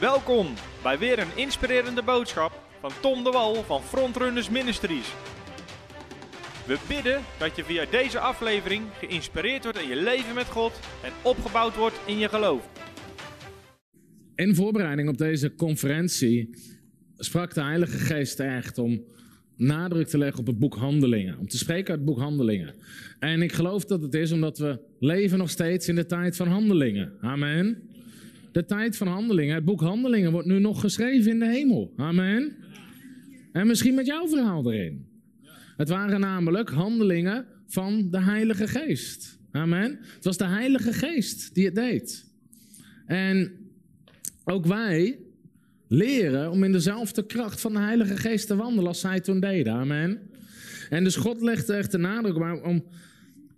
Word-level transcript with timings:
Welkom 0.00 0.46
bij 0.82 0.98
weer 0.98 1.18
een 1.18 1.36
inspirerende 1.36 2.02
boodschap 2.02 2.62
van 2.80 2.90
Tom 3.00 3.24
de 3.24 3.30
Wal 3.30 3.54
van 3.54 3.82
Frontrunners 3.82 4.50
Ministries. 4.50 5.14
We 6.66 6.78
bidden 6.88 7.20
dat 7.38 7.56
je 7.56 7.64
via 7.64 7.84
deze 7.90 8.18
aflevering 8.18 8.82
geïnspireerd 8.98 9.62
wordt 9.62 9.80
in 9.80 9.88
je 9.88 10.02
leven 10.02 10.34
met 10.34 10.46
God 10.46 10.80
en 11.04 11.12
opgebouwd 11.22 11.76
wordt 11.76 12.00
in 12.06 12.18
je 12.18 12.28
geloof. 12.28 12.68
In 14.34 14.54
voorbereiding 14.54 15.08
op 15.08 15.18
deze 15.18 15.54
conferentie 15.54 16.50
sprak 17.16 17.54
de 17.54 17.62
Heilige 17.62 17.98
Geest 17.98 18.40
echt 18.40 18.78
om 18.78 19.04
nadruk 19.56 20.06
te 20.06 20.18
leggen 20.18 20.40
op 20.40 20.46
het 20.46 20.58
boek 20.58 20.74
Handelingen. 20.74 21.38
Om 21.38 21.48
te 21.48 21.58
spreken 21.58 21.90
uit 21.90 21.98
het 21.98 22.08
boek 22.08 22.18
Handelingen. 22.18 22.74
En 23.18 23.42
ik 23.42 23.52
geloof 23.52 23.84
dat 23.84 24.02
het 24.02 24.14
is 24.14 24.32
omdat 24.32 24.58
we 24.58 24.80
leven 24.98 25.38
nog 25.38 25.50
steeds 25.50 25.88
in 25.88 25.94
de 25.94 26.06
tijd 26.06 26.36
van 26.36 26.48
handelingen. 26.48 27.12
Amen. 27.20 27.87
De 28.52 28.64
tijd 28.64 28.96
van 28.96 29.06
handelingen. 29.06 29.54
Het 29.54 29.64
boek 29.64 29.80
Handelingen 29.80 30.32
wordt 30.32 30.46
nu 30.46 30.58
nog 30.58 30.80
geschreven 30.80 31.30
in 31.30 31.38
de 31.38 31.48
hemel. 31.48 31.92
Amen. 31.96 32.56
En 33.52 33.66
misschien 33.66 33.94
met 33.94 34.06
jouw 34.06 34.28
verhaal 34.28 34.72
erin. 34.72 35.06
Het 35.76 35.88
waren 35.88 36.20
namelijk 36.20 36.70
handelingen 36.70 37.46
van 37.66 38.10
de 38.10 38.20
Heilige 38.20 38.68
Geest. 38.68 39.38
Amen. 39.50 39.98
Het 40.14 40.24
was 40.24 40.36
de 40.36 40.46
Heilige 40.46 40.92
Geest 40.92 41.54
die 41.54 41.64
het 41.64 41.74
deed. 41.74 42.26
En 43.06 43.52
ook 44.44 44.66
wij 44.66 45.18
leren 45.88 46.50
om 46.50 46.64
in 46.64 46.72
dezelfde 46.72 47.26
kracht 47.26 47.60
van 47.60 47.72
de 47.72 47.78
Heilige 47.78 48.16
Geest 48.16 48.46
te 48.46 48.56
wandelen 48.56 48.86
als 48.86 49.00
zij 49.00 49.20
toen 49.20 49.40
deden. 49.40 49.72
Amen. 49.72 50.20
En 50.90 51.04
dus 51.04 51.16
God 51.16 51.42
legde 51.42 51.72
echt 51.72 51.92
de 51.92 51.98
nadruk 51.98 52.36
op 52.36 52.64
om, 52.64 52.84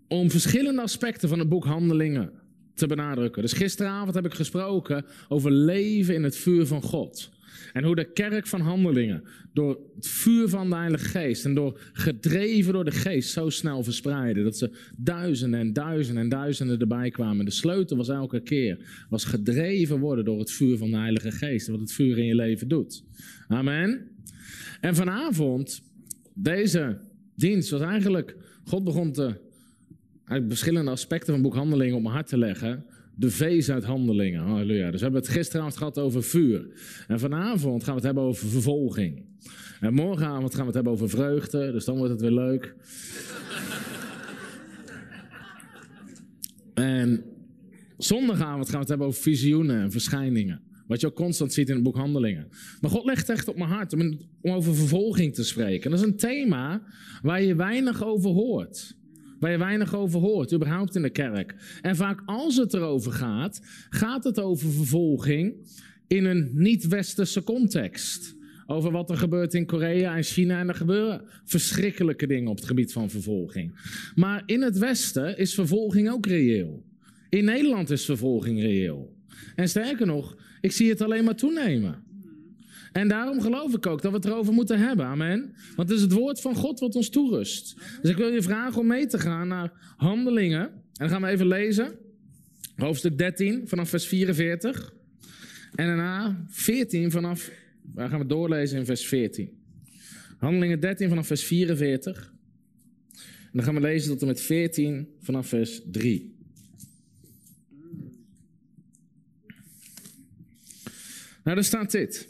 om 0.08 0.30
verschillende 0.30 0.82
aspecten 0.82 1.28
van 1.28 1.38
het 1.38 1.48
boek 1.48 1.64
Handelingen 1.64 2.39
te 2.74 2.86
benadrukken. 2.86 3.42
Dus 3.42 3.52
gisteravond 3.52 4.14
heb 4.14 4.26
ik 4.26 4.34
gesproken 4.34 5.04
over 5.28 5.52
leven 5.52 6.14
in 6.14 6.22
het 6.22 6.36
vuur 6.36 6.66
van 6.66 6.82
God. 6.82 7.30
En 7.72 7.84
hoe 7.84 7.94
de 7.94 8.12
kerk 8.12 8.46
van 8.46 8.60
handelingen 8.60 9.22
door 9.52 9.80
het 9.94 10.06
vuur 10.06 10.48
van 10.48 10.70
de 10.70 10.76
Heilige 10.76 11.04
Geest 11.04 11.44
en 11.44 11.54
door 11.54 11.80
gedreven 11.92 12.72
door 12.72 12.84
de 12.84 12.90
Geest 12.90 13.30
zo 13.30 13.48
snel 13.48 13.82
verspreiden. 13.82 14.44
Dat 14.44 14.56
ze 14.56 14.70
duizenden 14.96 15.60
en 15.60 15.72
duizenden 15.72 16.22
en 16.22 16.28
duizenden 16.28 16.78
erbij 16.78 17.10
kwamen. 17.10 17.44
De 17.44 17.50
sleutel 17.50 17.96
was 17.96 18.08
elke 18.08 18.40
keer, 18.40 19.06
was 19.08 19.24
gedreven 19.24 19.98
worden 19.98 20.24
door 20.24 20.38
het 20.38 20.50
vuur 20.50 20.76
van 20.76 20.90
de 20.90 20.96
Heilige 20.96 21.30
Geest. 21.30 21.68
Wat 21.68 21.80
het 21.80 21.92
vuur 21.92 22.18
in 22.18 22.26
je 22.26 22.34
leven 22.34 22.68
doet. 22.68 23.04
Amen. 23.48 24.08
En 24.80 24.94
vanavond, 24.94 25.82
deze 26.34 26.98
dienst 27.36 27.70
was 27.70 27.80
eigenlijk, 27.80 28.36
God 28.64 28.84
begon 28.84 29.12
te 29.12 29.48
uit 30.30 30.44
verschillende 30.48 30.90
aspecten 30.90 31.32
van 31.32 31.42
boek 31.42 31.54
Handelingen 31.54 31.96
op 31.96 32.02
mijn 32.02 32.14
hart 32.14 32.26
te 32.26 32.38
leggen. 32.38 32.84
De 33.14 33.30
vees 33.30 33.70
uit 33.70 33.84
handelingen. 33.84 34.42
Halleluja. 34.42 34.90
Dus 34.90 35.00
we 35.00 35.06
hebben 35.06 35.22
het 35.22 35.30
gisteravond 35.30 35.76
gehad 35.76 35.98
over 35.98 36.22
vuur. 36.22 36.66
En 37.08 37.18
vanavond 37.18 37.84
gaan 37.84 37.92
we 37.94 37.98
het 37.98 38.04
hebben 38.04 38.24
over 38.24 38.48
vervolging. 38.48 39.24
En 39.80 39.94
morgenavond 39.94 40.50
gaan 40.50 40.60
we 40.60 40.66
het 40.66 40.74
hebben 40.74 40.92
over 40.92 41.08
vreugde. 41.08 41.72
Dus 41.72 41.84
dan 41.84 41.96
wordt 41.96 42.12
het 42.12 42.20
weer 42.20 42.30
leuk. 42.30 42.74
en 46.74 47.24
zondagavond 47.98 48.64
gaan 48.64 48.74
we 48.74 48.80
het 48.80 48.88
hebben 48.88 49.06
over 49.06 49.22
visioenen 49.22 49.80
en 49.80 49.92
verschijningen. 49.92 50.62
Wat 50.86 51.00
je 51.00 51.06
ook 51.06 51.14
constant 51.14 51.52
ziet 51.52 51.68
in 51.68 51.74
het 51.74 51.82
boek 51.84 51.96
Handelingen. 51.96 52.48
Maar 52.80 52.90
God 52.90 53.04
legt 53.04 53.28
echt 53.28 53.48
op 53.48 53.56
mijn 53.56 53.70
hart 53.70 53.92
om, 53.92 54.18
om 54.40 54.50
over 54.50 54.74
vervolging 54.74 55.34
te 55.34 55.44
spreken. 55.44 55.90
dat 55.90 56.00
is 56.00 56.06
een 56.06 56.16
thema 56.16 56.82
waar 57.22 57.42
je 57.42 57.54
weinig 57.54 58.04
over 58.04 58.30
hoort 58.30 58.98
waar 59.40 59.50
je 59.50 59.58
weinig 59.58 59.94
over 59.94 60.20
hoort, 60.20 60.52
überhaupt 60.52 60.96
in 60.96 61.02
de 61.02 61.10
kerk. 61.10 61.54
En 61.80 61.96
vaak 61.96 62.22
als 62.26 62.56
het 62.56 62.74
erover 62.74 63.12
gaat, 63.12 63.60
gaat 63.90 64.24
het 64.24 64.40
over 64.40 64.70
vervolging 64.70 65.54
in 66.06 66.24
een 66.24 66.50
niet-westerse 66.52 67.42
context. 67.42 68.38
Over 68.66 68.90
wat 68.90 69.10
er 69.10 69.16
gebeurt 69.16 69.54
in 69.54 69.66
Korea 69.66 70.16
en 70.16 70.22
China. 70.22 70.60
En 70.60 70.68
er 70.68 70.74
gebeuren 70.74 71.22
verschrikkelijke 71.44 72.26
dingen 72.26 72.50
op 72.50 72.56
het 72.56 72.66
gebied 72.66 72.92
van 72.92 73.10
vervolging. 73.10 73.72
Maar 74.14 74.42
in 74.46 74.62
het 74.62 74.78
Westen 74.78 75.38
is 75.38 75.54
vervolging 75.54 76.10
ook 76.10 76.26
reëel. 76.26 76.84
In 77.28 77.44
Nederland 77.44 77.90
is 77.90 78.04
vervolging 78.04 78.60
reëel. 78.60 79.16
En 79.54 79.68
sterker 79.68 80.06
nog, 80.06 80.36
ik 80.60 80.72
zie 80.72 80.88
het 80.88 81.00
alleen 81.00 81.24
maar 81.24 81.34
toenemen. 81.34 82.09
En 82.92 83.08
daarom 83.08 83.40
geloof 83.40 83.74
ik 83.74 83.86
ook 83.86 84.02
dat 84.02 84.10
we 84.10 84.16
het 84.16 84.26
erover 84.26 84.52
moeten 84.52 84.78
hebben. 84.78 85.06
Amen. 85.06 85.54
Want 85.76 85.88
het 85.88 85.98
is 85.98 86.02
het 86.04 86.12
woord 86.12 86.40
van 86.40 86.54
God 86.54 86.80
wat 86.80 86.94
ons 86.94 87.08
toerust. 87.08 87.76
Dus 88.02 88.10
ik 88.10 88.16
wil 88.16 88.28
je 88.28 88.42
vragen 88.42 88.80
om 88.80 88.86
mee 88.86 89.06
te 89.06 89.18
gaan 89.18 89.48
naar 89.48 89.94
Handelingen. 89.96 90.60
En 90.60 90.72
dan 90.92 91.08
gaan 91.08 91.22
we 91.22 91.28
even 91.28 91.46
lezen. 91.46 91.92
Hoofdstuk 92.76 93.18
13 93.18 93.68
vanaf 93.68 93.88
vers 93.88 94.06
44. 94.06 94.92
En 95.74 95.86
daarna 95.86 96.44
14 96.48 97.10
vanaf. 97.10 97.50
Waar 97.94 98.08
gaan 98.08 98.18
we 98.18 98.26
doorlezen 98.26 98.78
in 98.78 98.84
vers 98.84 99.06
14. 99.06 99.58
Handelingen 100.38 100.80
13 100.80 101.08
vanaf 101.08 101.26
vers 101.26 101.44
44. 101.44 102.32
En 103.42 103.50
dan 103.52 103.64
gaan 103.64 103.74
we 103.74 103.80
lezen 103.80 104.10
tot 104.10 104.20
en 104.20 104.26
met 104.26 104.40
14 104.40 105.08
vanaf 105.20 105.48
vers 105.48 105.80
3. 105.90 106.38
Nou, 111.44 111.56
daar 111.56 111.64
staat 111.64 111.90
dit. 111.90 112.29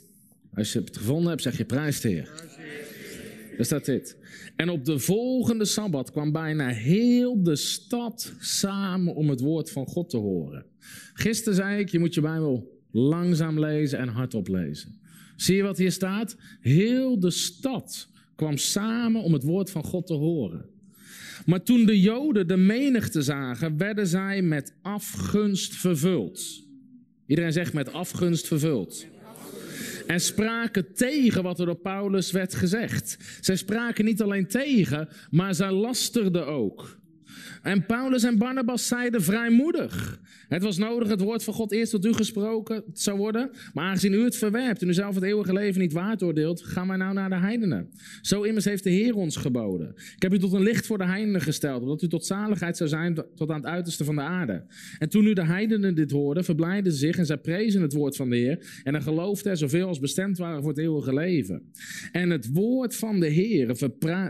Als 0.60 0.72
je 0.72 0.78
het 0.78 0.96
gevonden 0.96 1.28
hebt, 1.28 1.42
zeg 1.42 1.56
je 1.56 1.64
prijs 1.64 2.00
de 2.00 2.08
Heer. 2.08 2.30
Daar 3.56 3.66
staat 3.66 3.84
dit. 3.84 4.16
En 4.56 4.68
op 4.68 4.84
de 4.84 4.98
volgende 4.98 5.64
Sabbat 5.64 6.10
kwam 6.10 6.32
bijna 6.32 6.68
heel 6.68 7.42
de 7.42 7.56
stad 7.56 8.32
samen 8.38 9.14
om 9.14 9.30
het 9.30 9.40
woord 9.40 9.70
van 9.70 9.86
God 9.86 10.10
te 10.10 10.16
horen. 10.16 10.66
Gisteren 11.14 11.54
zei 11.54 11.80
ik, 11.80 11.88
je 11.88 11.98
moet 11.98 12.14
je 12.14 12.20
Bijbel 12.20 12.80
langzaam 12.90 13.60
lezen 13.60 13.98
en 13.98 14.08
hardop 14.08 14.48
lezen. 14.48 15.00
Zie 15.36 15.56
je 15.56 15.62
wat 15.62 15.78
hier 15.78 15.92
staat? 15.92 16.36
Heel 16.60 17.20
de 17.20 17.30
stad 17.30 18.08
kwam 18.36 18.56
samen 18.56 19.22
om 19.22 19.32
het 19.32 19.42
woord 19.42 19.70
van 19.70 19.84
God 19.84 20.06
te 20.06 20.14
horen. 20.14 20.64
Maar 21.46 21.62
toen 21.62 21.86
de 21.86 22.00
Joden 22.00 22.48
de 22.48 22.56
menigte 22.56 23.22
zagen, 23.22 23.76
werden 23.76 24.06
zij 24.06 24.42
met 24.42 24.74
afgunst 24.82 25.76
vervuld. 25.76 26.62
Iedereen 27.26 27.52
zegt 27.52 27.72
met 27.72 27.92
afgunst 27.92 28.46
vervuld 28.46 29.06
en 30.10 30.20
spraken 30.20 30.94
tegen 30.94 31.42
wat 31.42 31.60
er 31.60 31.66
door 31.66 31.80
Paulus 31.80 32.30
werd 32.30 32.54
gezegd. 32.54 33.16
Zij 33.40 33.56
spraken 33.56 34.04
niet 34.04 34.22
alleen 34.22 34.46
tegen, 34.46 35.08
maar 35.30 35.54
zij 35.54 35.70
lasterden 35.70 36.46
ook. 36.46 36.98
En 37.62 37.86
Paulus 37.86 38.22
en 38.22 38.38
Barnabas 38.38 38.86
zeiden 38.86 39.22
vrijmoedig. 39.22 40.20
Het 40.50 40.62
was 40.62 40.78
nodig 40.78 41.08
het 41.08 41.20
woord 41.20 41.44
van 41.44 41.54
God 41.54 41.72
eerst 41.72 41.90
tot 41.90 42.04
u 42.04 42.12
gesproken 42.12 42.84
zou 42.92 43.18
worden. 43.18 43.50
Maar 43.74 43.84
aangezien 43.84 44.12
u 44.12 44.24
het 44.24 44.36
verwerpt 44.36 44.82
en 44.82 44.88
u 44.88 44.92
zelf 44.92 45.14
het 45.14 45.24
eeuwige 45.24 45.52
leven 45.52 45.80
niet 45.80 45.92
waard 45.92 46.22
oordeelt, 46.22 46.62
gaan 46.62 46.88
wij 46.88 46.96
nou 46.96 47.14
naar 47.14 47.28
de 47.28 47.36
heidenen. 47.36 47.90
Zo 48.20 48.42
immers 48.42 48.64
heeft 48.64 48.84
de 48.84 48.90
Heer 48.90 49.14
ons 49.14 49.36
geboden. 49.36 49.94
Ik 50.16 50.22
heb 50.22 50.32
u 50.32 50.38
tot 50.38 50.52
een 50.52 50.62
licht 50.62 50.86
voor 50.86 50.98
de 50.98 51.04
heidenen 51.04 51.40
gesteld, 51.40 51.82
opdat 51.82 52.02
u 52.02 52.08
tot 52.08 52.26
zaligheid 52.26 52.76
zou 52.76 52.88
zijn 52.88 53.24
tot 53.34 53.50
aan 53.50 53.56
het 53.56 53.66
uiterste 53.66 54.04
van 54.04 54.14
de 54.14 54.20
aarde. 54.20 54.64
En 54.98 55.08
toen 55.08 55.24
nu 55.24 55.32
de 55.32 55.44
heidenen 55.44 55.94
dit 55.94 56.10
hoorden, 56.10 56.44
verblijden 56.44 56.92
ze 56.92 56.98
zich 56.98 57.16
en 57.16 57.26
zij 57.26 57.38
prezen 57.38 57.82
het 57.82 57.92
woord 57.92 58.16
van 58.16 58.30
de 58.30 58.36
Heer. 58.36 58.80
En 58.84 58.92
dan 58.92 59.02
geloofden 59.02 59.50
er 59.50 59.58
zoveel 59.58 59.86
als 59.86 59.98
bestemd 59.98 60.38
waren 60.38 60.60
voor 60.60 60.70
het 60.70 60.78
eeuwige 60.78 61.14
leven. 61.14 61.62
En 62.12 62.30
het 62.30 62.52
woord 62.52 62.96
van 62.96 63.20
de 63.20 63.28
Heer 63.28 63.76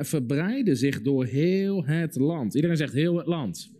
verbreidde 0.00 0.74
zich 0.74 1.02
door 1.02 1.24
heel 1.24 1.84
het 1.84 2.16
land. 2.16 2.54
Iedereen 2.54 2.76
zegt 2.76 2.92
heel 2.92 3.16
het 3.16 3.26
land. 3.26 3.70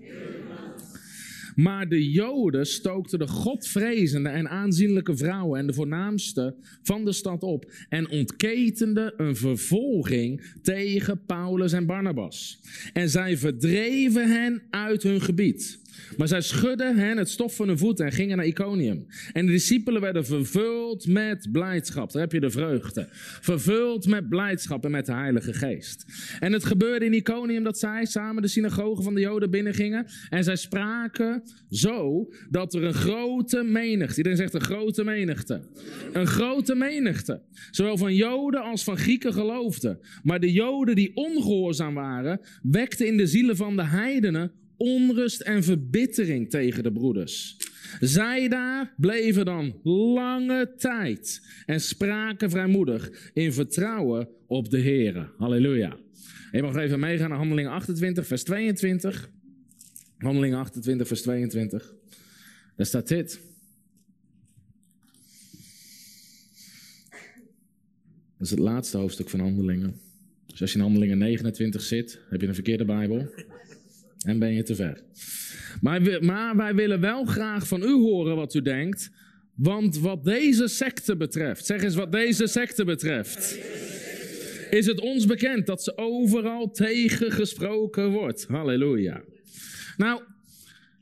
Maar 1.55 1.89
de 1.89 2.11
Joden 2.11 2.67
stookten 2.67 3.19
de 3.19 3.29
godvrezende 3.29 4.29
en 4.29 4.49
aanzienlijke 4.49 5.17
vrouwen 5.17 5.61
en 5.61 5.67
de 5.67 5.73
voornaamste 5.73 6.55
van 6.83 7.05
de 7.05 7.13
stad 7.13 7.43
op 7.43 7.73
en 7.89 8.11
ontketenden 8.11 9.13
een 9.17 9.37
vervolging 9.37 10.43
tegen 10.63 11.25
Paulus 11.27 11.73
en 11.73 11.87
Barnabas. 11.87 12.61
En 12.93 13.09
zij 13.09 13.37
verdreven 13.37 14.29
hen 14.29 14.63
uit 14.71 15.03
hun 15.03 15.21
gebied. 15.21 15.80
Maar 16.17 16.29
zij 16.29 16.41
schudden 16.41 16.97
hen 16.97 17.17
het 17.17 17.29
stof 17.29 17.57
van 17.57 17.69
hun 17.69 17.79
voeten 17.79 18.07
en 18.07 18.13
gingen 18.13 18.37
naar 18.37 18.47
Iconium. 18.47 19.07
En 19.33 19.47
de 19.47 19.53
discipelen 19.53 20.01
werden 20.01 20.27
vervuld 20.27 21.07
met 21.07 21.49
blijdschap. 21.53 22.13
Daar 22.13 22.23
heb 22.23 22.33
je 22.33 22.41
de 22.41 22.51
vreugde. 22.51 23.09
Vervuld 23.41 24.07
met 24.07 24.29
blijdschap 24.29 24.85
en 24.85 24.91
met 24.91 25.07
de 25.07 25.13
Heilige 25.13 25.53
Geest. 25.53 26.05
En 26.41 26.53
het 26.53 26.65
gebeurde 26.65 27.05
in 27.05 27.15
Iconium 27.15 27.65
dat 27.65 27.79
zij 27.79 28.05
samen 28.05 28.43
de 28.43 28.49
synagoge 28.49 29.03
van 29.03 29.15
de 29.15 29.21
Joden 29.21 29.51
binnengingen. 29.51 30.07
En 30.29 30.45
zij 30.45 30.57
spraken 30.57 31.43
zo 31.71 32.29
dat 32.51 32.75
er 32.75 32.85
een 32.85 32.95
grote 32.95 33.63
menigte, 33.63 34.17
iedereen 34.17 34.39
zegt 34.39 34.55
een 34.55 34.61
grote 34.61 35.05
menigte. 35.05 35.61
Een 36.13 36.27
grote 36.27 36.75
menigte. 36.75 37.43
Zowel 37.71 37.97
van 37.97 38.15
Joden 38.15 38.63
als 38.63 38.85
van 38.85 38.97
Grieken 38.97 39.33
geloofden. 39.33 39.99
Maar 40.23 40.41
de 40.41 40.53
Joden 40.53 40.95
die 40.95 41.17
ongehoorzaam 41.17 41.95
waren, 41.95 42.41
wekten 42.63 43.07
in 43.07 43.17
de 43.17 43.27
zielen 43.27 43.57
van 43.57 43.77
de 43.77 43.85
heidenen 43.85 44.53
onrust 44.81 45.41
en 45.41 45.65
verbittering 45.65 46.51
tegen 46.51 46.83
de 46.83 46.93
broeders. 46.93 47.57
Zij 48.01 48.49
daar 48.49 48.95
bleven 48.97 49.45
dan 49.45 49.81
lange 49.83 50.75
tijd 50.77 51.43
en 51.67 51.81
spraken 51.81 52.51
vrijmoedig 52.51 53.31
in 53.33 53.53
vertrouwen 53.53 54.29
op 54.47 54.71
de 54.71 54.79
Heer. 54.79 55.33
Halleluja. 55.37 55.97
Je 56.53 56.63
mag 56.63 56.77
even 56.77 57.01
meegaan 57.01 57.29
naar 57.29 57.39
Handelingen 57.39 57.71
28, 57.71 58.27
vers 58.27 58.43
22. 58.43 59.31
Handelingen 60.19 60.59
28, 60.59 61.07
vers 61.07 61.23
22. 61.23 61.95
Daar 62.77 62.87
staat 62.87 63.09
dit. 63.09 63.41
Dat 68.37 68.49
is 68.49 68.51
het 68.51 68.59
laatste 68.59 68.97
hoofdstuk 68.99 69.29
van 69.31 69.41
Handelingen. 69.41 70.01
Dus 70.47 70.61
als 70.61 70.73
je 70.73 70.79
in 70.79 70.85
Handelingen 70.85 71.19
29 71.19 71.83
zit, 71.83 72.21
heb 72.31 72.41
je 72.41 72.47
een 72.47 72.55
verkeerde 72.55 72.85
Bijbel. 72.85 73.29
En 74.27 74.39
ben 74.39 74.55
je 74.55 74.63
te 74.63 74.75
ver. 74.75 75.03
Maar, 75.81 76.25
maar 76.25 76.57
wij 76.57 76.75
willen 76.75 77.01
wel 77.01 77.25
graag 77.25 77.67
van 77.67 77.83
u 77.83 77.93
horen 77.93 78.37
wat 78.37 78.55
u 78.55 78.63
denkt. 78.63 79.11
Want 79.55 79.99
wat 79.99 80.25
deze 80.25 80.69
secte 80.69 81.17
betreft, 81.17 81.67
zeg 81.67 81.83
eens 81.83 81.95
wat 81.95 82.13
deze 82.13 82.47
secte 82.47 82.85
betreft, 82.85 83.59
is 84.71 84.87
het 84.87 85.01
ons 85.01 85.27
bekend 85.27 85.67
dat 85.67 85.83
ze 85.83 85.97
overal 85.97 86.71
tegen 86.71 87.33
gesproken 87.33 88.11
wordt. 88.11 88.47
Halleluja. 88.49 89.21
Nou, 89.97 90.23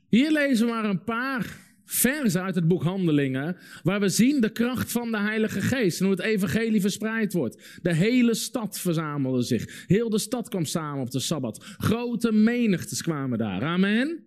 hier 0.09 0.31
lezen 0.31 0.65
we 0.65 0.71
maar 0.71 0.85
een 0.85 1.03
paar 1.03 1.57
versen 1.89 2.41
uit 2.41 2.55
het 2.55 2.67
boek 2.67 2.83
Handelingen, 2.83 3.57
waar 3.83 3.99
we 3.99 4.09
zien 4.09 4.41
de 4.41 4.51
kracht 4.51 4.91
van 4.91 5.11
de 5.11 5.17
Heilige 5.17 5.61
Geest 5.61 5.99
en 5.99 6.05
hoe 6.05 6.15
het 6.15 6.25
evangelie 6.25 6.81
verspreid 6.81 7.33
wordt. 7.33 7.79
De 7.81 7.93
hele 7.93 8.33
stad 8.33 8.79
verzamelde 8.79 9.41
zich. 9.41 9.85
Heel 9.87 10.09
de 10.09 10.19
stad 10.19 10.49
kwam 10.49 10.65
samen 10.65 11.01
op 11.01 11.11
de 11.11 11.19
Sabbat. 11.19 11.63
Grote 11.77 12.31
menigtes 12.31 13.01
kwamen 13.01 13.37
daar. 13.37 13.63
Amen. 13.63 14.23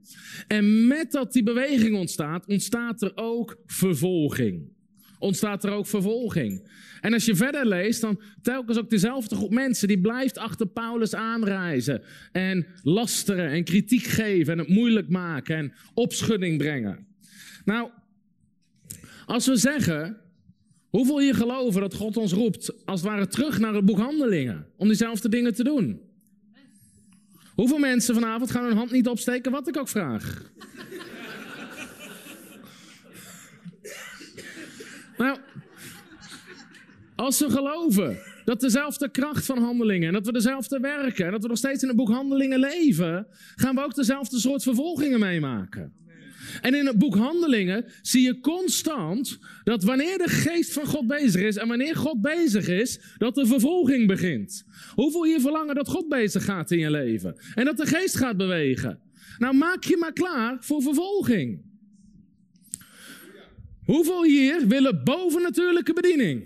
En 0.46 0.86
met 0.86 1.12
dat 1.12 1.32
die 1.32 1.42
beweging 1.42 1.96
ontstaat, 1.96 2.46
ontstaat 2.46 3.02
er 3.02 3.12
ook 3.14 3.56
vervolging. 3.66 4.70
Ontstaat 5.18 5.64
er 5.64 5.70
ook 5.70 5.86
vervolging. 5.86 6.68
En 7.00 7.12
als 7.12 7.24
je 7.24 7.34
verder 7.34 7.66
leest, 7.66 8.00
dan 8.00 8.20
telkens 8.42 8.78
ook 8.78 8.90
dezelfde 8.90 9.36
groep 9.36 9.52
mensen 9.52 9.88
die 9.88 10.00
blijft 10.00 10.38
achter 10.38 10.66
Paulus 10.66 11.14
aanreizen. 11.14 12.02
En 12.32 12.66
lasteren 12.82 13.50
en 13.50 13.64
kritiek 13.64 14.04
geven 14.04 14.52
en 14.52 14.58
het 14.58 14.68
moeilijk 14.68 15.08
maken 15.08 15.56
en 15.56 15.72
opschudding 15.94 16.58
brengen. 16.58 17.11
Nou, 17.64 17.90
als 19.26 19.46
we 19.46 19.56
zeggen, 19.56 20.20
hoeveel 20.90 21.20
hier 21.20 21.34
geloven 21.34 21.80
dat 21.80 21.94
God 21.94 22.16
ons 22.16 22.32
roept, 22.32 22.86
als 22.86 23.00
het 23.00 23.10
ware 23.10 23.26
terug 23.26 23.58
naar 23.58 23.74
het 23.74 23.84
boek 23.84 23.98
Handelingen, 23.98 24.66
om 24.76 24.86
diezelfde 24.86 25.28
dingen 25.28 25.54
te 25.54 25.64
doen? 25.64 26.00
Hoeveel 27.54 27.78
mensen 27.78 28.14
vanavond 28.14 28.50
gaan 28.50 28.64
hun 28.64 28.76
hand 28.76 28.90
niet 28.90 29.08
opsteken, 29.08 29.52
wat 29.52 29.68
ik 29.68 29.76
ook 29.78 29.88
vraag? 29.88 30.50
nou, 35.18 35.38
als 37.16 37.38
we 37.38 37.50
geloven 37.50 38.18
dat 38.44 38.60
dezelfde 38.60 39.10
kracht 39.10 39.46
van 39.46 39.58
handelingen 39.58 40.08
en 40.08 40.14
dat 40.14 40.26
we 40.26 40.32
dezelfde 40.32 40.80
werken 40.80 41.26
en 41.26 41.32
dat 41.32 41.42
we 41.42 41.48
nog 41.48 41.58
steeds 41.58 41.82
in 41.82 41.88
het 41.88 41.96
boek 41.96 42.10
Handelingen 42.10 42.58
leven, 42.58 43.26
gaan 43.54 43.74
we 43.74 43.84
ook 43.84 43.94
dezelfde 43.94 44.38
soort 44.38 44.62
vervolgingen 44.62 45.20
meemaken. 45.20 46.01
En 46.62 46.74
in 46.74 46.86
het 46.86 46.98
boek 46.98 47.16
Handelingen 47.16 47.84
zie 48.02 48.22
je 48.22 48.40
constant 48.40 49.38
dat 49.64 49.82
wanneer 49.82 50.18
de 50.18 50.28
geest 50.28 50.72
van 50.72 50.86
God 50.86 51.06
bezig 51.06 51.42
is 51.42 51.56
en 51.56 51.68
wanneer 51.68 51.96
God 51.96 52.20
bezig 52.20 52.68
is, 52.68 53.00
dat 53.18 53.34
de 53.34 53.46
vervolging 53.46 54.06
begint. 54.06 54.64
Hoeveel 54.94 55.24
hier 55.24 55.40
verlangen 55.40 55.74
dat 55.74 55.88
God 55.88 56.08
bezig 56.08 56.44
gaat 56.44 56.70
in 56.70 56.78
je 56.78 56.90
leven 56.90 57.36
en 57.54 57.64
dat 57.64 57.76
de 57.76 57.86
geest 57.86 58.16
gaat 58.16 58.36
bewegen? 58.36 58.98
Nou, 59.38 59.56
maak 59.56 59.84
je 59.84 59.96
maar 59.96 60.12
klaar 60.12 60.56
voor 60.60 60.82
vervolging. 60.82 61.62
Hoeveel 63.84 64.24
hier 64.24 64.66
willen 64.66 65.04
bovennatuurlijke 65.04 65.92
bediening? 65.92 66.44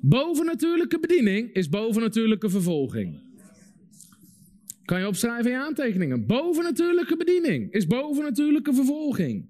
Bovennatuurlijke 0.00 1.00
bediening 1.00 1.52
is 1.52 1.68
bovennatuurlijke 1.68 2.50
vervolging. 2.50 3.29
Kan 4.90 5.00
je 5.00 5.06
opschrijven 5.06 5.50
in 5.50 5.56
je 5.56 5.64
aantekeningen. 5.64 6.26
Bovennatuurlijke 6.26 7.16
bediening 7.16 7.72
is 7.72 7.86
bovennatuurlijke 7.86 8.74
vervolging. 8.74 9.48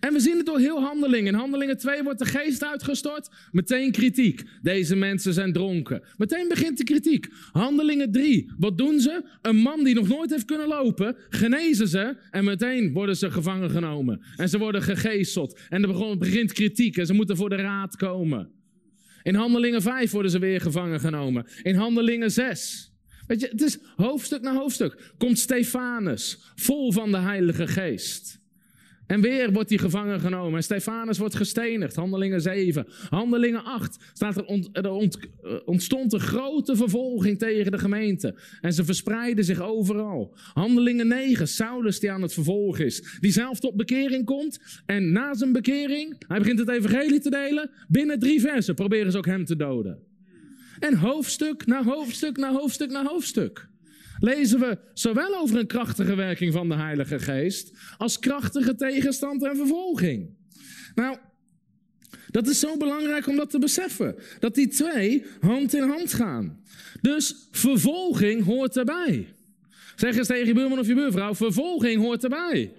En 0.00 0.12
we 0.12 0.20
zien 0.20 0.36
het 0.36 0.46
door 0.46 0.58
heel 0.58 0.80
handelingen. 0.80 1.32
In 1.32 1.38
handelingen 1.38 1.78
2 1.78 2.02
wordt 2.02 2.18
de 2.18 2.24
geest 2.24 2.64
uitgestort. 2.64 3.28
Meteen 3.52 3.92
kritiek. 3.92 4.42
Deze 4.62 4.96
mensen 4.96 5.32
zijn 5.32 5.52
dronken. 5.52 6.02
Meteen 6.16 6.48
begint 6.48 6.78
de 6.78 6.84
kritiek. 6.84 7.28
Handelingen 7.52 8.12
3. 8.12 8.52
Wat 8.58 8.78
doen 8.78 9.00
ze? 9.00 9.24
Een 9.42 9.56
man 9.56 9.84
die 9.84 9.94
nog 9.94 10.08
nooit 10.08 10.30
heeft 10.30 10.44
kunnen 10.44 10.68
lopen. 10.68 11.16
Genezen 11.28 11.88
ze. 11.88 12.16
En 12.30 12.44
meteen 12.44 12.92
worden 12.92 13.16
ze 13.16 13.30
gevangen 13.30 13.70
genomen. 13.70 14.20
En 14.36 14.48
ze 14.48 14.58
worden 14.58 14.82
gegezeld. 14.82 15.60
En 15.68 15.82
er 15.82 16.18
begint 16.18 16.52
kritiek. 16.52 16.96
En 16.96 17.06
ze 17.06 17.12
moeten 17.12 17.36
voor 17.36 17.48
de 17.48 17.56
raad 17.56 17.96
komen. 17.96 18.50
In 19.22 19.34
handelingen 19.34 19.82
5 19.82 20.10
worden 20.10 20.30
ze 20.30 20.38
weer 20.38 20.60
gevangen 20.60 21.00
genomen. 21.00 21.46
In 21.62 21.74
handelingen 21.74 22.30
6. 22.30 22.94
Weet 23.26 23.40
je, 23.40 23.48
het 23.48 23.62
is 23.62 23.78
hoofdstuk 23.96 24.42
na 24.42 24.54
hoofdstuk. 24.54 25.12
Komt 25.18 25.38
Stefanus, 25.38 26.52
vol 26.54 26.92
van 26.92 27.10
de 27.10 27.18
Heilige 27.18 27.66
Geest. 27.66 28.40
En 29.06 29.20
weer 29.20 29.52
wordt 29.52 29.68
hij 29.68 29.78
gevangen 29.78 30.20
genomen. 30.20 30.56
En 30.56 30.62
Stefanus 30.62 31.18
wordt 31.18 31.34
gestenigd. 31.34 31.96
Handelingen 31.96 32.40
7. 32.40 32.86
Handelingen 33.08 33.64
8. 33.64 33.98
Staat 34.12 34.36
er, 34.36 34.44
eh, 34.72 34.92
ontstond 35.64 36.12
een 36.12 36.20
grote 36.20 36.76
vervolging 36.76 37.38
tegen 37.38 37.72
de 37.72 37.78
gemeente. 37.78 38.34
En 38.60 38.72
ze 38.72 38.84
verspreiden 38.84 39.44
zich 39.44 39.60
overal. 39.60 40.36
Handelingen 40.52 41.08
9. 41.08 41.48
Saulus 41.48 42.00
die 42.00 42.10
aan 42.10 42.22
het 42.22 42.32
vervolgen 42.32 42.84
is. 42.84 43.18
Die 43.20 43.32
zelf 43.32 43.60
tot 43.60 43.74
bekering 43.74 44.24
komt. 44.24 44.82
En 44.86 45.12
na 45.12 45.34
zijn 45.34 45.52
bekering, 45.52 46.24
hij 46.28 46.38
begint 46.38 46.58
het 46.58 46.68
evangelie 46.68 47.20
te 47.20 47.30
delen. 47.30 47.70
Binnen 47.88 48.18
drie 48.18 48.40
versen 48.40 48.74
proberen 48.74 49.12
ze 49.12 49.18
ook 49.18 49.26
hem 49.26 49.44
te 49.44 49.56
doden. 49.56 49.98
En 50.78 50.94
hoofdstuk 50.94 51.66
na 51.66 51.84
hoofdstuk 51.84 52.36
na 52.36 52.52
hoofdstuk 52.52 52.90
na 52.90 53.04
hoofdstuk 53.04 53.68
lezen 54.18 54.60
we 54.60 54.78
zowel 54.94 55.36
over 55.36 55.58
een 55.58 55.66
krachtige 55.66 56.14
werking 56.14 56.52
van 56.52 56.68
de 56.68 56.74
Heilige 56.74 57.18
Geest 57.18 57.72
als 57.96 58.18
krachtige 58.18 58.74
tegenstand 58.74 59.44
en 59.44 59.56
vervolging. 59.56 60.28
Nou, 60.94 61.16
dat 62.30 62.48
is 62.48 62.60
zo 62.60 62.76
belangrijk 62.76 63.26
om 63.26 63.36
dat 63.36 63.50
te 63.50 63.58
beseffen. 63.58 64.14
Dat 64.38 64.54
die 64.54 64.68
twee 64.68 65.24
hand 65.40 65.74
in 65.74 65.88
hand 65.88 66.12
gaan. 66.12 66.60
Dus 67.00 67.48
vervolging 67.50 68.44
hoort 68.44 68.76
erbij. 68.76 69.26
Zeg 69.96 70.16
eens 70.16 70.26
tegen 70.26 70.46
je 70.46 70.54
buurman 70.54 70.78
of 70.78 70.86
je 70.86 70.94
buurvrouw: 70.94 71.34
vervolging 71.34 72.02
hoort 72.02 72.22
erbij. 72.22 72.72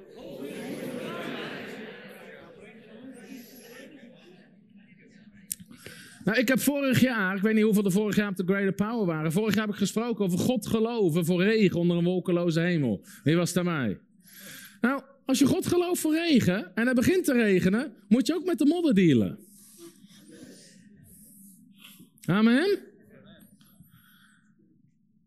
Nou, 6.27 6.39
ik 6.39 6.47
heb 6.47 6.59
vorig 6.59 7.01
jaar, 7.01 7.35
ik 7.35 7.41
weet 7.41 7.53
niet 7.53 7.63
hoeveel 7.63 7.85
er 7.85 7.91
vorig 7.91 8.15
jaar 8.15 8.29
op 8.29 8.35
de 8.35 8.43
Greater 8.45 8.73
Power 8.73 9.05
waren. 9.05 9.31
Vorig 9.31 9.55
jaar 9.55 9.65
heb 9.65 9.73
ik 9.73 9.79
gesproken 9.79 10.25
over 10.25 10.39
God 10.39 10.67
geloven 10.67 11.25
voor 11.25 11.43
regen 11.43 11.79
onder 11.79 11.97
een 11.97 12.03
wolkeloze 12.03 12.59
hemel. 12.59 13.05
Wie 13.23 13.35
was 13.35 13.53
daar 13.53 13.63
mij? 13.63 13.99
Nou, 14.81 15.01
als 15.25 15.39
je 15.39 15.45
God 15.45 15.67
gelooft 15.67 16.01
voor 16.01 16.13
regen 16.13 16.75
en 16.75 16.87
het 16.87 16.95
begint 16.95 17.25
te 17.25 17.33
regenen, 17.33 17.93
moet 18.07 18.27
je 18.27 18.35
ook 18.35 18.45
met 18.45 18.57
de 18.57 18.65
modder 18.65 18.93
dealen. 18.93 19.39
Amen. 22.25 22.79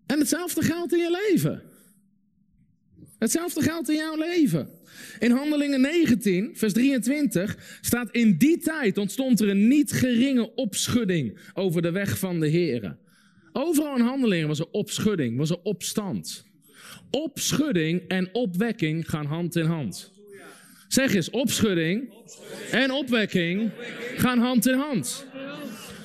En 0.07 0.19
hetzelfde 0.19 0.63
geldt 0.63 0.93
in 0.93 0.99
je 0.99 1.27
leven. 1.29 1.63
Hetzelfde 3.19 3.63
geldt 3.63 3.89
in 3.89 3.97
jouw 3.97 4.17
leven. 4.17 4.80
In 5.19 5.31
Handelingen 5.31 5.81
19, 5.81 6.51
vers 6.55 6.73
23 6.73 7.79
staat: 7.81 8.11
In 8.11 8.37
die 8.37 8.59
tijd 8.59 8.99
ontstond 8.99 9.41
er 9.41 9.49
een 9.49 9.69
niet 9.69 9.93
geringe 9.93 10.55
opschudding 10.55 11.39
over 11.55 11.83
de 11.83 11.91
weg 11.91 12.19
van 12.19 12.41
de 12.41 12.49
Heer. 12.49 12.97
Overal 13.53 13.97
in 13.97 14.05
Handelingen 14.05 14.49
was 14.49 14.59
er 14.59 14.71
opschudding, 14.71 15.37
was 15.37 15.51
er 15.51 15.63
opstand. 15.63 16.45
Opschudding 17.11 18.03
en 18.09 18.35
opwekking 18.35 19.11
gaan 19.11 19.27
hand 19.27 19.57
in 19.57 19.65
hand. 19.65 20.13
Zeg 20.89 21.15
eens, 21.15 21.31
opschudding 21.31 22.13
en 22.71 22.91
opwekking 22.91 23.71
gaan 24.17 24.39
hand 24.39 24.67
in 24.67 24.79
hand. 24.79 25.27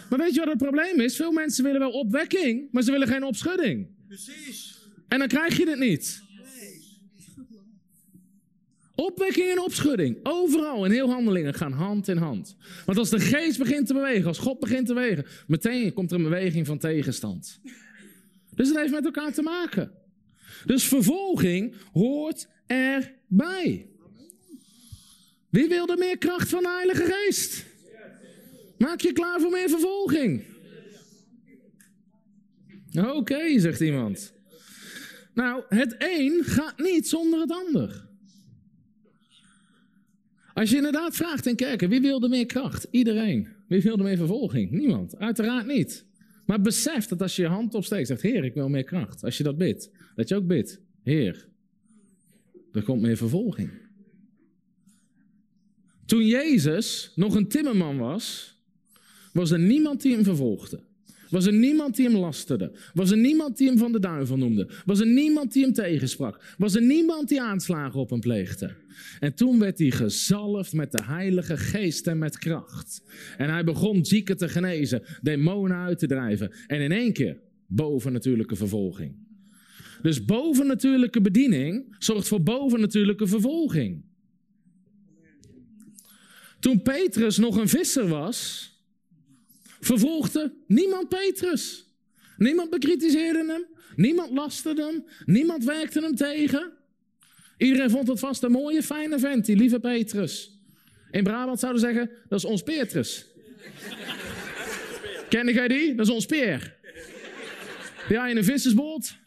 Maar 0.09 0.19
weet 0.19 0.33
je 0.33 0.39
wat 0.39 0.49
het 0.49 0.57
probleem 0.57 0.99
is? 0.99 1.15
Veel 1.15 1.31
mensen 1.31 1.63
willen 1.63 1.79
wel 1.79 1.91
opwekking, 1.91 2.67
maar 2.71 2.83
ze 2.83 2.91
willen 2.91 3.07
geen 3.07 3.23
opschudding. 3.23 3.87
Precies. 4.07 4.77
En 5.07 5.19
dan 5.19 5.27
krijg 5.27 5.57
je 5.57 5.69
het 5.69 5.79
niet. 5.79 6.24
Opwekking 8.95 9.49
en 9.51 9.61
opschudding. 9.61 10.19
Overal 10.23 10.85
in 10.85 10.91
heel 10.91 11.09
handelingen 11.09 11.53
gaan 11.53 11.71
hand 11.71 12.07
in 12.07 12.17
hand. 12.17 12.55
Want 12.85 12.97
als 12.97 13.09
de 13.09 13.19
geest 13.19 13.57
begint 13.57 13.87
te 13.87 13.93
bewegen, 13.93 14.27
als 14.27 14.37
God 14.37 14.59
begint 14.59 14.87
te 14.87 14.93
bewegen, 14.93 15.25
meteen 15.47 15.93
komt 15.93 16.11
er 16.11 16.17
een 16.17 16.23
beweging 16.23 16.65
van 16.65 16.77
tegenstand. 16.77 17.59
Dus 18.55 18.67
het 18.67 18.77
heeft 18.77 18.91
met 18.91 19.05
elkaar 19.05 19.33
te 19.33 19.41
maken. 19.41 19.91
Dus 20.65 20.83
vervolging 20.83 21.75
hoort 21.91 22.47
erbij. 22.67 23.87
Wie 25.49 25.67
wil 25.67 25.87
er 25.87 25.97
meer 25.97 26.17
kracht 26.17 26.49
van 26.49 26.63
de 26.63 26.69
Heilige 26.69 27.13
Geest? 27.13 27.65
Maak 28.77 29.01
je 29.01 29.13
klaar 29.13 29.39
voor 29.39 29.51
meer 29.51 29.69
vervolging. 29.69 30.43
Oké, 32.93 33.59
zegt 33.59 33.79
iemand. 33.79 34.33
Nou, 35.33 35.63
het 35.69 35.95
een 35.97 36.43
gaat 36.43 36.77
niet 36.77 37.07
zonder 37.07 37.39
het 37.39 37.51
ander. 37.51 38.04
Als 40.55 40.69
je 40.69 40.75
inderdaad 40.75 41.15
vraagt 41.15 41.45
in 41.45 41.55
kerken, 41.55 41.89
wie 41.89 42.01
wilde 42.01 42.27
meer 42.27 42.45
kracht? 42.45 42.87
Iedereen. 42.91 43.47
Wie 43.67 43.81
wilde 43.81 44.03
meer 44.03 44.17
vervolging? 44.17 44.71
Niemand. 44.71 45.17
Uiteraard 45.17 45.67
niet. 45.67 46.05
Maar 46.45 46.61
besef 46.61 47.05
dat 47.07 47.21
als 47.21 47.35
je 47.35 47.41
je 47.41 47.47
hand 47.47 47.73
opsteekt, 47.73 48.07
zegt, 48.07 48.21
Heer, 48.21 48.43
ik 48.43 48.53
wil 48.53 48.69
meer 48.69 48.83
kracht. 48.83 49.23
Als 49.23 49.37
je 49.37 49.43
dat 49.43 49.57
bidt, 49.57 49.89
dat 50.15 50.29
je 50.29 50.35
ook 50.35 50.47
bidt, 50.47 50.81
Heer, 51.03 51.47
er 52.71 52.83
komt 52.83 53.01
meer 53.01 53.17
vervolging. 53.17 53.69
Toen 56.05 56.25
Jezus 56.25 57.11
nog 57.15 57.35
een 57.35 57.47
timmerman 57.47 57.97
was, 57.97 58.57
was 59.33 59.51
er 59.51 59.59
niemand 59.59 60.01
die 60.01 60.13
hem 60.13 60.23
vervolgde. 60.23 60.83
Was 61.35 61.45
er 61.45 61.53
niemand 61.53 61.95
die 61.95 62.05
hem 62.09 62.17
lasterde? 62.17 62.71
Was 62.93 63.11
er 63.11 63.17
niemand 63.17 63.57
die 63.57 63.67
hem 63.67 63.77
van 63.77 63.91
de 63.91 63.99
duivel 63.99 64.37
noemde? 64.37 64.69
Was 64.85 64.99
er 64.99 65.07
niemand 65.07 65.53
die 65.53 65.63
hem 65.63 65.73
tegensprak? 65.73 66.55
Was 66.57 66.75
er 66.75 66.81
niemand 66.81 67.29
die 67.29 67.41
aanslagen 67.41 67.99
op 67.99 68.09
hem 68.09 68.19
pleegde? 68.19 68.75
En 69.19 69.35
toen 69.35 69.59
werd 69.59 69.79
hij 69.79 69.91
gezalfd 69.91 70.73
met 70.73 70.91
de 70.91 71.03
Heilige 71.03 71.57
Geest 71.57 72.07
en 72.07 72.17
met 72.17 72.37
kracht. 72.37 73.01
En 73.37 73.49
hij 73.49 73.63
begon 73.63 74.05
zieken 74.05 74.37
te 74.37 74.49
genezen, 74.49 75.03
demonen 75.21 75.77
uit 75.77 75.99
te 75.99 76.07
drijven. 76.07 76.51
En 76.67 76.81
in 76.81 76.91
één 76.91 77.13
keer 77.13 77.39
bovennatuurlijke 77.67 78.55
vervolging. 78.55 79.15
Dus 80.01 80.25
bovennatuurlijke 80.25 81.21
bediening 81.21 81.95
zorgt 81.99 82.27
voor 82.27 82.43
bovennatuurlijke 82.43 83.27
vervolging. 83.27 84.03
Toen 86.59 86.81
Petrus 86.81 87.37
nog 87.37 87.57
een 87.57 87.69
visser 87.69 88.07
was, 88.07 88.69
vervolgde 89.79 90.53
niemand 90.67 91.09
Petrus. 91.09 91.89
Niemand 92.37 92.69
bekritiseerde 92.69 93.45
hem, 93.47 93.65
niemand 93.95 94.31
lasterde 94.31 94.83
hem, 94.83 95.05
niemand 95.25 95.63
werkte 95.63 96.01
hem 96.01 96.15
tegen. 96.15 96.71
Iedereen 97.57 97.89
vond 97.89 98.07
het 98.07 98.19
vast 98.19 98.43
een 98.43 98.51
mooie, 98.51 98.83
fijne 98.83 99.19
vent, 99.19 99.45
die 99.45 99.55
lieve 99.55 99.79
Petrus. 99.79 100.59
In 101.11 101.23
Brabant 101.23 101.59
zouden 101.59 101.81
ze 101.81 101.87
zeggen, 101.87 102.11
dat 102.29 102.39
is 102.39 102.45
ons 102.45 102.63
Petrus. 102.63 103.25
Ken 105.29 105.53
jij 105.53 105.67
die? 105.67 105.95
Dat 105.95 106.05
is 106.07 106.13
ons 106.13 106.25
Peer. 106.25 106.75
Ja, 108.09 108.27
in 108.27 108.37
een 108.37 108.43
vissersboot. 108.43 109.17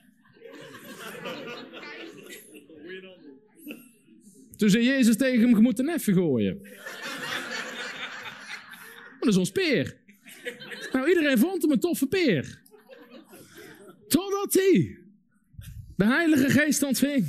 Toen 4.57 4.71
zei 4.71 4.85
Jezus 4.85 5.17
tegen 5.17 5.41
hem, 5.41 5.49
je 5.49 5.63
moet 5.63 5.79
een 5.79 5.85
neffen 5.85 6.15
gooien. 6.15 6.63
dat 9.21 9.29
is 9.29 9.37
ons 9.37 9.51
peer. 9.51 9.97
Nou, 10.93 11.09
iedereen 11.09 11.39
vond 11.39 11.63
hem 11.63 11.71
een 11.71 11.81
toffe 11.81 12.07
peer. 12.07 12.61
Totdat 14.09 14.53
hij 14.53 14.99
de 15.97 16.05
Heilige 16.05 16.51
Geest 16.51 16.83
ontving. 16.83 17.27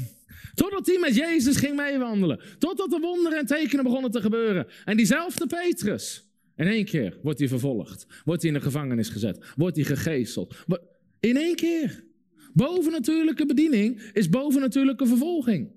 Totdat 0.54 0.86
hij 0.86 0.98
met 1.00 1.16
Jezus 1.16 1.58
ging 1.58 1.76
meewandelen. 1.76 2.42
Totdat 2.60 2.90
de 2.90 3.00
wonderen 3.00 3.40
en 3.40 3.46
tekenen 3.46 3.84
begonnen 3.84 4.12
te 4.12 4.22
gebeuren. 4.22 4.68
En 4.86 4.98
diezelfde 4.98 5.48
Petrus. 5.48 6.28
In 6.56 6.68
één 6.68 6.86
keer 6.86 7.18
wordt 7.24 7.40
hij 7.40 7.48
vervolgd. 7.48 8.06
Wordt 8.26 8.42
hij 8.42 8.52
in 8.52 8.58
de 8.58 8.64
gevangenis 8.64 9.10
gezet. 9.10 9.46
Wordt 9.56 9.76
hij 9.76 9.86
gegezeld. 9.86 10.56
In 11.20 11.38
één 11.38 11.56
keer. 11.56 12.04
Bovennatuurlijke 12.54 13.46
bediening 13.46 14.02
is 14.14 14.30
bovennatuurlijke 14.30 15.06
vervolging. 15.06 15.72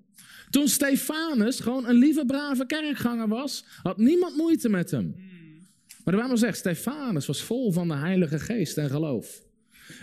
Toen 0.51 0.69
Stefanus 0.69 1.61
gewoon 1.61 1.89
een 1.89 1.95
lieve, 1.95 2.25
brave 2.25 2.67
kerkganger 2.67 3.29
was, 3.29 3.65
had 3.83 3.99
niemand 3.99 4.37
moeite 4.37 4.69
met 4.69 4.91
hem. 4.91 5.15
Maar 6.05 6.17
waarom 6.17 6.37
zegt 6.37 6.59
Stefanus 6.59 7.27
was 7.27 7.43
vol 7.43 7.73
van 7.73 7.89
de 7.89 7.95
Heilige 7.95 8.39
Geest 8.39 8.79
en 8.79 8.91
geloof. 8.91 9.43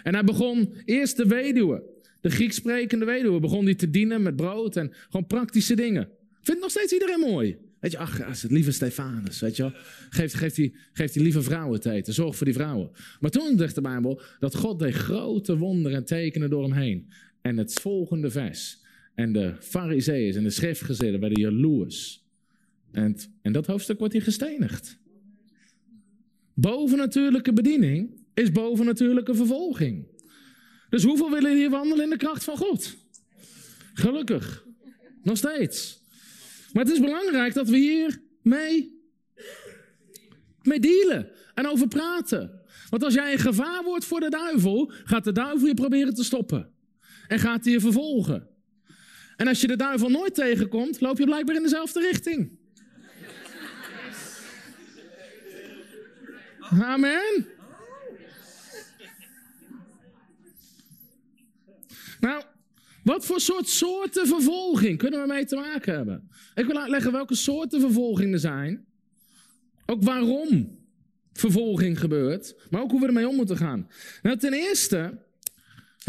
En 0.03 0.13
hij 0.13 0.24
begon 0.24 0.74
eerst 0.86 1.18
de 1.18 1.27
weduwe, 1.27 1.84
de 2.22 2.29
Grieks 2.29 2.56
sprekende 2.56 3.06
weduwe, 3.06 3.39
begon 3.39 3.65
die 3.65 3.75
te 3.75 3.89
dienen 3.89 4.22
met 4.22 4.36
brood 4.36 4.75
en 4.75 4.94
gewoon 5.10 5.27
praktische 5.27 5.75
dingen. 5.75 6.10
Vindt 6.41 6.62
nog 6.62 6.70
steeds 6.70 6.94
iedereen 6.94 7.20
mooi. 7.20 7.58
Weet 7.79 7.91
je, 7.91 7.98
ach, 7.98 8.27
is 8.27 8.41
het 8.41 8.51
lieve 8.51 8.72
Stefanus, 8.72 9.39
weet 9.39 9.56
je 9.56 9.62
wel. 9.62 9.72
Geeft, 10.10 10.34
geeft, 10.34 10.56
die, 10.56 10.75
geeft 10.94 11.15
lieve 11.15 11.41
vrouwen 11.41 11.79
te 11.79 11.91
eten, 11.91 12.13
zorg 12.13 12.36
voor 12.36 12.46
die 12.46 12.56
vrouwen. 12.56 12.89
Maar 13.20 13.32
toen 13.32 13.58
zegt 13.58 13.75
de 13.75 13.82
Bijbel 13.82 14.22
dat 14.39 14.56
God 14.56 14.79
deed 14.79 14.94
grote 14.94 15.58
wonderen 15.58 15.98
en 15.98 16.06
tekenen 16.06 16.50
door 16.50 16.63
hem 16.63 16.72
heen. 16.72 17.10
En 17.41 17.58
het 17.58 17.74
volgende 17.74 18.29
vers. 18.32 18.82
En 19.15 19.34
de 19.34 19.53
fariseeën 19.60 20.36
en 20.36 20.44
de 20.44 20.50
schriftgezellen 20.50 21.20
werden 21.20 21.41
jaloers. 21.41 22.25
En, 22.91 23.15
en 23.41 23.51
dat 23.51 23.65
hoofdstuk 23.65 24.00
wordt 24.00 24.13
hij 24.13 24.22
gestenigd. 24.22 25.00
Bovennatuurlijke 26.59 27.53
bediening 27.53 28.23
is 28.33 28.51
bovennatuurlijke 28.51 29.35
vervolging. 29.35 30.07
Dus 30.89 31.03
hoeveel 31.03 31.31
willen 31.31 31.55
hier 31.55 31.69
wandelen 31.69 32.03
in 32.03 32.09
de 32.09 32.17
kracht 32.17 32.43
van 32.43 32.57
God? 32.57 32.95
Gelukkig. 33.93 34.65
Nog 35.23 35.37
steeds. 35.37 36.01
Maar 36.73 36.83
het 36.83 36.93
is 36.93 36.99
belangrijk 36.99 37.53
dat 37.53 37.69
we 37.69 37.77
hier 37.77 38.21
mee, 38.41 39.01
mee 40.61 40.79
dealen 40.79 41.31
en 41.53 41.67
over 41.67 41.87
praten. 41.87 42.61
Want 42.89 43.03
als 43.03 43.13
jij 43.13 43.31
een 43.31 43.39
gevaar 43.39 43.83
wordt 43.83 44.05
voor 44.05 44.19
de 44.19 44.29
duivel, 44.29 44.91
gaat 45.03 45.23
de 45.23 45.31
duivel 45.31 45.67
je 45.67 45.73
proberen 45.73 46.13
te 46.13 46.23
stoppen. 46.23 46.73
En 47.27 47.39
gaat 47.39 47.63
hij 47.63 47.73
je 47.73 47.79
vervolgen. 47.79 48.47
En 49.35 49.47
als 49.47 49.61
je 49.61 49.67
de 49.67 49.75
duivel 49.75 50.09
nooit 50.09 50.35
tegenkomt, 50.35 51.01
loop 51.01 51.17
je 51.17 51.25
blijkbaar 51.25 51.55
in 51.55 51.63
dezelfde 51.63 51.99
richting. 51.99 52.58
Amen. 56.71 57.47
Nou, 62.19 62.43
wat 63.03 63.25
voor 63.25 63.39
soort 63.39 63.67
soorten 63.67 64.27
vervolging 64.27 64.97
kunnen 64.97 65.21
we 65.21 65.27
mee 65.27 65.45
te 65.45 65.55
maken 65.55 65.95
hebben? 65.95 66.29
Ik 66.55 66.65
wil 66.65 66.77
uitleggen 66.79 67.11
welke 67.11 67.35
soorten 67.35 67.79
vervolging 67.79 68.33
er 68.33 68.39
zijn. 68.39 68.85
Ook 69.85 70.03
waarom 70.03 70.77
vervolging 71.33 71.99
gebeurt, 71.99 72.55
maar 72.69 72.81
ook 72.81 72.91
hoe 72.91 72.99
we 72.99 73.07
ermee 73.07 73.27
om 73.27 73.35
moeten 73.35 73.57
gaan. 73.57 73.89
Nou, 74.21 74.38
ten 74.38 74.53
eerste 74.53 75.17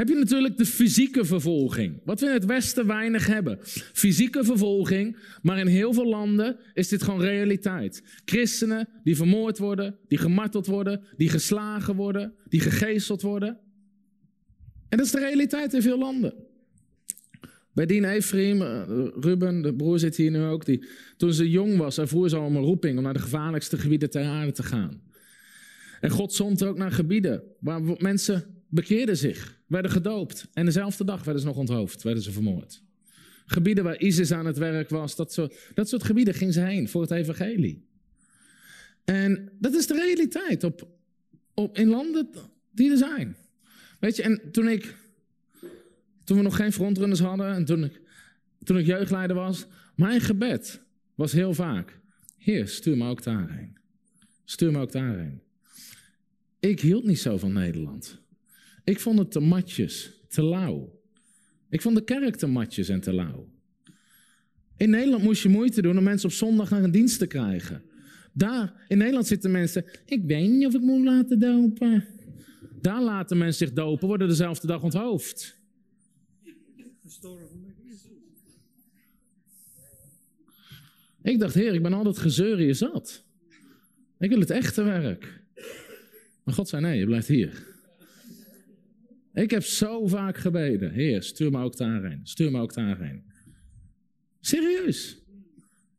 heb 0.00 0.08
je 0.08 0.14
natuurlijk 0.14 0.58
de 0.58 0.66
fysieke 0.66 1.24
vervolging. 1.24 2.00
Wat 2.04 2.20
we 2.20 2.26
in 2.26 2.32
het 2.32 2.44
Westen 2.44 2.86
weinig 2.86 3.26
hebben. 3.26 3.58
Fysieke 3.92 4.44
vervolging, 4.44 5.16
maar 5.42 5.58
in 5.58 5.66
heel 5.66 5.92
veel 5.92 6.06
landen 6.06 6.56
is 6.74 6.88
dit 6.88 7.02
gewoon 7.02 7.20
realiteit. 7.20 8.02
Christenen 8.24 8.88
die 9.04 9.16
vermoord 9.16 9.58
worden, 9.58 9.98
die 10.08 10.18
gemarteld 10.18 10.66
worden, 10.66 11.02
die 11.16 11.28
geslagen 11.28 11.94
worden, 11.94 12.34
die 12.48 12.60
gegezeld 12.60 13.22
worden. 13.22 13.58
En 14.88 14.96
dat 14.96 15.06
is 15.06 15.12
de 15.12 15.18
realiteit 15.18 15.74
in 15.74 15.82
veel 15.82 15.98
landen. 15.98 16.34
Bij 17.72 17.86
Dien 17.86 18.04
Ephraim, 18.04 18.62
eh, 18.62 18.82
Ruben, 19.20 19.62
de 19.62 19.74
broer 19.74 19.98
zit 19.98 20.16
hier 20.16 20.30
nu 20.30 20.42
ook, 20.42 20.64
die, 20.64 20.84
toen 21.16 21.32
ze 21.32 21.50
jong 21.50 21.76
was, 21.76 21.98
ervoer 21.98 22.28
ze 22.28 22.36
al 22.36 22.50
een 22.50 22.56
roeping 22.56 22.96
om 22.96 23.02
naar 23.02 23.12
de 23.12 23.18
gevaarlijkste 23.18 23.78
gebieden 23.78 24.10
ter 24.10 24.24
aarde 24.24 24.52
te 24.52 24.62
gaan. 24.62 25.02
En 26.00 26.10
God 26.10 26.32
zond 26.32 26.60
er 26.60 26.68
ook 26.68 26.78
naar 26.78 26.92
gebieden 26.92 27.42
waar 27.58 27.82
mensen 27.98 28.44
bekeerden 28.68 29.16
zich 29.16 29.58
werden 29.70 29.90
gedoopt. 29.90 30.48
En 30.52 30.64
dezelfde 30.64 31.04
dag 31.04 31.24
werden 31.24 31.42
ze 31.42 31.48
nog 31.48 31.56
onthoofd, 31.56 32.02
werden 32.02 32.22
ze 32.22 32.32
vermoord. 32.32 32.82
Gebieden 33.46 33.84
waar 33.84 34.00
ISIS 34.00 34.32
aan 34.32 34.46
het 34.46 34.58
werk 34.58 34.88
was, 34.88 35.16
dat 35.16 35.32
soort, 35.32 35.56
dat 35.74 35.88
soort 35.88 36.02
gebieden 36.02 36.34
ging 36.34 36.52
ze 36.52 36.60
heen 36.60 36.88
voor 36.88 37.00
het 37.00 37.10
evangelie. 37.10 37.88
En 39.04 39.52
dat 39.58 39.74
is 39.74 39.86
de 39.86 39.94
realiteit 39.94 40.64
op, 40.64 40.88
op, 41.54 41.78
in 41.78 41.88
landen 41.88 42.28
die 42.70 42.90
er 42.90 42.96
zijn. 42.96 43.36
Weet 44.00 44.16
je, 44.16 44.22
en 44.22 44.52
toen 44.52 44.68
ik, 44.68 44.94
toen 46.24 46.36
we 46.36 46.42
nog 46.42 46.56
geen 46.56 46.72
frontrunners 46.72 47.20
hadden 47.20 47.54
en 47.54 47.64
toen 47.64 47.84
ik, 47.84 48.00
toen 48.62 48.78
ik 48.78 48.86
jeugdleider 48.86 49.36
was, 49.36 49.66
mijn 49.94 50.20
gebed 50.20 50.80
was 51.14 51.32
heel 51.32 51.54
vaak, 51.54 51.98
Heer, 52.38 52.68
stuur 52.68 52.96
me 52.96 53.08
ook 53.08 53.22
daarheen. 53.22 53.76
Stuur 54.44 54.72
me 54.72 54.80
ook 54.80 54.92
daarheen. 54.92 55.42
Ik 56.58 56.80
hield 56.80 57.04
niet 57.04 57.20
zo 57.20 57.38
van 57.38 57.52
Nederland. 57.52 58.19
Ik 58.84 59.00
vond 59.00 59.18
het 59.18 59.30
te 59.30 59.40
matjes, 59.40 60.10
te 60.28 60.42
lauw. 60.42 61.00
Ik 61.70 61.80
vond 61.80 61.96
de 61.96 62.04
kerk 62.04 62.36
te 62.36 62.46
matjes 62.46 62.88
en 62.88 63.00
te 63.00 63.12
lauw. 63.12 63.48
In 64.76 64.90
Nederland 64.90 65.22
moest 65.22 65.42
je 65.42 65.48
moeite 65.48 65.82
doen 65.82 65.98
om 65.98 66.04
mensen 66.04 66.28
op 66.28 66.34
zondag 66.34 66.70
naar 66.70 66.82
een 66.82 66.90
dienst 66.90 67.18
te 67.18 67.26
krijgen. 67.26 67.82
Daar, 68.32 68.84
in 68.88 68.98
Nederland 68.98 69.26
zitten 69.26 69.50
mensen, 69.50 69.84
ik 70.06 70.22
weet 70.24 70.50
niet 70.50 70.66
of 70.66 70.74
ik 70.74 70.80
moet 70.80 71.04
laten 71.04 71.38
dopen. 71.38 72.06
Daar 72.80 73.02
laten 73.02 73.38
mensen 73.38 73.66
zich 73.66 73.74
dopen, 73.74 74.08
worden 74.08 74.28
dezelfde 74.28 74.66
dag 74.66 74.82
onthoofd. 74.82 75.58
Ik 81.22 81.38
dacht, 81.38 81.54
heer, 81.54 81.74
ik 81.74 81.82
ben 81.82 81.92
altijd 81.92 82.18
gezeur 82.18 82.74
zat. 82.74 83.24
Ik 84.18 84.30
wil 84.30 84.40
het 84.40 84.50
echte 84.50 84.82
werk. 84.82 85.42
Maar 86.44 86.54
God 86.54 86.68
zei, 86.68 86.82
nee, 86.82 86.98
je 86.98 87.06
blijft 87.06 87.28
hier. 87.28 87.66
Ik 89.34 89.50
heb 89.50 89.62
zo 89.62 90.06
vaak 90.06 90.38
gebeden. 90.38 90.92
Heer, 90.92 91.22
stuur 91.22 91.50
me 91.50 91.62
ook 91.62 91.76
daarheen. 91.76 92.20
Stuur 92.22 92.50
me 92.50 92.60
ook 92.60 92.74
daarheen. 92.74 93.22
Serieus. 94.40 95.18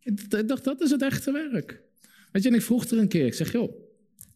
Ik 0.03 0.47
dacht, 0.47 0.63
dat 0.63 0.81
is 0.81 0.91
het 0.91 1.01
echte 1.01 1.31
werk. 1.31 1.81
Weet 2.31 2.43
je, 2.43 2.49
en 2.49 2.55
ik 2.55 2.61
vroeg 2.61 2.85
er 2.85 2.97
een 2.97 3.07
keer. 3.07 3.25
Ik 3.25 3.33
zeg, 3.33 3.51
joh. 3.51 3.73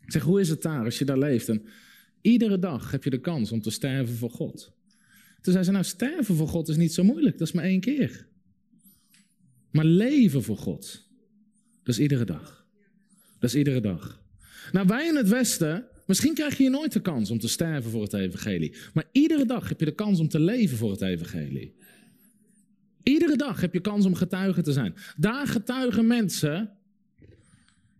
Ik 0.01 0.11
zeg, 0.11 0.21
hoe 0.21 0.39
is 0.39 0.49
het 0.49 0.61
daar 0.61 0.83
als 0.83 0.99
je 0.99 1.05
daar 1.05 1.17
leeft? 1.17 1.49
En 1.49 1.65
iedere 2.21 2.59
dag 2.59 2.91
heb 2.91 3.03
je 3.03 3.09
de 3.09 3.19
kans 3.19 3.51
om 3.51 3.61
te 3.61 3.71
sterven 3.71 4.15
voor 4.15 4.29
God. 4.29 4.73
Toen 5.41 5.53
zei 5.53 5.65
ze, 5.65 5.71
nou, 5.71 5.83
sterven 5.83 6.35
voor 6.35 6.47
God 6.47 6.67
is 6.67 6.75
niet 6.75 6.93
zo 6.93 7.03
moeilijk. 7.03 7.37
Dat 7.37 7.47
is 7.47 7.53
maar 7.53 7.63
één 7.63 7.79
keer. 7.79 8.27
Maar 9.71 9.85
leven 9.85 10.43
voor 10.43 10.57
God, 10.57 11.09
dat 11.83 11.95
is 11.95 11.99
iedere 11.99 12.25
dag. 12.25 12.67
Dat 13.39 13.49
is 13.49 13.55
iedere 13.55 13.81
dag. 13.81 14.23
Nou, 14.71 14.87
wij 14.87 15.07
in 15.07 15.15
het 15.15 15.29
Westen, 15.29 15.87
Misschien 16.05 16.33
krijg 16.33 16.57
je 16.57 16.69
nooit 16.69 16.93
de 16.93 17.01
kans 17.01 17.31
om 17.31 17.39
te 17.39 17.47
sterven 17.47 17.91
voor 17.91 18.01
het 18.01 18.13
evangelie. 18.13 18.75
Maar 18.93 19.05
iedere 19.11 19.45
dag 19.45 19.69
heb 19.69 19.79
je 19.79 19.85
de 19.85 19.95
kans 19.95 20.19
om 20.19 20.27
te 20.27 20.39
leven 20.39 20.77
voor 20.77 20.91
het 20.91 21.01
evangelie. 21.01 21.75
Iedere 23.03 23.35
dag 23.35 23.61
heb 23.61 23.73
je 23.73 23.79
kans 23.79 24.05
om 24.05 24.15
getuige 24.15 24.61
te 24.61 24.71
zijn. 24.71 24.95
Daar 25.17 25.47
getuigen 25.47 26.07
mensen 26.07 26.71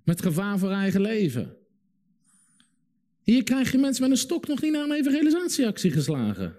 met 0.04 0.22
gevaar 0.22 0.60
voor 0.60 0.72
eigen 0.72 1.02
leven. 1.02 1.56
Hier 3.24 3.44
krijg 3.44 3.72
je 3.72 3.78
mensen 3.78 4.02
met 4.02 4.12
een 4.12 4.18
stok 4.18 4.48
nog 4.48 4.62
niet 4.62 4.72
naar 4.72 4.84
een 4.84 4.94
evangelisatieactie 4.94 5.92
geslagen. 5.92 6.56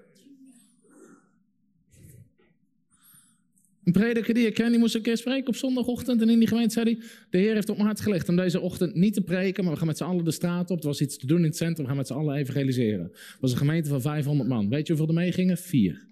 Een 3.87 3.93
prediker 3.93 4.35
die 4.35 4.47
ik 4.47 4.55
ken, 4.55 4.71
die 4.71 4.79
moest 4.79 4.95
een 4.95 5.03
keer 5.03 5.17
spreken 5.17 5.49
op 5.49 5.57
zondagochtend. 5.57 6.21
En 6.21 6.29
in 6.29 6.39
die 6.39 6.49
gemeente 6.49 6.73
zei 6.73 6.85
hij, 6.85 7.07
de 7.31 7.39
Heer 7.39 7.55
heeft 7.55 7.69
op 7.69 7.77
mijn 7.77 7.89
hart 7.89 8.01
gelegd 8.01 8.29
om 8.29 8.37
deze 8.37 8.61
ochtend 8.61 8.95
niet 8.95 9.15
te 9.15 9.21
preken. 9.21 9.63
Maar 9.65 9.73
we 9.73 9.79
gaan 9.79 9.87
met 9.87 9.97
z'n 9.97 10.05
allen 10.05 10.25
de 10.25 10.31
straat 10.31 10.71
op. 10.71 10.81
Er 10.81 10.87
was 10.87 11.01
iets 11.01 11.17
te 11.17 11.27
doen 11.27 11.39
in 11.39 11.45
het 11.45 11.57
centrum. 11.57 11.83
We 11.83 11.87
gaan 11.87 11.97
met 11.97 12.07
z'n 12.07 12.13
allen 12.13 12.37
evangeliseren. 12.37 13.05
Het 13.13 13.37
was 13.41 13.53
een 13.53 13.59
gemeente 13.59 13.89
van 13.89 14.01
500 14.01 14.49
man. 14.49 14.69
Weet 14.69 14.87
je 14.87 14.93
hoeveel 14.93 15.15
er 15.15 15.21
mee 15.21 15.33
gingen? 15.33 15.57
Vier. 15.57 16.07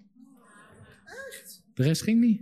De 1.73 1.83
rest 1.83 2.01
ging 2.01 2.21
niet. 2.21 2.41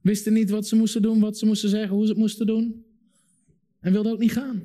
Wisten 0.00 0.32
niet 0.32 0.50
wat 0.50 0.66
ze 0.66 0.76
moesten 0.76 1.02
doen, 1.02 1.20
wat 1.20 1.38
ze 1.38 1.46
moesten 1.46 1.68
zeggen, 1.68 1.96
hoe 1.96 2.04
ze 2.04 2.10
het 2.10 2.20
moesten 2.20 2.46
doen. 2.46 2.84
En 3.80 3.92
wilden 3.92 4.12
ook 4.12 4.18
niet 4.18 4.32
gaan. 4.32 4.62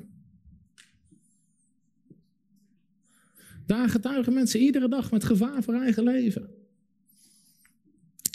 Daar 3.66 3.88
getuigen 3.88 4.32
mensen 4.32 4.60
iedere 4.60 4.88
dag 4.88 5.10
met 5.10 5.24
gevaar 5.24 5.62
voor 5.62 5.74
eigen 5.74 6.04
leven. 6.04 6.61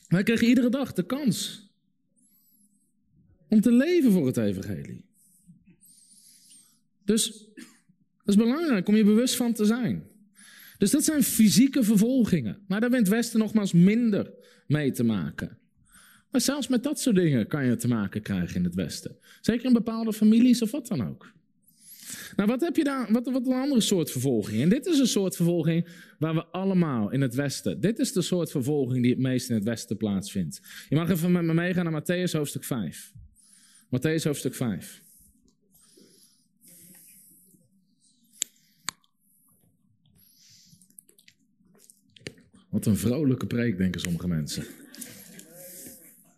Wij 0.08 0.24
kregen 0.24 0.48
iedere 0.48 0.70
dag 0.70 0.94
de 0.94 1.06
kans 1.06 1.68
om 3.48 3.62
te 3.62 3.72
leven 3.72 4.12
voor 4.12 4.26
het 4.26 4.38
evangelie. 4.38 5.06
Dus 7.06 7.46
dat 8.24 8.36
is 8.36 8.36
belangrijk 8.36 8.88
om 8.88 8.96
je 8.96 9.04
bewust 9.04 9.36
van 9.36 9.54
te 9.54 9.66
zijn. 9.66 10.04
Dus 10.78 10.92
dat 10.92 11.04
zijn 11.04 11.24
fysieke 11.24 11.84
vervolgingen. 11.84 12.60
Maar 12.68 12.82
daar 12.82 12.90
wint 12.90 13.08
het 13.08 13.16
Westen 13.16 13.40
nogmaals 13.40 13.74
minder 13.74 14.34
mee 14.68 14.92
te 14.92 15.04
maken. 15.04 15.58
Maar 16.32 16.42
zelfs 16.42 16.68
met 16.68 16.84
dat 16.84 17.00
soort 17.00 17.16
dingen 17.16 17.48
kan 17.48 17.66
je 17.66 17.76
te 17.76 17.88
maken 17.88 18.22
krijgen 18.22 18.56
in 18.56 18.64
het 18.64 18.76
Westen. 18.76 19.18
Zeker 19.42 19.66
in 19.66 19.74
bepaalde 19.74 20.14
families 20.14 20.62
of 20.62 20.72
wat 20.72 20.88
dan 20.88 21.08
ook. 21.08 21.34
Nou, 22.36 22.50
wat 22.50 22.62
heb 22.62 22.76
je 22.76 22.84
daar? 22.84 23.12
Wat, 23.12 23.30
wat 23.30 23.48
een 23.48 23.54
andere 23.54 23.82
soort 23.82 24.12
vervolging? 24.12 24.62
En 24.62 24.70
dit 24.70 24.86
is 24.86 25.00
een 25.00 25.08
soort 25.08 25.36
vervolging 25.36 25.88
waar 26.20 26.34
we 26.34 26.46
allemaal 26.46 27.12
in 27.12 27.22
het 27.22 27.36
Westen. 27.36 27.82
Dit 27.82 28.00
is 28.00 28.12
de 28.12 28.22
soort 28.22 28.52
vervolging 28.52 29.02
die 29.02 29.12
het 29.12 29.20
meest 29.20 29.50
in 29.50 29.56
het 29.56 29.64
Westen 29.64 29.98
plaatsvindt. 29.98 30.62
Je 30.90 30.96
mag 30.96 31.10
even 31.10 31.32
met 31.32 31.44
me 31.44 31.54
meegaan 31.54 31.92
naar 31.92 32.02
Matthäus 32.02 32.32
hoofdstuk 32.32 32.64
5. 32.64 33.14
Matthäus 33.86 34.24
hoofdstuk 34.24 34.56
5. 34.56 35.02
Wat 42.70 42.86
een 42.86 42.98
vrolijke 42.98 43.48
preek, 43.48 43.78
denken 43.78 44.02
sommige 44.02 44.28
mensen. 44.28 44.66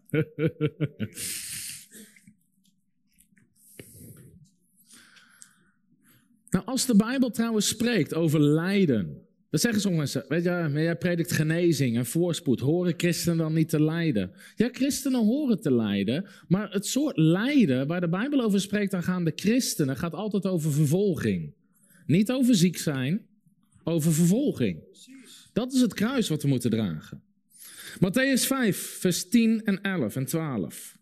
als 6.69 6.85
de 6.85 6.95
Bijbel 6.95 7.29
trouwens 7.29 7.67
spreekt 7.67 8.13
over 8.13 8.41
lijden, 8.41 9.27
dan 9.49 9.59
zeggen 9.59 9.81
sommige 9.81 10.03
mensen, 10.03 10.25
weet 10.27 10.43
je, 10.43 10.81
jij 10.81 10.95
predikt 10.95 11.31
genezing 11.31 11.97
en 11.97 12.05
voorspoed. 12.05 12.59
Horen 12.59 12.93
christenen 12.97 13.37
dan 13.37 13.53
niet 13.53 13.69
te 13.69 13.83
lijden? 13.83 14.31
Ja, 14.55 14.69
christenen 14.71 15.25
horen 15.25 15.61
te 15.61 15.73
lijden, 15.73 16.25
maar 16.47 16.71
het 16.71 16.85
soort 16.85 17.17
lijden 17.17 17.87
waar 17.87 18.01
de 18.01 18.09
Bijbel 18.09 18.41
over 18.41 18.61
spreekt 18.61 18.93
aangaande 18.93 19.31
christenen 19.35 19.97
gaat 19.97 20.13
altijd 20.13 20.45
over 20.45 20.71
vervolging. 20.71 21.53
Niet 22.05 22.31
over 22.31 22.55
ziek 22.55 22.77
zijn, 22.77 23.25
over 23.83 24.13
vervolging. 24.13 24.83
Dat 25.53 25.73
is 25.73 25.81
het 25.81 25.93
kruis 25.93 26.29
wat 26.29 26.41
we 26.41 26.47
moeten 26.47 26.69
dragen. 26.69 27.21
Matthäus 27.95 28.45
5, 28.45 28.77
vers 28.77 29.29
10 29.29 29.63
en 29.63 29.81
11 29.81 30.15
en 30.15 30.25
12. 30.25 30.98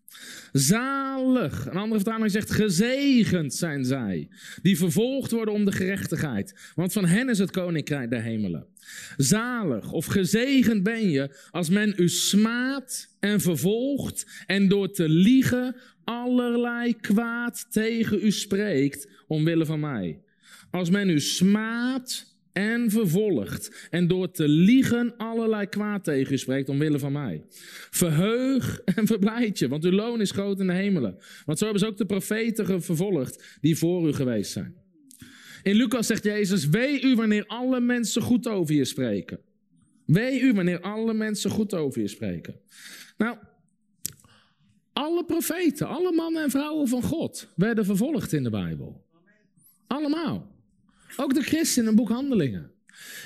Zalig, 0.52 1.66
een 1.66 1.78
andere 1.78 2.02
vertaling 2.02 2.32
zegt 2.32 2.52
gezegend 2.52 3.54
zijn 3.54 3.86
zij, 3.86 4.30
die 4.62 4.78
vervolgd 4.78 5.32
worden 5.32 5.54
om 5.54 5.66
de 5.66 5.72
gerechtigheid, 5.72 6.72
want 6.76 6.94
van 6.94 7.06
hen 7.06 7.30
is 7.30 7.40
het 7.40 7.52
koninkrijk 7.52 8.10
der 8.10 8.22
hemelen. 8.22 8.68
Zalig 9.18 9.92
of 9.92 10.06
gezegend 10.06 10.84
ben 10.84 11.10
je 11.10 11.36
als 11.52 11.70
men 11.70 11.94
u 11.96 12.10
smaadt 12.10 13.16
en 13.20 13.42
vervolgt 13.42 14.44
en 14.46 14.68
door 14.68 14.92
te 14.92 15.10
liegen 15.10 15.76
allerlei 16.04 16.96
kwaad 16.96 17.66
tegen 17.70 18.26
u 18.26 18.32
spreekt 18.32 19.10
omwille 19.28 19.66
van 19.66 19.80
mij. 19.80 20.22
Als 20.72 20.90
men 20.90 21.10
u 21.10 21.20
smaadt 21.20 22.37
en 22.58 22.92
vervolgt 22.92 23.88
en 23.90 24.08
door 24.08 24.32
te 24.32 24.48
liegen 24.48 25.14
allerlei 25.18 25.66
kwaad 25.66 26.04
tegen 26.04 26.34
u 26.34 26.38
spreekt 26.38 26.70
omwille 26.70 27.00
van 27.00 27.12
mij. 27.12 27.44
Verheug 27.90 28.80
en 28.80 29.08
verblijd 29.08 29.60
je, 29.60 29.68
want 29.68 29.84
uw 29.84 29.92
loon 29.92 30.22
is 30.22 30.32
groot 30.32 30.60
in 30.60 30.68
de 30.68 30.74
hemelen. 30.74 31.18
Want 31.46 31.58
zo 31.58 31.64
hebben 31.64 31.84
ze 31.84 31.90
ook 31.90 31.98
de 31.98 32.06
profeten 32.06 32.82
vervolgd 32.82 33.58
die 33.62 33.78
voor 33.78 34.08
u 34.08 34.14
geweest 34.14 34.52
zijn. 34.52 34.76
In 35.64 35.76
Lucas 35.76 36.08
zegt 36.08 36.24
Jezus, 36.24 36.70
wee 36.70 37.02
u 37.02 37.16
wanneer 37.16 37.46
alle 37.48 37.80
mensen 37.80 38.22
goed 38.22 38.48
over 38.48 38.76
je 38.76 38.86
spreken. 38.86 39.40
Wee 40.06 40.42
u 40.42 40.54
wanneer 40.54 40.82
alle 40.82 41.14
mensen 41.14 41.50
goed 41.50 41.74
over 41.74 42.02
je 42.02 42.08
spreken. 42.08 42.60
Nou, 43.18 43.38
alle 44.94 45.26
profeten, 45.26 45.88
alle 45.88 46.12
mannen 46.12 46.44
en 46.44 46.50
vrouwen 46.50 46.88
van 46.88 47.02
God 47.02 47.48
werden 47.56 47.86
vervolgd 47.86 48.34
in 48.34 48.44
de 48.44 48.50
Bijbel. 48.50 49.06
Allemaal. 49.88 50.57
Ook 51.16 51.34
de 51.34 51.42
christen 51.42 51.84
in 51.84 51.90
een 51.90 51.96
boek 51.96 52.10
Handelingen. 52.10 52.72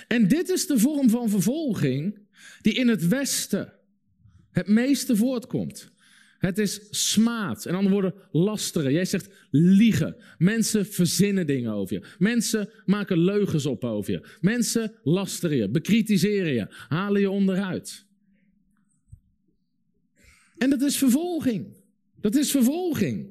En 0.07 0.27
dit 0.27 0.49
is 0.49 0.67
de 0.67 0.79
vorm 0.79 1.09
van 1.09 1.29
vervolging 1.29 2.19
die 2.61 2.73
in 2.73 2.87
het 2.87 3.07
Westen 3.07 3.73
het 4.51 4.67
meeste 4.67 5.15
voortkomt. 5.15 5.91
Het 6.37 6.57
is 6.57 6.81
smaad. 6.89 7.65
En 7.65 7.75
andere 7.75 7.93
woorden, 7.93 8.13
lasteren. 8.31 8.93
Jij 8.93 9.05
zegt 9.05 9.29
liegen. 9.49 10.15
Mensen 10.37 10.85
verzinnen 10.85 11.47
dingen 11.47 11.71
over 11.71 11.95
je. 11.95 12.07
Mensen 12.17 12.69
maken 12.85 13.17
leugens 13.17 13.65
op 13.65 13.83
over 13.83 14.11
je. 14.11 14.27
Mensen 14.39 14.93
lasteren 15.03 15.57
je, 15.57 15.69
bekritiseren 15.69 16.53
je, 16.53 16.67
halen 16.87 17.21
je 17.21 17.29
onderuit. 17.29 18.05
En 20.57 20.69
dat 20.69 20.81
is 20.81 20.97
vervolging. 20.97 21.65
Dat 22.21 22.35
is 22.35 22.51
vervolging 22.51 23.29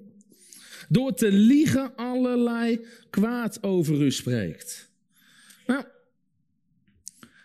door 0.89 1.15
te 1.15 1.33
liegen 1.33 1.97
allerlei 1.97 2.87
kwaad 3.11 3.63
over 3.63 4.03
u 4.03 4.11
spreekt. 4.11 4.91
Nou, 5.67 5.85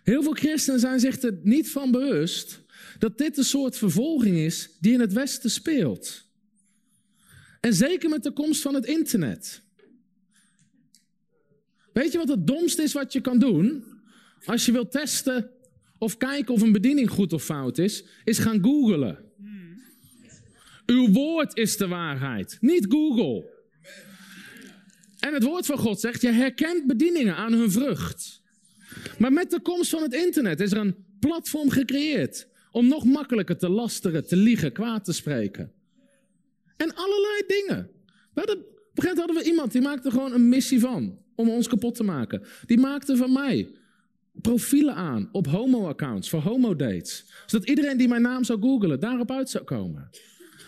heel 0.04 0.23
veel 0.23 0.34
christenen 0.34 0.80
zijn 0.80 0.99
zich 0.99 1.21
er 1.21 1.39
niet 1.43 1.69
van 1.69 1.91
bewust 1.91 2.63
dat 2.99 3.17
dit 3.17 3.38
een 3.38 3.43
soort 3.43 3.78
vervolging 3.78 4.38
is 4.38 4.69
die 4.80 4.93
in 4.93 4.99
het 4.99 5.13
Westen 5.13 5.49
speelt. 5.49 6.23
En 7.60 7.73
zeker 7.73 8.10
met 8.10 8.23
de 8.23 8.32
komst 8.32 8.62
van 8.62 8.73
het 8.73 8.86
internet. 8.86 9.62
Weet 11.93 12.12
je 12.12 12.17
wat 12.17 12.28
het 12.28 12.47
domste 12.47 12.84
is 12.84 12.93
wat 12.93 13.13
je 13.13 13.21
kan 13.21 13.39
doen? 13.39 13.84
Als 14.45 14.65
je 14.65 14.71
wilt 14.71 14.91
testen 14.91 15.51
of 15.97 16.17
kijken 16.17 16.54
of 16.54 16.62
een 16.62 16.71
bediening 16.71 17.10
goed 17.10 17.34
of 17.34 17.43
fout 17.43 17.78
is, 17.78 18.04
is 18.23 18.38
gaan 18.38 18.63
googlen. 18.63 19.23
Uw 20.86 21.12
woord 21.12 21.58
is 21.58 21.78
de 21.78 21.88
waarheid, 21.88 22.58
niet 22.62 22.86
Google. 22.89 23.55
En 25.26 25.34
het 25.34 25.44
woord 25.44 25.66
van 25.66 25.78
God 25.78 26.00
zegt, 26.00 26.22
je 26.22 26.32
herkent 26.32 26.88
bedieningen 26.88 27.36
aan 27.36 27.54
hun 27.54 27.72
vrucht. 27.72 28.42
Maar 29.18 29.34
met 29.34 29.52
de 29.52 29.60
komst 29.60 29.90
van 29.90 30.02
het 30.02 30.14
internet 30.14 30.60
is 30.60 30.72
er 30.72 30.78
een 30.78 30.96
platform 31.20 31.70
gecreëerd 31.70 32.48
om 32.72 32.88
nog 32.88 33.06
makkelijker 33.06 33.58
te 33.58 33.70
lasteren, 33.70 34.28
te 34.28 34.36
liegen, 34.36 34.72
kwaad 34.72 35.06
te 35.06 35.14
spreken. 35.14 35.72
En 36.78 36.96
allerlei 36.96 37.44
dingen. 37.48 37.90
Op 38.34 38.48
een 38.48 38.64
gegeven 38.94 39.18
hadden 39.18 39.36
we 39.36 39.44
iemand 39.44 39.72
die 39.72 39.82
maakte 39.82 40.12
gewoon 40.12 40.34
een 40.34 40.50
missie 40.50 40.80
van 40.80 41.20
om 41.36 41.50
ons 41.50 41.68
kapot 41.68 41.96
te 41.96 42.04
maken. 42.04 42.44
Die 42.66 42.80
maakte 42.80 43.18
van 43.18 43.34
mij 43.34 43.70
profielen 44.34 44.96
aan 44.96 45.30
op 45.32 45.48
homo-accounts 45.48 46.30
voor 46.30 46.42
homo-dates. 46.42 47.26
Zodat 47.46 47.70
iedereen 47.70 47.98
die 47.98 48.08
mijn 48.08 48.22
naam 48.22 48.44
zou 48.44 48.62
googelen 48.62 49.00
daarop 49.00 49.32
uit 49.32 49.50
zou 49.50 49.64
komen. 49.64 50.10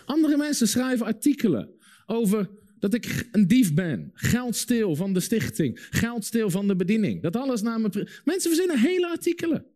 Andere 0.06 0.36
mensen 0.36 0.68
schrijven 0.68 1.06
artikelen 1.06 1.70
over 2.06 2.48
dat 2.80 2.94
ik 2.94 3.28
een 3.32 3.46
dief 3.46 3.74
ben, 3.74 4.10
geld 4.14 4.56
steel 4.56 4.96
van 4.96 5.12
de 5.12 5.20
stichting, 5.20 5.86
geld 5.90 6.24
steel 6.24 6.50
van 6.50 6.68
de 6.68 6.76
bediening. 6.76 7.22
Dat 7.22 7.36
alles 7.36 7.62
naar 7.62 7.80
Mensen 7.80 8.10
verzinnen 8.24 8.78
hele 8.78 9.08
artikelen. 9.08 9.66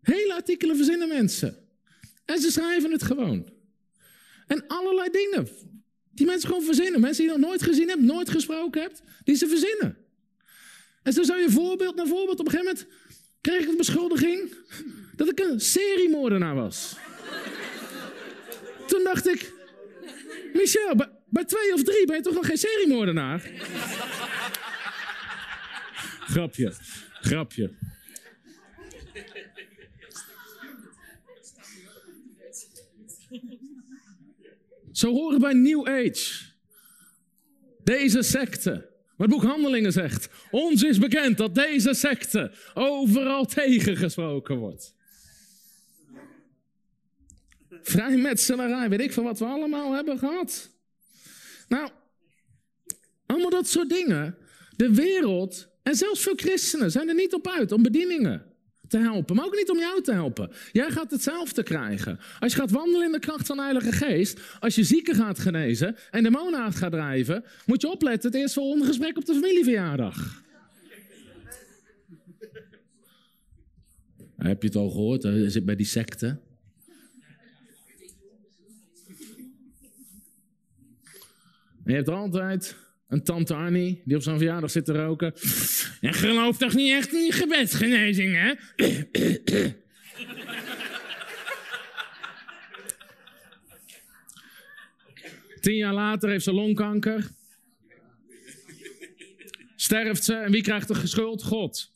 Hele 0.00 0.34
artikelen 0.34 0.76
verzinnen 0.76 1.08
mensen. 1.08 1.56
En 2.24 2.40
ze 2.40 2.50
schrijven 2.50 2.90
het 2.90 3.02
gewoon. 3.02 3.48
En 4.46 4.64
allerlei 4.66 5.10
dingen. 5.10 5.48
Die 6.10 6.26
mensen 6.26 6.48
gewoon 6.48 6.64
verzinnen. 6.64 7.00
Mensen 7.00 7.24
die 7.24 7.32
je 7.32 7.38
nog 7.38 7.48
nooit 7.48 7.62
gezien 7.62 7.88
hebt, 7.88 8.02
nooit 8.02 8.30
gesproken 8.30 8.80
hebt, 8.80 9.02
die 9.24 9.34
ze 9.34 9.48
verzinnen. 9.48 9.96
En 11.02 11.12
zo 11.12 11.22
zou 11.22 11.40
je 11.40 11.50
voorbeeld 11.50 11.94
na 11.94 12.06
voorbeeld. 12.06 12.40
Op 12.40 12.46
een 12.46 12.52
gegeven 12.52 12.74
moment 12.74 12.94
kreeg 13.40 13.60
ik 13.60 13.70
de 13.70 13.76
beschuldiging 13.76 14.54
dat 15.16 15.28
ik 15.28 15.40
een 15.40 15.60
seriemoordenaar 15.60 16.54
was. 16.54 16.96
Toen 18.86 19.04
dacht 19.04 19.28
ik, 19.28 19.52
Michel, 20.52 20.94
bij, 21.32 21.44
twee 21.44 21.72
of 21.74 21.82
drie 21.82 22.06
ben 22.06 22.16
je 22.16 22.22
toch 22.22 22.34
nog 22.34 22.46
geen 22.46 22.56
seriemoordenaar? 22.56 23.50
grapje, 26.20 26.72
grapje. 27.20 27.70
Zo 34.92 35.10
horen 35.10 35.40
bij 35.40 35.52
New 35.52 35.88
Age. 35.88 36.50
Deze 37.84 38.22
secte. 38.22 38.70
Maar 39.16 39.28
het 39.28 39.40
boek 39.40 39.50
Handelingen 39.50 39.92
zegt, 39.92 40.28
ons 40.50 40.82
is 40.82 40.98
bekend 40.98 41.36
dat 41.36 41.54
deze 41.54 41.94
secte 41.94 42.52
overal 42.74 43.44
tegengesproken 43.44 44.56
wordt. 44.56 44.94
Vrijmetselarij, 47.82 48.88
weet 48.88 49.00
ik 49.00 49.12
van 49.12 49.24
wat 49.24 49.38
we 49.38 49.44
allemaal 49.44 49.92
hebben 49.92 50.18
gehad. 50.18 50.71
Nou, 51.68 51.90
allemaal 53.26 53.50
dat 53.50 53.68
soort 53.68 53.88
dingen. 53.88 54.36
De 54.76 54.94
wereld, 54.94 55.68
en 55.82 55.94
zelfs 55.94 56.22
veel 56.22 56.34
christenen, 56.36 56.90
zijn 56.90 57.08
er 57.08 57.14
niet 57.14 57.34
op 57.34 57.48
uit 57.48 57.72
om 57.72 57.82
bedieningen 57.82 58.42
te 58.88 58.98
helpen, 58.98 59.36
maar 59.36 59.44
ook 59.44 59.56
niet 59.56 59.70
om 59.70 59.78
jou 59.78 60.02
te 60.02 60.12
helpen. 60.12 60.50
Jij 60.72 60.90
gaat 60.90 61.10
hetzelfde 61.10 61.62
krijgen. 61.62 62.18
Als 62.40 62.52
je 62.52 62.58
gaat 62.58 62.70
wandelen 62.70 63.06
in 63.06 63.12
de 63.12 63.18
kracht 63.18 63.46
van 63.46 63.56
de 63.56 63.62
Heilige 63.62 63.92
Geest, 63.92 64.40
als 64.60 64.74
je 64.74 64.84
zieken 64.84 65.14
gaat 65.14 65.38
genezen 65.38 65.96
en 66.10 66.22
demonen 66.22 66.72
gaat 66.72 66.92
drijven, 66.92 67.44
moet 67.66 67.80
je 67.80 67.90
opletten 67.90 68.30
het 68.30 68.40
eerst 68.40 68.54
volgende 68.54 68.86
gesprek 68.86 69.16
op 69.16 69.24
de 69.24 69.34
familieverjaardag. 69.34 70.42
Heb 74.36 74.62
je 74.62 74.68
het 74.68 74.76
al 74.76 74.90
gehoord? 74.90 75.22
Zit 75.46 75.64
bij 75.64 75.76
die 75.76 75.86
secte. 75.86 76.38
Je 81.84 81.94
hebt 81.94 82.08
altijd 82.08 82.76
een 83.08 83.24
tante 83.24 83.54
Annie 83.54 84.02
die 84.04 84.16
op 84.16 84.22
zijn 84.22 84.36
verjaardag 84.38 84.70
zit 84.70 84.84
te 84.84 84.92
roken. 84.92 85.34
En 86.00 86.14
gelooft 86.14 86.58
toch 86.58 86.74
niet 86.74 86.92
echt 86.92 87.12
in 87.12 87.32
gebedsgenezing, 87.32 88.34
hè? 88.34 88.54
Tien 95.60 95.76
jaar 95.76 95.94
later 95.94 96.28
heeft 96.28 96.44
ze 96.44 96.52
longkanker. 96.52 97.30
Sterft 99.76 100.24
ze 100.24 100.34
en 100.34 100.50
wie 100.50 100.62
krijgt 100.62 100.88
de 100.88 101.06
schuld? 101.06 101.42
God. 101.42 101.90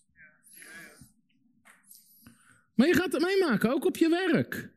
Maar 2.74 2.86
je 2.86 2.94
gaat 2.94 3.12
het 3.12 3.22
meemaken, 3.22 3.70
ook 3.70 3.84
op 3.84 3.96
je 3.96 4.08
werk. 4.08 4.70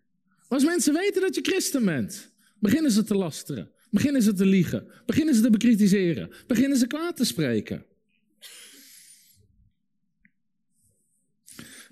Als 0.47 0.63
mensen 0.63 0.93
weten 0.93 1.21
dat 1.21 1.35
je 1.35 1.41
christen 1.41 1.85
bent, 1.85 2.33
beginnen 2.59 2.91
ze 2.91 3.03
te 3.03 3.15
lasteren. 3.15 3.71
Beginnen 3.89 4.21
ze 4.21 4.33
te 4.33 4.45
liegen. 4.45 4.91
Beginnen 5.05 5.35
ze 5.35 5.41
te 5.41 5.49
bekritiseren. 5.49 6.31
Beginnen 6.47 6.77
ze 6.77 6.87
kwaad 6.87 7.15
te 7.15 7.25
spreken. 7.25 7.85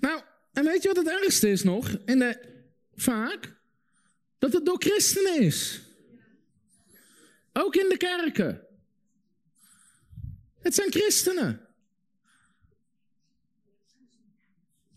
Nou, 0.00 0.22
en 0.52 0.64
weet 0.64 0.82
je 0.82 0.88
wat 0.88 0.96
het 0.96 1.08
ergste 1.22 1.50
is 1.50 1.62
nog? 1.62 1.96
Vaak 2.94 3.56
dat 4.38 4.52
het 4.52 4.66
door 4.66 4.78
christenen 4.78 5.40
is. 5.40 5.80
Ook 7.52 7.76
in 7.76 7.88
de 7.88 7.96
kerken. 7.96 8.66
Het 10.60 10.74
zijn 10.74 10.90
christenen. 10.90 11.68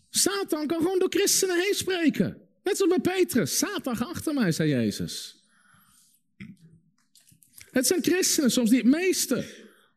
Satan 0.09 0.67
kan 0.67 0.77
gewoon 0.77 0.99
door 0.99 1.09
christenen 1.09 1.61
heen 1.61 1.73
spreken. 1.73 2.47
Net 2.63 2.77
zoals 2.77 3.01
bij 3.01 3.15
Petrus. 3.15 3.57
Satan, 3.57 3.97
achter 3.97 4.33
mij, 4.33 4.51
zei 4.51 4.69
Jezus. 4.69 5.40
Het 7.71 7.87
zijn 7.87 8.03
christenen 8.03 8.51
soms 8.51 8.69
die 8.69 8.79
het 8.79 8.87
meeste. 8.87 9.45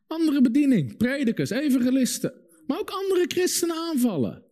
Andere 0.07 0.41
bediening, 0.41 0.97
predikers, 0.97 1.49
evangelisten. 1.49 2.33
Maar 2.67 2.79
ook 2.79 2.89
andere 2.89 3.25
christenen 3.27 3.75
aanvallen. 3.75 4.43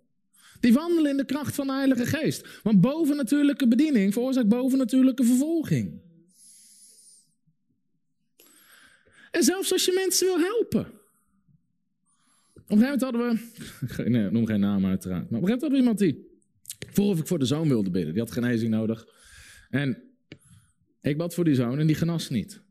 Die 0.59 0.73
wandelen 0.73 1.11
in 1.11 1.17
de 1.17 1.25
kracht 1.25 1.55
van 1.55 1.67
de 1.67 1.73
Heilige 1.73 2.05
Geest. 2.05 2.47
Want 2.63 2.81
bovennatuurlijke 2.81 3.67
bediening 3.67 4.13
veroorzaakt 4.13 4.47
bovennatuurlijke 4.47 5.23
vervolging. 5.23 6.01
En 9.31 9.43
zelfs 9.43 9.71
als 9.71 9.85
je 9.85 9.91
mensen 9.93 10.27
wil 10.27 10.39
helpen. 10.39 11.01
Op 12.53 12.71
een 12.71 12.77
gegeven 12.77 12.99
moment 12.99 13.01
hadden 13.01 13.39
we, 13.95 14.09
nee, 14.09 14.29
noem 14.29 14.45
geen 14.45 14.59
naam 14.59 14.85
uiteraard, 14.85 15.29
maar 15.29 15.39
op 15.39 15.47
een 15.47 15.53
gegeven 15.53 15.71
moment 15.71 15.87
hadden 15.87 16.05
we 16.05 16.09
iemand 16.09 16.27
die 16.79 16.91
vroeg 16.93 17.09
of 17.09 17.19
ik 17.19 17.27
voor 17.27 17.39
de 17.39 17.45
zoon 17.45 17.67
wilde 17.67 17.89
bidden. 17.89 18.13
Die 18.13 18.21
had 18.21 18.31
genezing 18.31 18.71
nodig. 18.71 19.07
En 19.69 20.03
ik 21.01 21.17
bad 21.17 21.33
voor 21.33 21.43
die 21.43 21.55
zoon 21.55 21.79
en 21.79 21.87
die 21.87 21.95
genas 21.95 22.29
niet. 22.29 22.62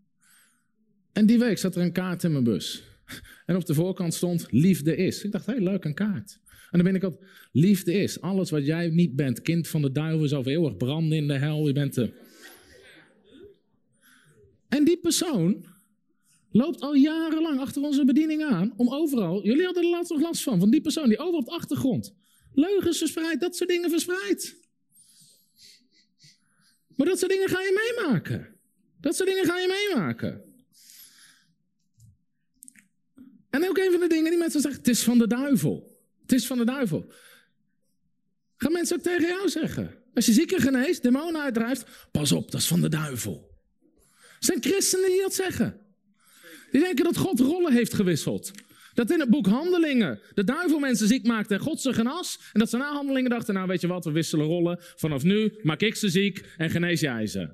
En 1.13 1.27
die 1.27 1.39
week 1.39 1.59
zat 1.59 1.77
er 1.77 1.83
een 1.83 1.93
kaart 1.93 2.25
in 2.25 2.33
mijn 2.33 2.45
bus. 2.45 2.83
En 3.47 3.57
op 3.57 3.67
de 3.67 3.75
voorkant 3.75 4.15
stond 4.15 4.47
liefde 4.51 4.97
is. 4.97 5.25
Ik 5.25 5.33
dacht, 5.33 5.47
hé, 5.47 5.53
hey, 5.53 5.63
leuk, 5.63 5.85
een 5.85 5.95
kaart. 5.95 6.41
En 6.71 6.79
dan 6.79 6.83
ben 6.83 6.95
ik 6.95 7.05
ook, 7.05 7.25
liefde 7.53 7.93
is. 7.93 8.21
Alles 8.21 8.51
wat 8.51 8.67
jij 8.67 8.89
niet 8.89 9.17
bent, 9.17 9.43
kind 9.43 9.69
van 9.69 9.83
de 9.83 9.93
duivel, 9.93 10.29
zal 10.29 10.47
eeuwig 10.47 10.77
branden 10.77 11.19
in 11.19 11.29
de 11.29 11.39
hel. 11.39 11.67
Je 11.67 11.73
bent 11.73 11.95
de... 11.95 12.13
En 14.69 14.85
die 14.85 14.99
persoon 14.99 15.65
loopt 16.51 16.81
al 16.81 16.95
jarenlang 16.95 17.61
achter 17.61 17.83
onze 17.83 18.05
bediening 18.05 18.43
aan. 18.43 18.73
Om 18.77 18.89
overal, 18.93 19.45
jullie 19.45 19.65
hadden 19.65 19.83
er 19.83 19.91
laatst 19.91 20.11
nog 20.11 20.21
last 20.21 20.43
van, 20.43 20.59
van 20.59 20.71
die 20.71 20.81
persoon 20.81 21.09
die 21.09 21.19
overal 21.19 21.39
op 21.39 21.45
de 21.45 21.53
achtergrond 21.53 22.15
leugens 22.55 22.99
verspreidt, 22.99 23.41
dat 23.41 23.57
soort 23.57 23.71
dingen 23.71 23.91
verspreidt. 23.91 24.57
Maar 26.97 27.07
dat 27.07 27.19
soort 27.19 27.31
dingen 27.31 27.49
ga 27.49 27.61
je 27.61 27.95
meemaken. 27.97 28.61
Dat 29.01 29.17
soort 29.17 29.29
dingen 29.29 29.45
ga 29.45 29.59
je 29.59 29.89
meemaken. 29.95 30.52
En 33.53 33.69
ook 33.69 33.79
een 33.79 33.91
van 33.91 34.01
de 34.01 34.09
dingen 34.09 34.31
die 34.31 34.39
mensen 34.39 34.61
zeggen, 34.61 34.81
het 34.81 34.91
is 34.91 35.03
van 35.03 35.19
de 35.19 35.27
duivel. 35.27 36.01
Het 36.23 36.33
is 36.33 36.47
van 36.47 36.59
de 36.59 36.65
duivel. 36.65 37.13
Gaan 38.57 38.73
mensen 38.73 38.97
ook 38.97 39.03
tegen 39.03 39.29
jou 39.29 39.49
zeggen. 39.49 39.95
Als 40.15 40.27
je 40.27 40.33
zieken 40.33 40.61
geneest, 40.61 41.03
demonen 41.03 41.43
uitdrijft, 41.43 42.09
pas 42.11 42.33
op, 42.33 42.51
dat 42.51 42.61
is 42.61 42.67
van 42.67 42.81
de 42.81 42.89
duivel. 42.89 43.51
Er 44.19 44.45
zijn 44.49 44.63
christenen 44.63 45.11
die 45.11 45.21
dat 45.21 45.35
zeggen. 45.35 45.81
Die 46.71 46.81
denken 46.81 47.05
dat 47.05 47.17
God 47.17 47.41
rollen 47.41 47.73
heeft 47.73 47.95
gewisseld. 47.95 48.51
Dat 48.95 49.11
in 49.11 49.21
het 49.21 49.29
boek 49.29 49.47
Handelingen 49.47 50.21
de 50.35 50.45
duivel 50.45 50.79
mensen 50.79 51.07
ziek 51.07 51.27
maakte 51.27 51.55
en 51.55 51.61
God 51.61 51.81
ze 51.81 51.93
genas. 51.93 52.39
En 52.53 52.61
dat 52.61 52.71
ze 52.71 52.77
na 52.77 52.93
Handelingen 52.93 53.31
dachten, 53.31 53.55
nou 53.55 53.67
weet 53.67 53.81
je 53.81 53.87
wat, 53.87 54.05
we 54.05 54.11
wisselen 54.11 54.47
rollen. 54.47 54.79
Vanaf 54.81 55.23
nu 55.23 55.59
maak 55.63 55.81
ik 55.81 55.95
ze 55.95 56.09
ziek 56.09 56.47
en 56.57 56.71
genees 56.71 57.01
jij 57.01 57.27
ze. 57.27 57.51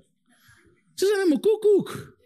Ze 0.95 1.07
zijn 1.07 1.19
helemaal 1.19 1.41
koekoek. 1.41 2.17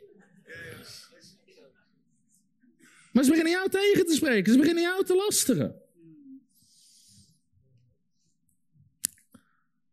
Maar 3.13 3.25
ze 3.25 3.31
beginnen 3.31 3.53
jou 3.53 3.69
tegen 3.69 4.07
te 4.07 4.15
spreken. 4.15 4.53
Ze 4.53 4.59
beginnen 4.59 4.83
jou 4.83 5.05
te 5.05 5.15
lasteren. 5.15 5.81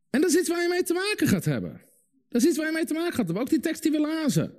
En 0.10 0.22
dat 0.22 0.30
is 0.30 0.38
iets 0.38 0.50
waar 0.50 0.62
je 0.62 0.68
mee 0.68 0.84
te 0.84 0.94
maken 0.94 1.28
gaat 1.28 1.46
hebben. 1.46 1.82
Dat 2.30 2.42
is 2.42 2.48
iets 2.48 2.58
waar 2.58 2.66
je 2.66 2.74
mee 2.74 2.86
te 2.86 2.94
maken 2.94 3.14
gaat 3.14 3.26
hebben. 3.26 3.42
Ook 3.42 3.50
die 3.50 3.60
tekst 3.60 3.84
die 3.84 3.92
we 3.92 4.00
lazen. 4.00 4.58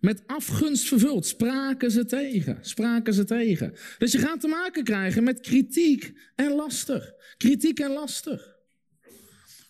Met 0.00 0.22
afgunst 0.26 0.88
vervuld 0.88 1.26
spraken 1.26 1.90
ze 1.90 2.04
tegen. 2.04 2.58
Spraken 2.60 3.14
ze 3.14 3.24
tegen. 3.24 3.74
Dus 3.98 4.12
je 4.12 4.18
gaat 4.18 4.40
te 4.40 4.48
maken 4.48 4.84
krijgen 4.84 5.24
met 5.24 5.40
kritiek 5.40 6.12
en 6.34 6.52
laster. 6.52 7.14
Kritiek 7.36 7.80
en 7.80 7.90
laster. 7.90 8.56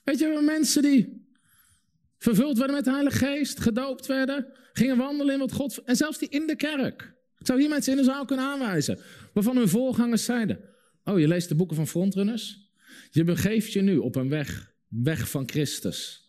Weet 0.05 0.19
je, 0.19 0.29
we 0.29 0.43
mensen 0.43 0.83
die 0.83 1.27
vervuld 2.19 2.59
werden 2.59 2.77
met 2.77 2.85
de 2.85 2.91
Heilige 2.91 3.17
Geest, 3.17 3.61
gedoopt 3.61 4.07
werden, 4.07 4.53
gingen 4.73 4.97
wandelen 4.97 5.35
in 5.35 5.41
wat 5.41 5.53
God. 5.53 5.83
En 5.85 5.97
zelfs 5.97 6.19
die 6.19 6.29
in 6.29 6.47
de 6.47 6.57
kerk. 6.57 7.17
Ik 7.39 7.47
zou 7.47 7.61
hier 7.61 7.69
mensen 7.69 7.93
in 7.93 7.99
de 7.99 8.05
zaal 8.05 8.25
kunnen 8.25 8.45
aanwijzen. 8.45 8.99
Waarvan 9.33 9.57
hun 9.57 9.69
voorgangers 9.69 10.25
zeiden. 10.25 10.61
Oh, 11.05 11.19
je 11.19 11.29
leest 11.29 11.49
de 11.49 11.55
boeken 11.55 11.77
van 11.77 11.87
frontrunners. 11.87 12.71
Je 13.11 13.25
begeeft 13.25 13.73
je 13.73 13.81
nu 13.81 13.97
op 13.97 14.17
een 14.17 14.29
weg. 14.29 14.73
Weg 14.89 15.31
van 15.31 15.49
Christus. 15.49 16.29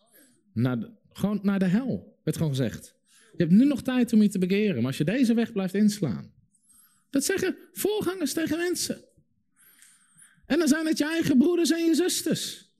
Naar 0.52 0.80
de, 0.80 0.90
gewoon 1.12 1.40
naar 1.42 1.58
de 1.58 1.64
hel. 1.64 2.18
Werd 2.24 2.36
gewoon 2.36 2.52
gezegd. 2.52 2.94
Je 3.32 3.44
hebt 3.44 3.50
nu 3.50 3.64
nog 3.64 3.82
tijd 3.82 4.12
om 4.12 4.22
je 4.22 4.28
te 4.28 4.38
begeren. 4.38 4.76
Maar 4.76 4.86
als 4.86 4.98
je 4.98 5.04
deze 5.04 5.34
weg 5.34 5.52
blijft 5.52 5.74
inslaan. 5.74 6.32
Dat 7.10 7.24
zeggen 7.24 7.56
voorgangers 7.72 8.32
tegen 8.32 8.56
mensen. 8.56 9.04
En 10.46 10.58
dan 10.58 10.68
zijn 10.68 10.86
het 10.86 10.98
je 10.98 11.04
eigen 11.04 11.38
broeders 11.38 11.70
en 11.70 11.84
je 11.84 11.94
zusters. 11.94 12.70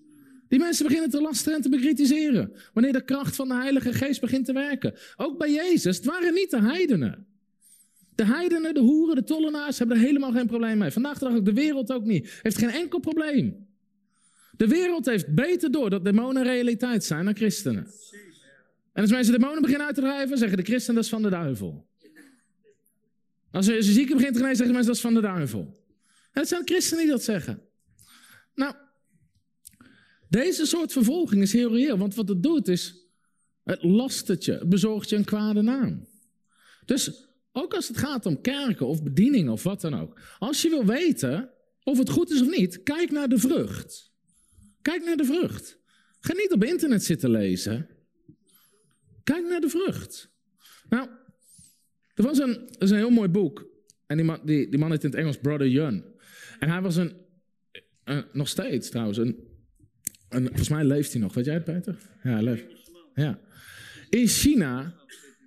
Die 0.48 0.58
mensen 0.58 0.86
beginnen 0.86 1.10
te 1.10 1.20
lasten 1.20 1.54
en 1.54 1.62
te 1.62 1.68
bekritiseren. 1.68 2.52
Wanneer 2.72 2.92
de 2.92 3.04
kracht 3.04 3.36
van 3.36 3.48
de 3.48 3.54
Heilige 3.54 3.92
Geest 3.92 4.20
begint 4.20 4.44
te 4.44 4.52
werken. 4.52 4.94
Ook 5.16 5.38
bij 5.38 5.52
Jezus, 5.52 5.96
het 5.96 6.06
waren 6.06 6.34
niet 6.34 6.50
de 6.50 6.60
heidenen. 6.60 7.26
De 8.20 8.26
heidenen, 8.26 8.74
de 8.74 8.80
hoeren, 8.80 9.16
de 9.16 9.24
tollenaars 9.24 9.78
hebben 9.78 9.96
er 9.96 10.02
helemaal 10.02 10.32
geen 10.32 10.46
probleem 10.46 10.78
mee. 10.78 10.90
Vandaag 10.90 11.18
de 11.18 11.24
dag 11.24 11.34
ook 11.34 11.44
de 11.44 11.52
wereld 11.52 11.92
ook 11.92 12.04
niet. 12.04 12.38
Heeft 12.42 12.58
geen 12.58 12.70
enkel 12.70 12.98
probleem. 12.98 13.66
De 14.56 14.66
wereld 14.66 15.06
heeft 15.06 15.34
beter 15.34 15.70
door 15.70 15.90
dat 15.90 16.04
demonen 16.04 16.42
realiteit 16.42 17.04
zijn 17.04 17.24
dan 17.24 17.36
christenen. 17.36 17.86
En 18.92 19.02
als 19.02 19.10
mensen 19.10 19.32
demonen 19.32 19.62
beginnen 19.62 19.86
uit 19.86 19.94
te 19.94 20.00
drijven, 20.00 20.38
zeggen 20.38 20.56
de 20.56 20.62
christenen 20.62 20.94
dat 20.94 21.04
is 21.04 21.10
van 21.10 21.22
de 21.22 21.28
duivel. 21.28 21.86
Als 23.50 23.66
je, 23.66 23.82
zieke 23.82 24.14
begint 24.14 24.32
te 24.32 24.38
genezen, 24.38 24.56
zeggen 24.56 24.74
mensen 24.74 24.86
dat 24.86 24.96
is 24.96 25.00
van 25.00 25.14
de 25.14 25.20
duivel. 25.20 25.84
En 26.32 26.40
het 26.40 26.48
zijn 26.48 26.62
christenen 26.64 27.02
die 27.02 27.12
dat 27.12 27.22
zeggen. 27.22 27.62
Nou, 28.54 28.74
deze 30.28 30.66
soort 30.66 30.92
vervolging 30.92 31.42
is 31.42 31.52
heel 31.52 31.72
reëel, 31.72 31.98
want 31.98 32.14
wat 32.14 32.28
het 32.28 32.42
doet 32.42 32.68
is, 32.68 32.94
het 33.64 33.82
lastert 33.82 34.44
je, 34.44 34.52
het 34.52 34.68
bezorgt 34.68 35.08
je 35.08 35.16
een 35.16 35.24
kwade 35.24 35.62
naam. 35.62 36.06
Dus 36.84 37.28
ook 37.52 37.74
als 37.74 37.88
het 37.88 37.96
gaat 37.96 38.26
om 38.26 38.40
kerken 38.40 38.86
of 38.86 39.02
bedieningen 39.02 39.52
of 39.52 39.62
wat 39.62 39.80
dan 39.80 39.94
ook. 39.94 40.20
Als 40.38 40.62
je 40.62 40.68
wil 40.68 40.86
weten 40.86 41.50
of 41.82 41.98
het 41.98 42.10
goed 42.10 42.30
is 42.30 42.40
of 42.40 42.56
niet, 42.56 42.82
kijk 42.82 43.10
naar 43.10 43.28
de 43.28 43.38
vrucht. 43.38 44.12
Kijk 44.82 45.04
naar 45.04 45.16
de 45.16 45.24
vrucht. 45.24 45.78
Ga 46.20 46.32
niet 46.32 46.52
op 46.52 46.64
internet 46.64 47.04
zitten 47.04 47.30
lezen. 47.30 47.88
Kijk 49.24 49.48
naar 49.48 49.60
de 49.60 49.68
vrucht. 49.68 50.30
Nou, 50.88 51.08
er 52.14 52.24
was 52.24 52.38
een, 52.38 52.68
er 52.68 52.82
is 52.82 52.90
een 52.90 52.96
heel 52.96 53.10
mooi 53.10 53.28
boek. 53.28 53.68
En 54.06 54.16
die 54.16 54.26
man, 54.26 54.40
die, 54.44 54.70
die 54.70 54.78
man 54.78 54.90
heet 54.90 55.04
in 55.04 55.10
het 55.10 55.18
Engels 55.18 55.38
Brother 55.38 55.68
Yun. 55.68 56.04
En 56.58 56.68
hij 56.68 56.80
was 56.80 56.96
een, 56.96 57.12
nog 58.32 58.48
steeds 58.48 58.90
trouwens, 58.90 59.18
een, 59.18 59.36
een, 60.28 60.46
volgens 60.46 60.68
mij 60.68 60.84
leeft 60.84 61.12
hij 61.12 61.20
nog. 61.20 61.34
Weet 61.34 61.44
jij 61.44 61.54
het, 61.54 61.64
Peter? 61.64 61.98
Ja, 62.22 62.42
leeft. 62.42 62.64
Ja. 63.14 63.40
In 64.10 64.26
China, 64.26 64.94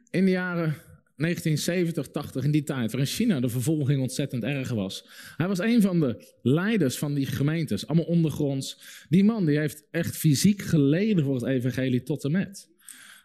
in 0.09 0.25
de 0.25 0.31
jaren 0.31 0.75
1970, 1.15 2.07
80, 2.07 2.43
in 2.43 2.51
die 2.51 2.63
tijd, 2.63 2.91
waarin 2.91 3.11
China 3.11 3.39
de 3.39 3.49
vervolging 3.49 4.01
ontzettend 4.01 4.43
erg 4.43 4.69
was. 4.69 5.07
Hij 5.37 5.47
was 5.47 5.59
een 5.59 5.81
van 5.81 5.99
de 5.99 6.37
leiders 6.41 6.97
van 6.97 7.13
die 7.13 7.25
gemeentes, 7.25 7.87
allemaal 7.87 8.05
ondergronds. 8.05 8.81
Die 9.09 9.23
man 9.23 9.45
die 9.45 9.57
heeft 9.57 9.87
echt 9.91 10.17
fysiek 10.17 10.61
geleden 10.61 11.23
voor 11.23 11.35
het 11.35 11.45
evangelie 11.45 12.03
tot 12.03 12.23
en 12.23 12.31
met. 12.31 12.69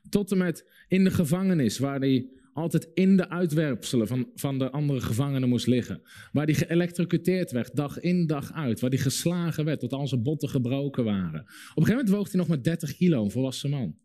Tot 0.09 0.31
en 0.33 0.39
met 0.39 0.71
in 0.89 1.05
de 1.05 1.11
gevangenis, 1.11 1.79
waar 1.79 2.01
hij 2.01 2.29
altijd 2.53 2.89
in 2.95 3.17
de 3.17 3.29
uitwerpselen 3.29 4.07
van, 4.07 4.31
van 4.35 4.59
de 4.59 4.71
andere 4.71 5.01
gevangenen 5.01 5.49
moest 5.49 5.67
liggen. 5.67 6.03
Waar 6.33 6.45
hij 6.45 6.55
geëlectrocuteerd 6.55 7.51
werd, 7.51 7.77
dag 7.77 8.01
in 8.01 8.27
dag 8.27 8.53
uit. 8.53 8.81
Waar 8.81 8.91
hij 8.91 8.99
geslagen 8.99 9.65
werd, 9.65 9.81
tot 9.81 9.93
al 9.93 10.09
zijn 10.09 10.23
botten 10.23 10.49
gebroken 10.49 11.05
waren. 11.05 11.41
Op 11.41 11.47
een 11.47 11.85
gegeven 11.85 11.95
moment 11.95 12.09
woog 12.09 12.27
hij 12.29 12.41
nog 12.41 12.49
maar 12.49 12.63
30 12.63 12.97
kilo, 12.97 13.25
een 13.25 13.31
volwassen 13.31 13.71
man. 13.71 13.97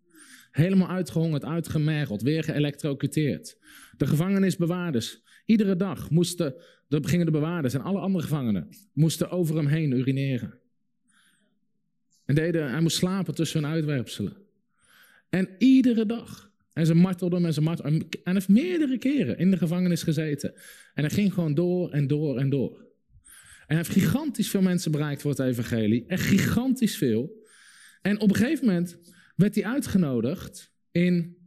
Helemaal 0.54 0.90
uitgehongerd, 0.90 1.46
uitgemergeld, 1.46 2.22
weer 2.22 2.44
geëlectrocuteerd. 2.44 3.58
De 3.98 4.08
gevangenisbewaarders, 4.08 5.22
iedere 5.46 5.76
dag 5.76 6.10
moesten, 6.10 6.56
de, 6.88 7.00
gingen 7.02 7.26
de 7.26 7.32
bewaarders 7.32 7.74
en 7.74 7.82
alle 7.82 8.00
andere 8.00 8.24
gevangenen, 8.24 8.70
moesten 8.94 9.30
over 9.30 9.56
hem 9.56 9.68
heen 9.68 9.92
urineren. 9.92 10.60
En 12.26 12.36
deden, 12.36 12.72
hij 12.72 12.82
moest 12.82 12.98
slapen 12.98 13.36
tussen 13.36 13.62
hun 13.62 13.72
uitwerpselen. 13.72 14.38
En 15.30 15.50
iedere 15.58 16.06
dag. 16.06 16.52
En 16.74 16.86
ze 16.86 16.94
martelden 16.94 17.38
hem 17.38 17.48
en 17.48 17.54
ze 17.54 17.62
martelden 17.62 18.10
En 18.24 18.34
heeft 18.34 18.50
meerdere 18.50 18.98
keren 18.98 19.38
in 19.38 19.52
de 19.52 19.58
gevangenis 19.58 20.04
gezeten. 20.04 20.54
En 20.94 21.04
hij 21.04 21.10
ging 21.10 21.34
gewoon 21.34 21.54
door 21.54 21.92
en 21.92 22.08
door 22.08 22.38
en 22.38 22.50
door. 22.50 22.78
En 23.68 23.76
hij 23.76 23.78
heeft 23.78 23.90
gigantisch 23.90 24.50
veel 24.50 24.62
mensen 24.62 24.92
bereikt 24.92 25.22
voor 25.22 25.32
het 25.32 25.40
evangelie. 25.40 26.06
Echt 26.08 26.26
gigantisch 26.26 26.98
veel. 26.98 27.44
En 28.02 28.20
op 28.20 28.30
een 28.30 28.36
gegeven 28.36 28.66
moment 28.66 28.98
werd 29.36 29.56
hij 29.56 29.66
uitgenodigd 29.66 30.72
in, 30.92 31.38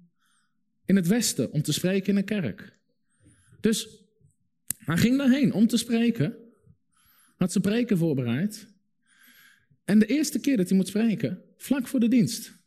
in 0.84 0.96
het 0.96 1.06
Westen 1.06 1.52
om 1.52 1.62
te 1.62 1.72
spreken 1.72 2.08
in 2.08 2.16
een 2.16 2.24
kerk. 2.24 2.78
Dus 3.60 3.88
hij 4.76 4.96
ging 4.96 5.18
daarheen 5.18 5.52
om 5.52 5.66
te 5.66 5.76
spreken. 5.76 6.36
Had 7.36 7.52
zijn 7.52 7.64
preken 7.64 7.98
voorbereid. 7.98 8.74
En 9.84 9.98
de 9.98 10.06
eerste 10.06 10.38
keer 10.38 10.56
dat 10.56 10.68
hij 10.68 10.76
moet 10.76 10.88
spreken, 10.88 11.42
vlak 11.56 11.86
voor 11.86 12.00
de 12.00 12.08
dienst, 12.08 12.58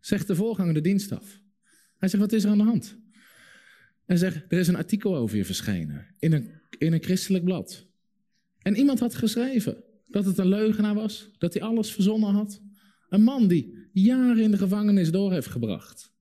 zegt 0.00 0.26
de 0.26 0.34
voorganger 0.34 0.74
de 0.74 0.80
dienst 0.80 1.12
af. 1.12 1.40
Hij 1.98 2.08
zegt, 2.08 2.22
wat 2.22 2.32
is 2.32 2.44
er 2.44 2.50
aan 2.50 2.58
de 2.58 2.64
hand? 2.64 2.96
En 4.06 4.18
zegt, 4.18 4.36
er 4.48 4.58
is 4.58 4.68
een 4.68 4.76
artikel 4.76 5.16
over 5.16 5.36
je 5.36 5.44
verschenen 5.44 6.06
in 6.18 6.32
een, 6.32 6.50
in 6.78 6.92
een 6.92 7.02
christelijk 7.02 7.44
blad. 7.44 7.86
En 8.62 8.76
iemand 8.76 9.00
had 9.00 9.14
geschreven 9.14 9.84
dat 10.06 10.24
het 10.24 10.38
een 10.38 10.48
leugenaar 10.48 10.94
was, 10.94 11.30
dat 11.38 11.52
hij 11.54 11.62
alles 11.62 11.92
verzonnen 11.92 12.30
had. 12.30 12.60
Een 13.08 13.22
man 13.22 13.48
die 13.48 13.83
jaren 14.02 14.42
in 14.42 14.50
de 14.50 14.56
gevangenis 14.56 15.10
door 15.10 15.32
heeft 15.32 15.46
gebracht. 15.46 16.12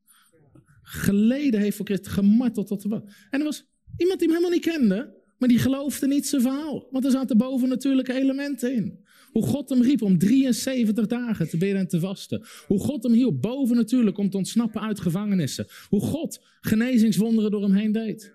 Geleden 0.81 1.59
heeft 1.59 1.77
voor 1.77 1.85
Christus, 1.85 2.13
gemarteld 2.13 2.67
tot 2.67 2.81
de 2.81 3.01
En 3.29 3.39
er 3.39 3.43
was 3.43 3.65
iemand 3.97 4.19
die 4.19 4.27
hem 4.27 4.37
helemaal 4.37 4.57
niet 4.57 4.65
kende, 4.65 5.21
maar 5.37 5.49
die 5.49 5.59
geloofde 5.59 6.07
niet 6.07 6.27
zijn 6.27 6.41
verhaal. 6.41 6.87
Want 6.91 7.05
er 7.05 7.11
zaten 7.11 7.37
bovennatuurlijke 7.37 8.13
elementen 8.13 8.73
in. 8.75 9.05
Hoe 9.31 9.43
God 9.43 9.69
hem 9.69 9.81
riep 9.81 10.01
om 10.01 10.17
73 10.17 11.07
dagen 11.07 11.49
te 11.49 11.57
bidden 11.57 11.79
en 11.79 11.87
te 11.87 11.99
vasten. 11.99 12.45
Hoe 12.67 12.79
God 12.79 13.03
hem 13.03 13.11
hielp 13.11 13.41
boven 13.41 13.75
natuurlijk 13.75 14.17
om 14.17 14.29
te 14.29 14.37
ontsnappen 14.37 14.81
uit 14.81 14.99
gevangenissen. 14.99 15.67
Hoe 15.89 16.01
God 16.01 16.45
genezingswonderen 16.61 17.51
door 17.51 17.61
hem 17.61 17.73
heen 17.73 17.91
deed. 17.91 18.33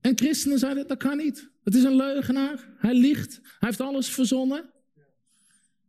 En 0.00 0.18
christenen 0.18 0.58
zeiden, 0.58 0.88
dat 0.88 0.98
kan 0.98 1.16
niet. 1.16 1.50
Het 1.64 1.74
is 1.74 1.82
een 1.82 1.96
leugenaar. 1.96 2.74
Hij 2.76 2.94
liegt. 2.94 3.40
Hij 3.42 3.68
heeft 3.68 3.80
alles 3.80 4.08
verzonnen. 4.08 4.71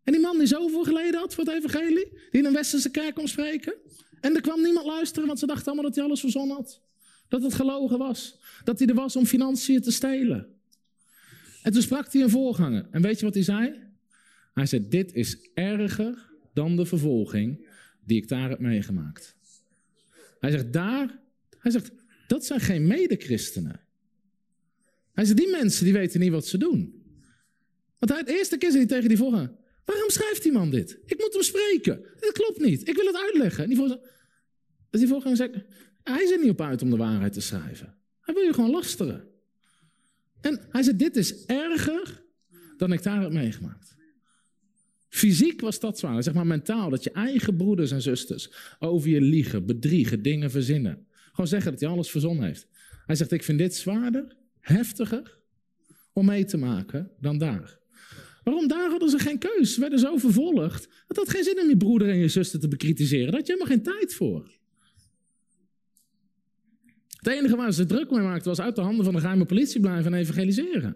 En 0.03 0.11
die 0.11 0.21
man 0.21 0.37
die 0.37 0.47
zoveel 0.47 0.83
geleden 0.83 1.19
had 1.19 1.33
voor 1.33 1.45
het 1.45 1.53
evangelie. 1.53 2.09
Die 2.09 2.41
in 2.41 2.45
een 2.45 2.53
westerse 2.53 2.89
kerk 2.89 3.15
kon 3.15 3.27
spreken. 3.27 3.73
En 4.21 4.35
er 4.35 4.41
kwam 4.41 4.61
niemand 4.61 4.85
luisteren, 4.85 5.27
want 5.27 5.39
ze 5.39 5.45
dachten 5.45 5.65
allemaal 5.65 5.85
dat 5.85 5.95
hij 5.95 6.03
alles 6.03 6.19
verzonnen 6.19 6.55
had. 6.55 6.81
Dat 7.27 7.43
het 7.43 7.53
gelogen 7.53 7.97
was. 7.97 8.39
Dat 8.63 8.79
hij 8.79 8.87
er 8.87 8.95
was 8.95 9.15
om 9.15 9.25
financiën 9.25 9.81
te 9.81 9.91
stelen. 9.91 10.47
En 11.61 11.71
toen 11.71 11.81
sprak 11.81 12.13
hij 12.13 12.21
een 12.21 12.29
voorganger. 12.29 12.87
En 12.91 13.01
weet 13.01 13.19
je 13.19 13.25
wat 13.25 13.33
hij 13.33 13.43
zei? 13.43 13.81
Hij 14.53 14.65
zei, 14.65 14.87
dit 14.87 15.13
is 15.13 15.49
erger 15.53 16.31
dan 16.53 16.75
de 16.75 16.85
vervolging 16.85 17.67
die 18.05 18.17
ik 18.17 18.27
daar 18.27 18.49
heb 18.49 18.59
meegemaakt. 18.59 19.35
Hij 20.39 20.51
zegt, 20.51 20.73
daar, 20.73 21.19
hij 21.59 21.71
zegt, 21.71 21.91
dat 22.27 22.45
zijn 22.45 22.59
geen 22.59 22.87
medechristenen. 22.87 23.81
Hij 25.13 25.25
zegt, 25.25 25.37
die 25.37 25.49
mensen 25.49 25.83
die 25.83 25.93
weten 25.93 26.19
niet 26.19 26.31
wat 26.31 26.47
ze 26.47 26.57
doen. 26.57 27.03
Want 27.99 28.11
hij, 28.11 28.23
de 28.23 28.37
eerste 28.37 28.57
keer 28.57 28.71
zei 28.71 28.85
hij 28.85 28.93
tegen 28.93 29.09
die 29.09 29.17
voorganger, 29.17 29.51
waarom 29.85 30.09
schrijft 30.09 30.43
die 30.43 30.51
man 30.51 30.69
dit? 30.69 30.99
Ik 31.05 31.19
moet 31.19 31.33
hem 31.33 31.41
spreken. 31.41 32.05
Dat 32.19 32.31
klopt 32.31 32.59
niet. 32.59 32.87
Ik 32.87 32.95
wil 32.95 33.05
het 33.05 33.17
uitleggen. 33.17 33.63
En 33.63 33.69
die 33.69 33.99
dus 34.89 34.99
die 34.99 35.07
voorganger 35.07 35.37
zegt, 35.37 35.53
hij 36.03 36.23
is 36.23 36.31
er 36.31 36.39
niet 36.39 36.49
op 36.49 36.61
uit 36.61 36.81
om 36.81 36.89
de 36.89 36.97
waarheid 36.97 37.33
te 37.33 37.41
schrijven. 37.41 37.95
Hij 38.21 38.33
wil 38.33 38.43
je 38.43 38.53
gewoon 38.53 38.69
lasteren. 38.69 39.27
En 40.41 40.59
hij 40.69 40.83
zei, 40.83 40.95
dit 40.95 41.15
is 41.15 41.45
erger 41.45 42.23
dan 42.77 42.91
ik 42.91 43.03
daar 43.03 43.21
heb 43.21 43.31
meegemaakt. 43.31 43.95
Fysiek 45.09 45.61
was 45.61 45.79
dat 45.79 45.99
zwaar, 45.99 46.23
zeg 46.23 46.33
maar 46.33 46.47
mentaal, 46.47 46.89
dat 46.89 47.03
je 47.03 47.11
eigen 47.11 47.55
broeders 47.55 47.91
en 47.91 48.01
zusters 48.01 48.49
over 48.79 49.09
je 49.09 49.21
liegen, 49.21 49.65
bedriegen, 49.65 50.21
dingen 50.21 50.51
verzinnen. 50.51 51.07
Gewoon 51.31 51.47
zeggen 51.47 51.71
dat 51.71 51.79
hij 51.79 51.89
alles 51.89 52.09
verzonnen 52.09 52.45
heeft. 52.45 52.67
Hij 53.05 53.15
zegt, 53.15 53.31
ik 53.31 53.43
vind 53.43 53.57
dit 53.57 53.75
zwaarder, 53.75 54.35
heftiger 54.59 55.39
om 56.13 56.25
mee 56.25 56.45
te 56.45 56.57
maken 56.57 57.11
dan 57.19 57.37
daar. 57.37 57.79
Waarom? 58.43 58.67
Daar 58.67 58.89
hadden 58.89 59.09
ze 59.09 59.19
geen 59.19 59.37
keus. 59.37 59.73
Ze 59.73 59.79
werden 59.79 59.99
zo 59.99 60.17
vervolgd. 60.17 60.87
Het 61.07 61.17
had 61.17 61.29
geen 61.29 61.43
zin 61.43 61.59
om 61.61 61.69
je 61.69 61.77
broeder 61.77 62.09
en 62.09 62.17
je 62.17 62.27
zuster 62.27 62.59
te 62.59 62.67
bekritiseren. 62.67 63.25
Daar 63.25 63.35
had 63.35 63.47
je 63.47 63.53
helemaal 63.53 63.75
geen 63.75 63.83
tijd 63.83 64.13
voor. 64.13 64.51
Het 67.07 67.27
enige 67.27 67.55
waar 67.55 67.73
ze 67.73 67.85
druk 67.85 68.11
mee 68.11 68.21
maakten 68.21 68.47
was 68.47 68.59
uit 68.59 68.75
de 68.75 68.81
handen 68.81 69.05
van 69.05 69.13
de 69.13 69.19
geheime 69.19 69.45
politie 69.45 69.79
blijven 69.79 70.13
en 70.13 70.19
evangeliseren. 70.19 70.93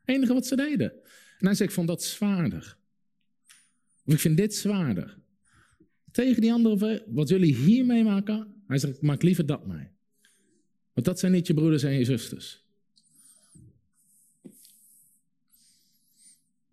Het 0.00 0.16
enige 0.16 0.34
wat 0.34 0.46
ze 0.46 0.56
deden. 0.56 0.92
En 1.38 1.46
hij 1.46 1.54
zei, 1.54 1.68
ik 1.68 1.74
vond 1.74 1.88
dat 1.88 2.02
zwaarder. 2.02 2.76
Of 4.04 4.12
ik 4.12 4.20
vind 4.20 4.36
dit 4.36 4.54
zwaarder. 4.54 5.18
Tegen 6.12 6.40
die 6.40 6.52
andere, 6.52 7.04
wat 7.06 7.28
jullie 7.28 7.54
hier 7.54 7.86
meemaken, 7.86 8.62
hij 8.66 8.78
zegt, 8.78 9.02
maak 9.02 9.22
liever 9.22 9.46
dat 9.46 9.66
mee. 9.66 9.88
Want 10.92 11.06
dat 11.06 11.18
zijn 11.18 11.32
niet 11.32 11.46
je 11.46 11.54
broeders 11.54 11.82
en 11.82 11.92
je 11.92 12.04
zusters. 12.04 12.59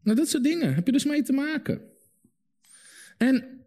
Nou, 0.08 0.20
dat 0.20 0.30
soort 0.30 0.44
dingen 0.44 0.76
heb 0.76 0.86
je 0.86 0.92
dus 0.92 1.06
mee 1.06 1.24
te 1.24 1.34
maken. 1.34 1.82
En 3.18 3.66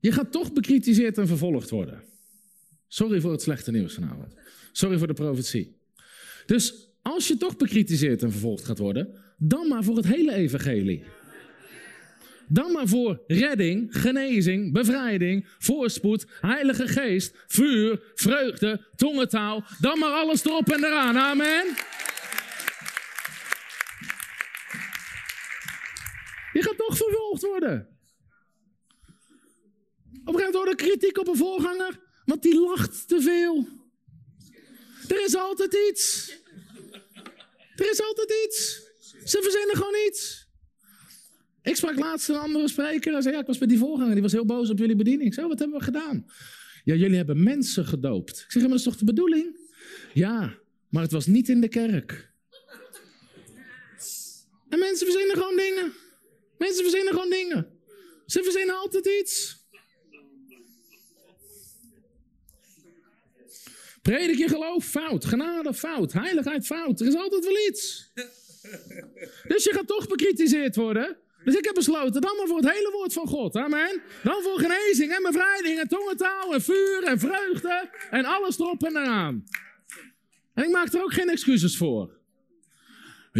je 0.00 0.12
gaat 0.12 0.32
toch 0.32 0.52
bekritiseerd 0.52 1.18
en 1.18 1.26
vervolgd 1.26 1.70
worden. 1.70 2.02
Sorry 2.88 3.20
voor 3.20 3.32
het 3.32 3.42
slechte 3.42 3.70
nieuws 3.70 3.94
vanavond. 3.94 4.34
Sorry 4.72 4.98
voor 4.98 5.06
de 5.06 5.12
profetie. 5.12 5.76
Dus 6.46 6.88
als 7.02 7.28
je 7.28 7.36
toch 7.36 7.56
bekritiseerd 7.56 8.22
en 8.22 8.30
vervolgd 8.30 8.64
gaat 8.64 8.78
worden, 8.78 9.14
dan 9.38 9.68
maar 9.68 9.84
voor 9.84 9.96
het 9.96 10.06
hele 10.06 10.32
evangelie. 10.32 11.04
Dan 12.48 12.72
maar 12.72 12.88
voor 12.88 13.22
redding, 13.26 13.88
genezing, 13.90 14.72
bevrijding, 14.72 15.46
voorspoed, 15.58 16.26
heilige 16.40 16.88
geest, 16.88 17.36
vuur, 17.46 18.02
vreugde, 18.14 18.86
tongentaal. 18.96 19.64
Dan 19.80 19.98
maar 19.98 20.12
alles 20.12 20.44
erop 20.44 20.70
en 20.70 20.84
eraan. 20.84 21.16
Amen. 21.16 21.64
Je 26.56 26.62
gaat 26.62 26.76
toch 26.76 26.96
vervolgd 26.96 27.42
worden. 27.42 27.88
Op 30.24 30.34
een 30.34 30.40
gegeven 30.40 30.58
moment 30.58 30.76
kritiek 30.76 31.18
op 31.18 31.28
een 31.28 31.36
voorganger. 31.36 32.00
Want 32.24 32.42
die 32.42 32.60
lacht 32.60 33.08
te 33.08 33.20
veel. 33.20 33.68
Er 35.08 35.24
is 35.24 35.36
altijd 35.36 35.76
iets. 35.88 36.32
Er 37.76 37.90
is 37.90 38.02
altijd 38.02 38.32
iets. 38.46 38.82
Ze 39.24 39.42
verzinnen 39.42 39.76
gewoon 39.76 40.06
iets. 40.08 40.48
Ik 41.62 41.76
sprak 41.76 41.98
laatst 41.98 42.28
een 42.28 42.36
andere 42.36 42.68
spreker. 42.68 43.12
Hij 43.12 43.22
zei, 43.22 43.34
ja, 43.34 43.40
ik 43.40 43.46
was 43.46 43.58
bij 43.58 43.68
die 43.68 43.78
voorganger. 43.78 44.12
Die 44.12 44.22
was 44.22 44.32
heel 44.32 44.44
boos 44.44 44.70
op 44.70 44.78
jullie 44.78 44.96
bediening. 44.96 45.28
Ik 45.28 45.34
zei, 45.34 45.48
wat 45.48 45.58
hebben 45.58 45.78
we 45.78 45.84
gedaan? 45.84 46.26
Ja, 46.84 46.94
jullie 46.94 47.16
hebben 47.16 47.42
mensen 47.42 47.86
gedoopt. 47.86 48.38
Ik 48.38 48.52
zeg, 48.52 48.62
maar 48.62 48.70
dat 48.70 48.78
is 48.78 48.84
toch 48.84 48.96
de 48.96 49.04
bedoeling? 49.04 49.56
Ja, 50.12 50.58
maar 50.88 51.02
het 51.02 51.12
was 51.12 51.26
niet 51.26 51.48
in 51.48 51.60
de 51.60 51.68
kerk. 51.68 52.32
En 54.68 54.78
mensen 54.78 55.06
verzinnen 55.06 55.36
gewoon 55.36 55.56
dingen. 55.56 55.92
Mensen 56.58 56.82
verzinnen 56.82 57.12
gewoon 57.12 57.30
dingen. 57.30 57.80
Ze 58.26 58.42
verzinnen 58.42 58.76
altijd 58.76 59.06
iets. 59.06 59.64
Predik 64.02 64.38
je 64.38 64.48
geloof? 64.48 64.84
Fout. 64.84 65.24
Genade? 65.24 65.74
Fout. 65.74 66.12
Heiligheid? 66.12 66.66
Fout. 66.66 67.00
Er 67.00 67.06
is 67.06 67.14
altijd 67.14 67.44
wel 67.44 67.66
iets. 67.68 68.12
Dus 69.48 69.64
je 69.64 69.72
gaat 69.72 69.86
toch 69.86 70.06
bekritiseerd 70.06 70.76
worden. 70.76 71.16
Dus 71.44 71.54
ik 71.54 71.64
heb 71.64 71.74
besloten, 71.74 72.20
dan 72.20 72.36
maar 72.36 72.46
voor 72.46 72.56
het 72.56 72.70
hele 72.70 72.90
woord 72.92 73.12
van 73.12 73.26
God. 73.26 73.56
Amen. 73.56 74.02
Dan 74.22 74.42
voor 74.42 74.58
genezing 74.58 75.12
en 75.12 75.22
bevrijding 75.22 75.78
en 75.78 75.88
tongentaal 75.88 76.54
en 76.54 76.62
vuur 76.62 77.02
en 77.04 77.18
vreugde 77.18 77.90
en 78.10 78.24
alles 78.24 78.58
erop 78.58 78.84
en 78.84 78.96
eraan. 78.96 79.44
En 80.54 80.64
ik 80.64 80.70
maak 80.70 80.92
er 80.92 81.02
ook 81.02 81.12
geen 81.12 81.28
excuses 81.28 81.76
voor. 81.76 82.15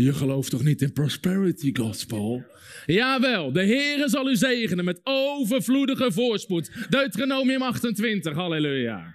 Je 0.02 0.12
gelooft 0.12 0.50
toch 0.50 0.62
niet 0.62 0.82
in 0.82 0.92
prosperity 0.92 1.70
gospel? 1.74 2.44
Jawel, 2.86 3.52
de 3.52 3.62
Heer 3.62 4.08
zal 4.08 4.30
u 4.30 4.36
zegenen 4.36 4.84
met 4.84 5.00
overvloedige 5.04 6.12
voorspoed. 6.12 6.86
Deuteronomium 6.88 7.62
28, 7.62 8.34
halleluja. 8.34 9.14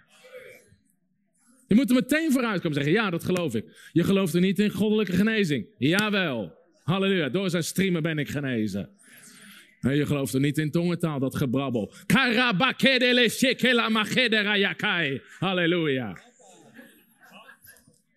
Je 1.67 1.75
moet 1.75 1.89
er 1.89 1.95
meteen 1.95 2.31
vooruit 2.31 2.61
komen 2.61 2.73
zeggen, 2.73 2.93
ja, 2.93 3.09
dat 3.09 3.23
geloof 3.23 3.55
ik. 3.55 3.65
Je 3.91 4.03
gelooft 4.03 4.33
er 4.33 4.41
niet 4.41 4.59
in 4.59 4.69
goddelijke 4.69 5.11
genezing? 5.11 5.65
Jawel, 5.77 6.53
halleluja, 6.83 7.29
door 7.29 7.49
zijn 7.49 7.63
streamen 7.63 8.01
ben 8.01 8.17
ik 8.17 8.29
genezen. 8.29 8.89
Nee, 9.81 9.97
je 9.97 10.05
gelooft 10.05 10.33
er 10.33 10.39
niet 10.39 10.57
in 10.57 10.71
tongentaal, 10.71 11.19
dat 11.19 11.35
gebrabbel. 11.35 11.93
Halleluja. 15.39 16.17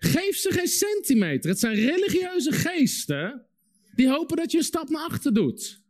Geef 0.04 0.36
ze 0.36 0.52
geen 0.52 0.66
centimeter. 0.66 1.50
Het 1.50 1.58
zijn 1.58 1.74
religieuze 1.74 2.52
geesten 2.52 3.46
die 3.94 4.08
hopen 4.08 4.36
dat 4.36 4.50
je 4.50 4.58
een 4.58 4.64
stap 4.64 4.88
naar 4.88 5.04
achter 5.04 5.34
doet. 5.34 5.82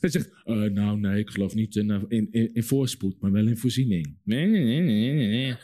Je 0.00 0.08
zegt, 0.08 0.30
uh, 0.44 0.62
nou 0.62 0.98
nee, 0.98 1.18
ik 1.18 1.30
geloof 1.30 1.54
niet 1.54 1.76
in, 1.76 2.06
in, 2.08 2.28
in, 2.30 2.54
in, 2.54 2.64
voorspoed, 2.64 3.20
maar 3.20 3.32
wel 3.32 3.46
in 3.46 3.56
voorziening. 3.56 4.16
Nee, 4.24 4.46
nee, 4.46 4.64
nee, 4.64 5.12
nee, 5.12 5.26
nee. 5.26 5.56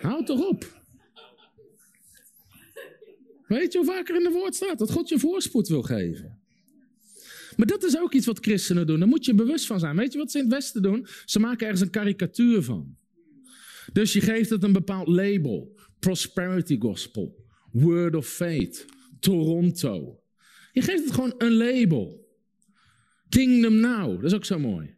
Houd 0.00 0.26
toch 0.26 0.48
op. 0.48 0.76
Weet 3.46 3.72
je 3.72 3.78
hoe 3.78 3.86
vaker 3.86 4.16
in 4.16 4.22
de 4.22 4.30
woord 4.30 4.54
staat 4.54 4.78
dat 4.78 4.90
God 4.90 5.08
je 5.08 5.18
voorspoed 5.18 5.68
wil 5.68 5.82
geven? 5.82 6.38
Maar 7.56 7.66
dat 7.66 7.84
is 7.84 7.98
ook 7.98 8.12
iets 8.12 8.26
wat 8.26 8.38
christenen 8.38 8.86
doen. 8.86 8.98
Daar 8.98 9.08
moet 9.08 9.24
je 9.24 9.34
bewust 9.34 9.66
van 9.66 9.80
zijn. 9.80 9.96
Weet 9.96 10.12
je 10.12 10.18
wat 10.18 10.30
ze 10.30 10.38
in 10.38 10.44
het 10.44 10.52
Westen 10.52 10.82
doen? 10.82 11.06
Ze 11.24 11.38
maken 11.38 11.64
ergens 11.66 11.80
een 11.80 11.90
karikatuur 11.90 12.62
van. 12.62 12.96
Dus 13.98 14.12
je 14.12 14.20
geeft 14.20 14.50
het 14.50 14.62
een 14.62 14.72
bepaald 14.72 15.08
label. 15.08 15.78
Prosperity 15.98 16.78
Gospel. 16.78 17.44
Word 17.72 18.14
of 18.14 18.28
Faith. 18.28 18.84
Toronto. 19.20 20.20
Je 20.72 20.82
geeft 20.82 21.04
het 21.04 21.14
gewoon 21.14 21.34
een 21.38 21.52
label. 21.52 22.28
Kingdom 23.28 23.80
Now. 23.80 24.14
Dat 24.14 24.24
is 24.24 24.34
ook 24.34 24.44
zo 24.44 24.58
mooi. 24.58 24.94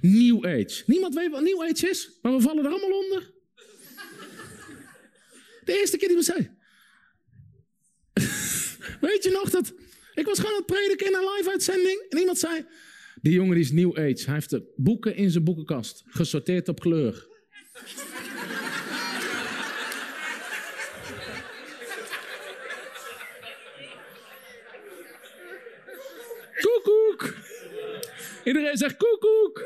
New 0.00 0.46
Age. 0.46 0.82
Niemand 0.86 1.14
weet 1.14 1.30
wat 1.30 1.42
New 1.42 1.62
Age 1.62 1.88
is, 1.88 2.18
maar 2.22 2.32
we 2.32 2.40
vallen 2.40 2.64
er 2.64 2.70
allemaal 2.70 2.98
onder. 2.98 3.32
De 5.64 5.78
eerste 5.78 5.96
keer 5.96 6.08
die 6.08 6.16
we 6.16 6.22
zei. 6.22 6.50
Weet 9.10 9.24
je 9.24 9.30
nog 9.30 9.50
dat... 9.50 9.74
Ik 10.14 10.26
was 10.26 10.38
gewoon 10.38 10.52
aan 10.52 10.62
het 10.66 10.66
prediken 10.66 11.06
in 11.06 11.14
een 11.14 11.34
live-uitzending. 11.36 12.06
En 12.08 12.18
iemand 12.18 12.38
zei... 12.38 12.64
Die 13.22 13.32
jongen 13.32 13.56
is 13.56 13.72
New 13.72 13.90
Age. 13.90 14.24
Hij 14.24 14.34
heeft 14.34 14.50
de 14.50 14.72
boeken 14.76 15.16
in 15.16 15.30
zijn 15.30 15.44
boekenkast. 15.44 16.02
Gesorteerd 16.06 16.68
op 16.68 16.80
kleur. 16.80 17.28
Koekoek. 26.60 27.34
Iedereen 28.50 28.76
zegt 28.76 28.96
koekoek. 28.96 29.58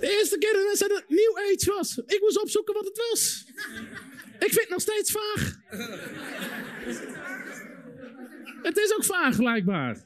De 0.00 0.16
eerste 0.18 0.38
keer 0.38 0.52
dat 0.52 0.78
het 0.78 1.04
New 1.08 1.36
Age 1.36 1.72
was. 1.76 1.98
Ik 2.06 2.20
moest 2.20 2.42
opzoeken 2.42 2.74
wat 2.74 2.84
het 2.84 2.96
was. 3.10 3.44
Ik 4.38 4.52
vind 4.52 4.60
het 4.60 4.68
nog 4.68 4.80
steeds 4.80 5.10
vaag. 5.10 5.58
Het 8.62 8.76
is 8.76 8.94
ook 8.94 9.04
vaag, 9.04 9.36
blijkbaar. 9.36 10.02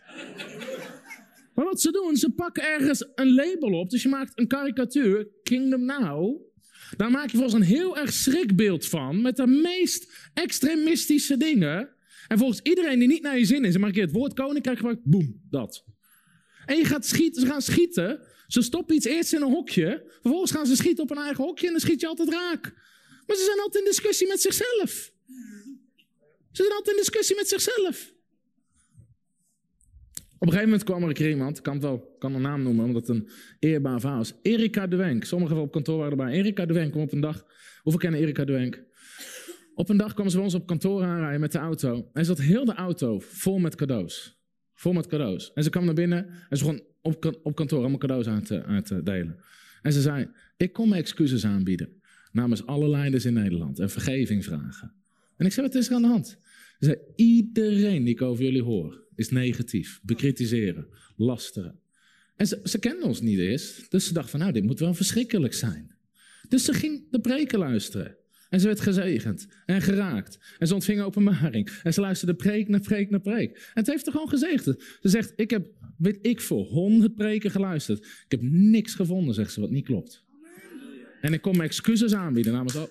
Maar 1.55 1.65
wat 1.65 1.81
ze 1.81 1.91
doen, 1.91 2.17
ze 2.17 2.31
pakken 2.31 2.63
ergens 2.63 3.07
een 3.15 3.35
label 3.35 3.79
op. 3.81 3.91
Dus 3.91 4.03
je 4.03 4.09
maakt 4.09 4.33
een 4.39 4.49
karikatuur, 4.49 5.29
Kingdom 5.43 5.85
Now. 5.85 6.41
Daar 6.97 7.11
maak 7.11 7.31
je 7.31 7.37
volgens 7.37 7.55
een 7.55 7.77
heel 7.77 7.97
erg 7.97 8.13
schrikbeeld 8.13 8.87
van. 8.87 9.23
Met 9.23 9.37
de 9.37 9.47
meest 9.47 10.31
extremistische 10.35 11.37
dingen. 11.37 11.94
En 12.29 12.39
volgens 12.39 12.61
iedereen 12.61 12.99
die 12.99 13.09
niet 13.09 13.23
naar 13.23 13.39
je 13.39 13.45
zin 13.45 13.65
is, 13.65 13.75
en 13.75 13.81
maak 13.81 13.95
je 13.95 14.01
het 14.01 14.13
woord 14.13 14.35
koninkrijk 14.35 14.77
gebruikt, 14.77 15.05
boem, 15.05 15.41
dat. 15.51 15.85
En 16.67 16.77
je 16.77 16.85
gaat 16.85 17.07
schieten, 17.07 17.41
ze 17.41 17.47
gaan 17.47 17.63
schieten. 17.63 18.21
Ze 18.47 18.63
stoppen 18.63 18.95
iets 18.95 19.07
eerst 19.07 19.33
in 19.33 19.43
een 19.43 19.51
hokje. 19.51 20.03
Vervolgens 20.21 20.51
gaan 20.51 20.67
ze 20.67 20.77
schieten 20.77 21.05
op 21.05 21.11
een 21.11 21.17
eigen 21.17 21.45
hokje 21.45 21.67
en 21.67 21.73
dan 21.73 21.81
schiet 21.81 22.01
je 22.01 22.07
altijd 22.07 22.31
raak. 22.31 22.73
Maar 23.27 23.37
ze 23.37 23.45
zijn 23.45 23.59
altijd 23.59 23.85
in 23.85 23.91
discussie 23.91 24.29
met 24.29 24.41
zichzelf. 24.41 25.13
Ze 26.53 26.63
zijn 26.63 26.73
altijd 26.73 26.97
in 26.97 27.03
discussie 27.03 27.37
met 27.37 27.49
zichzelf. 27.49 28.13
Op 30.35 30.51
een 30.51 30.57
gegeven 30.59 30.69
moment 30.69 30.85
kwam 30.85 31.03
er 31.03 31.09
een 31.09 31.15
keer 31.15 31.31
iemand, 31.31 31.61
kan, 31.61 31.73
het 31.73 31.83
wel, 31.83 32.17
kan 32.19 32.35
een 32.35 32.43
naam 32.43 32.63
noemen, 32.63 32.85
omdat 32.85 33.07
het 33.07 33.17
een 33.17 33.29
eerbaar 33.59 34.01
verhaal 34.01 34.21
is. 34.21 34.35
Erika 34.43 34.87
de 34.87 34.97
Wenk. 34.97 35.25
Sommigen 35.25 35.57
op 35.57 35.73
kantoor 35.73 35.97
waren 35.97 36.11
erbij. 36.11 36.33
Erika 36.33 36.67
de 36.67 36.73
Wenk 36.73 36.91
kwam 36.91 37.03
op 37.03 37.13
een 37.13 37.21
dag. 37.21 37.47
Hoeveel 37.83 38.01
kennen 38.01 38.21
Erika 38.21 38.45
de 38.45 38.53
Wenk? 38.53 38.83
Op 39.75 39.89
een 39.89 39.97
dag 39.97 40.15
kwam 40.15 40.29
ze 40.29 40.37
bij 40.37 40.45
ons 40.45 40.55
op 40.55 40.67
kantoor 40.67 41.03
aanrijden 41.03 41.41
met 41.41 41.53
de 41.53 41.59
auto. 41.59 42.11
En 42.13 42.27
had 42.27 42.39
heel 42.39 42.65
de 42.65 42.75
auto 42.75 43.19
vol 43.19 43.59
met 43.59 43.75
cadeaus. 43.75 44.39
Vol 44.75 44.93
met 44.93 45.07
cadeaus. 45.07 45.53
En 45.53 45.63
ze 45.63 45.71
kwam 45.71 45.85
naar 45.85 45.95
binnen 45.95 46.27
en 46.49 46.57
ze 46.57 46.65
begon 46.65 46.83
op, 47.03 47.41
op 47.43 47.55
kantoor 47.55 47.79
allemaal 47.79 47.99
cadeaus 47.99 48.27
aan 48.27 48.43
te, 48.83 49.01
delen. 49.05 49.37
En 49.83 49.93
ze 49.93 50.01
zei, 50.01 50.29
ik 50.57 50.73
kom 50.73 50.89
me 50.89 50.97
excuses 50.97 51.45
aanbieden 51.45 52.03
namens 52.33 52.67
alle 52.67 52.89
leiders 52.89 53.25
in 53.25 53.33
Nederland 53.33 53.79
en 53.79 53.91
vergeving 53.91 54.45
vragen. 54.45 54.93
En 55.37 55.47
ik 55.47 55.53
zei, 55.53 55.67
wat 55.67 55.77
is 55.77 55.89
er 55.89 55.95
aan 55.95 56.03
de 56.03 56.09
hand? 56.09 56.39
Ze 56.79 56.85
zei, 56.85 56.99
iedereen 57.17 58.05
die 58.05 58.15
ik 58.15 58.23
over 58.23 58.45
jullie 58.45 58.63
hoor, 58.63 59.05
is 59.15 59.29
negatief, 59.29 60.01
bekritiseren, 60.03 60.87
lasteren. 61.17 61.79
En 62.37 62.47
ze, 62.47 62.61
ze 62.65 62.79
kenden 62.79 63.07
ons 63.07 63.21
niet 63.21 63.39
eens, 63.39 63.87
dus 63.89 64.07
ze 64.07 64.13
dacht 64.13 64.31
van, 64.31 64.41
nou, 64.41 64.53
dit 64.53 64.65
moet 64.65 64.79
wel 64.79 64.95
verschrikkelijk 64.95 65.55
zijn. 65.55 65.97
Dus 66.49 66.65
ze 66.65 66.73
ging 66.73 67.11
de 67.11 67.21
preken 67.21 67.59
luisteren. 67.59 68.17
En 68.55 68.61
ze 68.61 68.67
werd 68.67 68.81
gezegend 68.81 69.47
en 69.67 69.83
geraakt. 69.83 70.39
En 70.59 70.67
ze 70.67 70.75
ontving 70.75 71.01
openbaring. 71.01 71.71
En 71.83 71.93
ze 71.93 72.01
luisterde 72.01 72.35
preek 72.35 72.69
naar 72.69 72.81
preek 72.81 73.11
naar 73.11 73.21
preek. 73.21 73.57
En 73.57 73.63
het 73.73 73.87
heeft 73.87 74.07
er 74.07 74.13
gewoon 74.13 74.29
gezegend. 74.29 74.83
Ze 75.01 75.09
zegt, 75.09 75.33
ik 75.37 75.51
heb, 75.51 75.67
weet 75.99 76.19
ik 76.23 76.41
voor, 76.41 76.65
honderd 76.65 77.15
preken 77.15 77.51
geluisterd. 77.51 77.99
Ik 77.99 78.25
heb 78.29 78.41
niks 78.43 78.95
gevonden, 78.95 79.35
zegt 79.35 79.53
ze, 79.53 79.61
wat 79.61 79.71
niet 79.71 79.85
klopt. 79.85 80.25
En 81.21 81.33
ik 81.33 81.41
kom 81.41 81.57
me 81.57 81.63
excuses 81.63 82.15
aanbieden 82.15 82.53
namens... 82.53 82.77
al. 82.77 82.91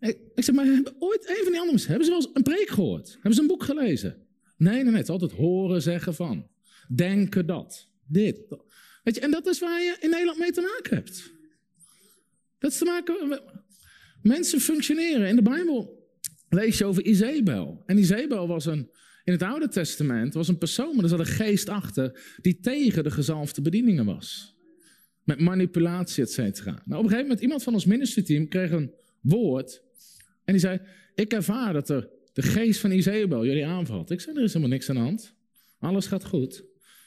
Ik, 0.00 0.18
ik 0.34 0.44
zeg, 0.44 0.54
maar 0.54 0.64
hebben 0.64 0.94
ooit, 0.98 1.28
een 1.28 1.42
van 1.42 1.52
die 1.52 1.60
anderen, 1.60 1.86
hebben 1.86 2.04
ze 2.04 2.10
wel 2.10 2.20
eens 2.20 2.30
een 2.34 2.42
preek 2.42 2.68
gehoord? 2.68 3.12
Hebben 3.12 3.34
ze 3.34 3.40
een 3.40 3.46
boek 3.46 3.64
gelezen? 3.64 4.16
Nee, 4.56 4.74
nee, 4.74 4.84
nee, 4.84 4.92
het 4.92 5.02
is 5.02 5.08
altijd 5.08 5.32
horen 5.32 5.82
zeggen 5.82 6.14
van. 6.14 6.48
Denken 6.88 7.46
dat. 7.46 7.88
Dit. 8.06 8.38
Weet 9.02 9.14
je, 9.14 9.20
en 9.20 9.30
dat 9.30 9.46
is 9.46 9.58
waar 9.58 9.82
je 9.82 9.96
in 10.00 10.10
Nederland 10.10 10.38
mee 10.38 10.52
te 10.52 10.60
maken 10.60 10.96
hebt. 10.96 11.32
Dat 12.64 12.72
is 12.72 12.78
te 12.78 12.84
maken... 12.84 13.40
Mensen 14.24 14.60
functioneren. 14.60 15.28
In 15.28 15.36
de 15.36 15.42
Bijbel 15.42 16.08
lees 16.48 16.78
je 16.78 16.84
over 16.84 17.04
Isabel. 17.04 17.82
En 17.86 17.98
Isabel 17.98 18.48
was 18.48 18.66
een, 18.66 18.90
in 19.24 19.32
het 19.32 19.42
Oude 19.42 19.68
Testament, 19.68 20.34
was 20.34 20.48
een 20.48 20.58
persoon, 20.58 20.94
maar 20.94 21.04
er 21.04 21.10
zat 21.10 21.18
een 21.18 21.26
geest 21.26 21.68
achter, 21.68 22.36
die 22.42 22.60
tegen 22.60 23.04
de 23.04 23.10
gezalfde 23.10 23.62
bedieningen 23.62 24.04
was. 24.04 24.56
Met 25.24 25.40
manipulatie, 25.40 26.22
et 26.22 26.30
cetera. 26.30 26.70
Nou, 26.70 26.82
op 26.84 26.90
een 26.90 26.98
gegeven 27.02 27.22
moment, 27.22 27.40
iemand 27.40 27.62
van 27.62 27.72
ons 27.72 27.84
ministerteam 27.84 28.48
kreeg 28.48 28.70
een 28.70 28.94
woord. 29.20 29.82
En 30.44 30.52
die 30.52 30.62
zei, 30.62 30.80
ik 31.14 31.32
ervaar 31.32 31.72
dat 31.72 31.88
er 31.88 32.08
de 32.32 32.42
geest 32.42 32.80
van 32.80 32.90
Isabel 32.90 33.44
jullie 33.44 33.66
aanvalt. 33.66 34.10
Ik 34.10 34.20
zei, 34.20 34.36
er 34.36 34.42
is 34.42 34.52
helemaal 34.52 34.74
niks 34.74 34.88
aan 34.88 34.96
de 34.96 35.00
hand. 35.00 35.34
Alles 35.78 36.06
gaat 36.06 36.24
goed. 36.24 36.64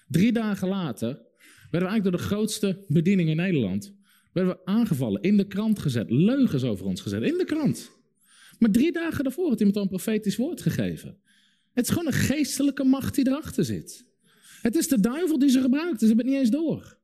Drie 0.07 0.31
dagen 0.31 0.67
later 0.67 1.07
werden 1.07 1.89
we 1.89 1.93
eigenlijk 1.93 2.03
door 2.03 2.17
de 2.17 2.35
grootste 2.35 2.85
bediening 2.87 3.29
in 3.29 3.35
Nederland 3.35 3.96
werden 4.37 4.55
we 4.55 4.71
aangevallen, 4.71 5.21
in 5.21 5.37
de 5.37 5.47
krant 5.47 5.79
gezet, 5.79 6.11
leugens 6.11 6.63
over 6.63 6.85
ons 6.85 7.01
gezet, 7.01 7.23
in 7.23 7.37
de 7.37 7.45
krant. 7.45 7.91
Maar 8.59 8.71
drie 8.71 8.91
dagen 8.91 9.23
daarvoor 9.23 9.49
had 9.49 9.59
iemand 9.59 9.77
al 9.77 9.81
een 9.81 9.89
profetisch 9.89 10.35
woord 10.35 10.61
gegeven. 10.61 11.17
Het 11.73 11.85
is 11.85 11.91
gewoon 11.91 12.07
een 12.07 12.13
geestelijke 12.13 12.83
macht 12.83 13.15
die 13.15 13.27
erachter 13.27 13.65
zit. 13.65 14.05
Het 14.61 14.75
is 14.75 14.87
de 14.87 14.99
duivel 14.99 15.39
die 15.39 15.49
ze 15.49 15.61
gebruikt, 15.61 15.99
ze 15.99 16.05
hebben 16.05 16.25
het 16.25 16.33
niet 16.33 16.43
eens 16.43 16.55
door. 16.55 16.97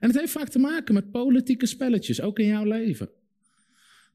En 0.00 0.08
het 0.08 0.18
heeft 0.18 0.32
vaak 0.32 0.48
te 0.48 0.58
maken 0.58 0.94
met 0.94 1.10
politieke 1.10 1.66
spelletjes, 1.66 2.20
ook 2.20 2.38
in 2.38 2.46
jouw 2.46 2.64
leven. 2.64 3.10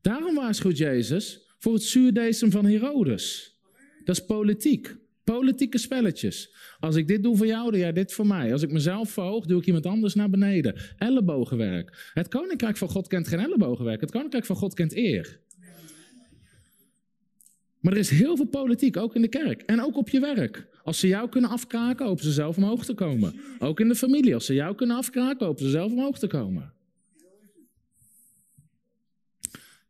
Daarom 0.02 0.36
waarschuwt 0.36 0.78
Jezus 0.78 1.54
voor 1.58 1.74
het 1.74 1.84
zuurdesem 1.84 2.52
van 2.52 2.66
Herodes. 2.66 3.58
Dat 4.04 4.18
is 4.18 4.26
politiek. 4.26 4.96
Politieke 5.36 5.78
spelletjes. 5.78 6.56
Als 6.80 6.96
ik 6.96 7.08
dit 7.08 7.24
doe 7.24 7.38
voor 7.38 7.46
jou, 7.46 7.72
doe 7.72 7.80
jij 7.80 7.94
dit 7.94 8.14
voor 8.14 8.28
mij. 8.28 8.52
Als 8.52 8.62
ik 8.62 8.72
mezelf 8.72 9.10
verhoog, 9.10 9.46
doe 9.46 9.60
ik 9.60 9.66
iemand 9.66 9.86
anders 9.86 10.14
naar 10.14 10.30
beneden. 10.30 10.76
Ellebogenwerk. 10.98 12.12
Het 12.14 12.28
koninkrijk 12.28 12.78
van 12.78 12.90
God 12.90 13.08
kent 13.08 13.28
geen 13.28 13.40
ellebogenwerk. 13.40 14.02
Het 14.02 14.12
koninkrijk 14.12 14.46
van 14.46 14.56
God 14.56 14.74
kent 14.74 14.96
eer. 14.96 15.40
Maar 17.80 17.94
er 17.94 18.00
is 18.00 18.10
heel 18.10 18.36
veel 18.36 18.46
politiek, 18.46 18.98
ook 18.98 19.16
in 19.16 19.22
de 19.22 19.28
kerk. 19.28 19.62
En 19.62 19.82
ook 19.82 19.98
op 19.98 20.10
je 20.10 20.20
werk. 20.20 20.68
Als 20.84 21.00
ze 21.00 21.08
jou 21.08 21.30
kunnen 21.30 21.50
afkraken, 21.50 22.06
hopen 22.06 22.24
ze 22.24 22.32
zelf 22.32 22.58
omhoog 22.58 22.86
te 22.86 22.94
komen. 22.94 23.40
Ook 23.60 23.80
in 23.80 23.88
de 23.88 23.96
familie. 23.96 24.34
Als 24.34 24.46
ze 24.46 24.54
jou 24.54 24.76
kunnen 24.76 24.98
afkraken, 24.98 25.46
hopen 25.46 25.64
ze 25.64 25.70
zelf 25.70 25.92
omhoog 25.92 26.20
te 26.20 26.28
komen. 26.28 26.74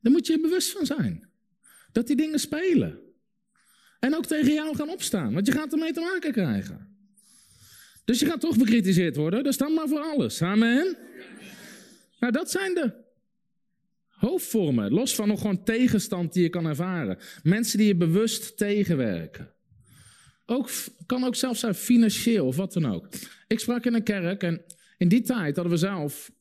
Daar 0.02 0.12
moet 0.12 0.28
je 0.28 0.34
je 0.34 0.40
bewust 0.40 0.72
van 0.72 0.86
zijn. 0.86 1.30
Dat 1.92 2.08
die 2.08 2.16
dingen 2.16 2.40
spelen. 2.40 3.08
En 4.00 4.16
ook 4.16 4.26
tegen 4.26 4.54
jou 4.54 4.76
gaan 4.76 4.90
opstaan, 4.90 5.34
want 5.34 5.46
je 5.46 5.52
gaat 5.52 5.72
ermee 5.72 5.94
te 5.94 6.00
maken 6.00 6.32
krijgen. 6.32 6.88
Dus 8.06 8.20
je 8.20 8.26
gaat 8.26 8.40
toch 8.40 8.58
bekritiseerd 8.58 9.16
worden, 9.16 9.44
dus 9.44 9.58
dan 9.58 9.74
maar 9.74 9.88
voor 9.88 10.02
alles. 10.02 10.42
Amen. 10.42 10.98
Nou, 12.20 12.34
dat 12.34 12.52
zijn 12.52 12.74
de 12.74 12.94
hoofdvormen. 14.08 14.92
Los 14.92 15.16
van 15.16 15.28
nog 15.28 15.42
gewoon 15.42 15.64
tegenstand 15.64 16.34
die 16.34 16.44
je 16.44 16.50
kan 16.50 16.66
ervaren. 16.66 17.18
Mensen 17.44 17.78
die 17.78 17.88
je 17.88 17.96
bewust 17.96 18.58
tegenwerken. 18.58 19.54
Ook, 20.46 20.70
kan 21.06 21.24
ook 21.24 21.36
zelfs 21.36 21.60
zijn 21.60 21.76
financieel 21.76 22.46
of 22.46 22.56
wat 22.56 22.74
dan 22.74 22.86
ook. 22.86 23.08
Ik 23.48 23.60
sprak 23.60 23.86
in 23.86 23.94
een 23.94 24.04
kerk 24.04 24.44
en 24.44 24.62
in 24.98 25.08
die 25.08 25.22
tijd 25.22 25.56
hadden 25.56 25.74
we 25.74 25.80
zelf 25.80 26.32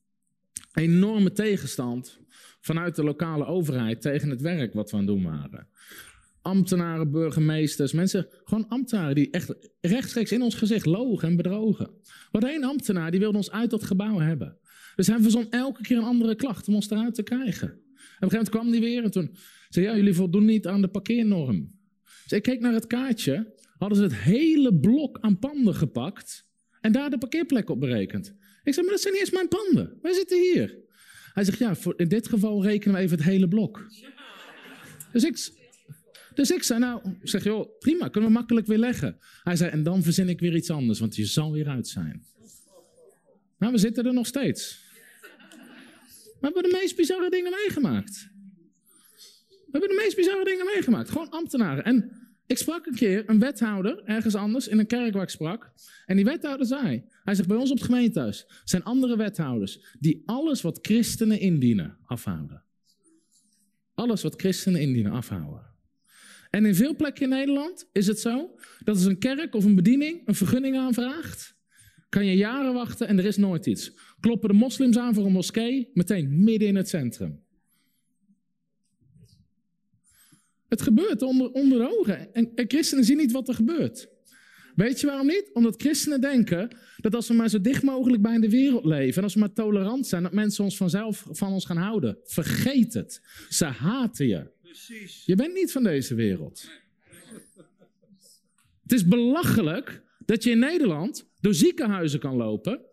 enorme 0.73 1.31
tegenstand 1.31 2.19
vanuit 2.61 2.95
de 2.95 3.03
lokale 3.03 3.45
overheid 3.45 4.01
tegen 4.01 4.29
het 4.29 4.41
werk 4.41 4.73
wat 4.73 4.91
we 4.91 4.97
aan 4.97 5.03
het 5.03 5.15
doen 5.15 5.23
waren. 5.23 5.67
Ambtenaren, 6.41 7.11
burgemeesters, 7.11 7.93
mensen, 7.93 8.27
gewoon 8.43 8.67
ambtenaren 8.67 9.15
die 9.15 9.29
echt 9.31 9.55
rechtstreeks 9.81 10.31
in 10.31 10.41
ons 10.41 10.55
gezicht 10.55 10.85
logen 10.85 11.27
en 11.27 11.35
bedrogen. 11.35 11.89
Hadden 12.31 12.49
één 12.49 12.63
ambtenaar 12.63 13.11
die 13.11 13.19
wilde 13.19 13.37
ons 13.37 13.51
uit 13.51 13.69
dat 13.69 13.83
gebouw 13.83 14.19
hebben. 14.19 14.57
Dus 14.95 15.07
hij 15.07 15.19
verzon 15.19 15.51
elke 15.51 15.81
keer 15.81 15.97
een 15.97 16.03
andere 16.03 16.35
klacht 16.35 16.67
om 16.67 16.75
ons 16.75 16.89
eruit 16.89 17.15
te 17.15 17.23
krijgen. 17.23 17.67
En 17.67 17.75
op 17.75 17.81
een 17.93 18.29
gegeven 18.29 18.37
moment 18.37 18.49
kwam 18.49 18.67
hij 18.67 18.79
weer 18.79 19.03
en 19.03 19.11
toen 19.11 19.35
zei 19.69 19.85
ja, 19.85 19.95
jullie 19.95 20.13
voldoen 20.13 20.45
niet 20.45 20.67
aan 20.67 20.81
de 20.81 20.87
parkeernorm. 20.87 21.71
Dus 22.23 22.31
ik 22.31 22.43
keek 22.43 22.59
naar 22.59 22.73
het 22.73 22.87
kaartje, 22.87 23.53
hadden 23.77 23.97
ze 23.97 24.03
het 24.03 24.15
hele 24.15 24.79
blok 24.79 25.17
aan 25.21 25.39
panden 25.39 25.75
gepakt 25.75 26.47
en 26.81 26.91
daar 26.91 27.09
de 27.09 27.17
parkeerplek 27.17 27.69
op 27.69 27.79
berekend. 27.79 28.35
Ik 28.63 28.73
zei, 28.73 28.85
maar 28.85 28.95
dat 28.95 29.03
zijn 29.03 29.13
niet 29.13 29.23
eens 29.23 29.31
mijn 29.31 29.47
panden. 29.47 29.97
Wij 30.01 30.13
zitten 30.13 30.39
hier. 30.39 30.77
Hij 31.33 31.43
zegt, 31.43 31.57
ja, 31.57 31.75
voor, 31.75 31.93
in 31.97 32.07
dit 32.07 32.27
geval 32.27 32.63
rekenen 32.63 32.95
we 32.95 33.01
even 33.01 33.17
het 33.17 33.25
hele 33.25 33.47
blok. 33.47 33.87
Dus 35.11 35.23
ik, 35.23 35.58
dus 36.39 36.51
ik 36.51 36.63
zei, 36.63 36.79
nou, 36.79 37.01
zeg, 37.23 37.43
joh, 37.43 37.79
prima, 37.79 38.07
kunnen 38.07 38.29
we 38.29 38.35
makkelijk 38.35 38.67
weer 38.67 38.77
leggen. 38.77 39.17
Hij 39.43 39.55
zei, 39.55 39.71
en 39.71 39.83
dan 39.83 40.03
verzin 40.03 40.29
ik 40.29 40.39
weer 40.39 40.55
iets 40.55 40.69
anders, 40.69 40.99
want 40.99 41.15
je 41.15 41.25
zal 41.25 41.51
weer 41.51 41.67
uit 41.67 41.87
zijn. 41.87 42.25
Nou, 43.57 43.71
we 43.73 43.77
zitten 43.77 44.05
er 44.05 44.13
nog 44.13 44.25
steeds. 44.25 44.79
We 46.23 46.37
hebben 46.39 46.63
de 46.63 46.77
meest 46.81 46.95
bizarre 46.95 47.29
dingen 47.29 47.51
meegemaakt. 47.51 48.29
We 49.47 49.71
hebben 49.71 49.89
de 49.89 50.01
meest 50.03 50.15
bizarre 50.15 50.43
dingen 50.43 50.65
meegemaakt. 50.65 51.09
Gewoon 51.09 51.29
ambtenaren. 51.29 51.83
En 51.83 52.11
ik 52.47 52.57
sprak 52.57 52.85
een 52.85 52.95
keer 52.95 53.29
een 53.29 53.39
wethouder 53.39 54.03
ergens 54.03 54.35
anders 54.35 54.67
in 54.67 54.79
een 54.79 54.87
kerk 54.87 55.13
waar 55.13 55.23
ik 55.23 55.29
sprak. 55.29 55.71
En 56.05 56.15
die 56.15 56.25
wethouder 56.25 56.65
zei: 56.65 57.03
Hij 57.23 57.35
zegt 57.35 57.47
bij 57.47 57.57
ons 57.57 57.71
op 57.71 57.77
het 57.77 57.85
gemeentehuis 57.85 58.45
zijn 58.63 58.83
andere 58.83 59.17
wethouders 59.17 59.95
die 59.99 60.23
alles 60.25 60.61
wat 60.61 60.79
christenen 60.81 61.39
indienen 61.39 61.97
afhouden. 62.05 62.63
Alles 63.93 64.21
wat 64.21 64.33
christenen 64.35 64.81
indienen 64.81 65.11
afhouden. 65.11 65.68
En 66.49 66.65
in 66.65 66.75
veel 66.75 66.95
plekken 66.95 67.23
in 67.23 67.29
Nederland 67.29 67.89
is 67.91 68.07
het 68.07 68.19
zo 68.19 68.55
dat 68.83 68.95
als 68.95 69.05
een 69.05 69.17
kerk 69.17 69.55
of 69.55 69.65
een 69.65 69.75
bediening 69.75 70.21
een 70.25 70.35
vergunning 70.35 70.77
aanvraagt, 70.77 71.57
kan 72.09 72.25
je 72.25 72.35
jaren 72.35 72.73
wachten 72.73 73.07
en 73.07 73.17
er 73.17 73.25
is 73.25 73.37
nooit 73.37 73.65
iets. 73.65 73.91
Kloppen 74.19 74.49
de 74.49 74.55
moslims 74.55 74.97
aan 74.97 75.13
voor 75.13 75.25
een 75.25 75.31
moskee, 75.31 75.89
meteen 75.93 76.43
midden 76.43 76.67
in 76.67 76.75
het 76.75 76.89
centrum. 76.89 77.43
Het 80.67 80.81
gebeurt 80.81 81.21
onder, 81.21 81.51
onder 81.51 81.97
ogen. 81.97 82.33
En, 82.33 82.51
en 82.55 82.65
christenen 82.67 83.03
zien 83.03 83.17
niet 83.17 83.31
wat 83.31 83.47
er 83.47 83.53
gebeurt. 83.53 84.09
Weet 84.75 84.99
je 84.99 85.07
waarom 85.07 85.27
niet? 85.27 85.49
Omdat 85.53 85.81
christenen 85.81 86.21
denken 86.21 86.77
dat 86.97 87.15
als 87.15 87.27
we 87.27 87.33
maar 87.33 87.49
zo 87.49 87.61
dicht 87.61 87.83
mogelijk 87.83 88.21
bij 88.21 88.39
de 88.39 88.49
wereld 88.49 88.85
leven 88.85 89.17
en 89.17 89.23
als 89.23 89.33
we 89.33 89.39
maar 89.39 89.53
tolerant 89.53 90.07
zijn, 90.07 90.23
dat 90.23 90.33
mensen 90.33 90.63
ons 90.63 90.77
vanzelf 90.77 91.25
van 91.29 91.51
ons 91.51 91.65
gaan 91.65 91.77
houden. 91.77 92.17
Vergeet 92.23 92.93
het. 92.93 93.21
Ze 93.49 93.65
haten 93.65 94.27
je. 94.27 94.51
Je 95.25 95.35
bent 95.35 95.53
niet 95.53 95.71
van 95.71 95.83
deze 95.83 96.15
wereld. 96.15 96.69
Het 98.81 98.91
is 98.91 99.07
belachelijk 99.07 100.01
dat 100.25 100.43
je 100.43 100.49
in 100.49 100.59
Nederland 100.59 101.29
door 101.39 101.53
ziekenhuizen 101.53 102.19
kan 102.19 102.35
lopen. 102.35 102.85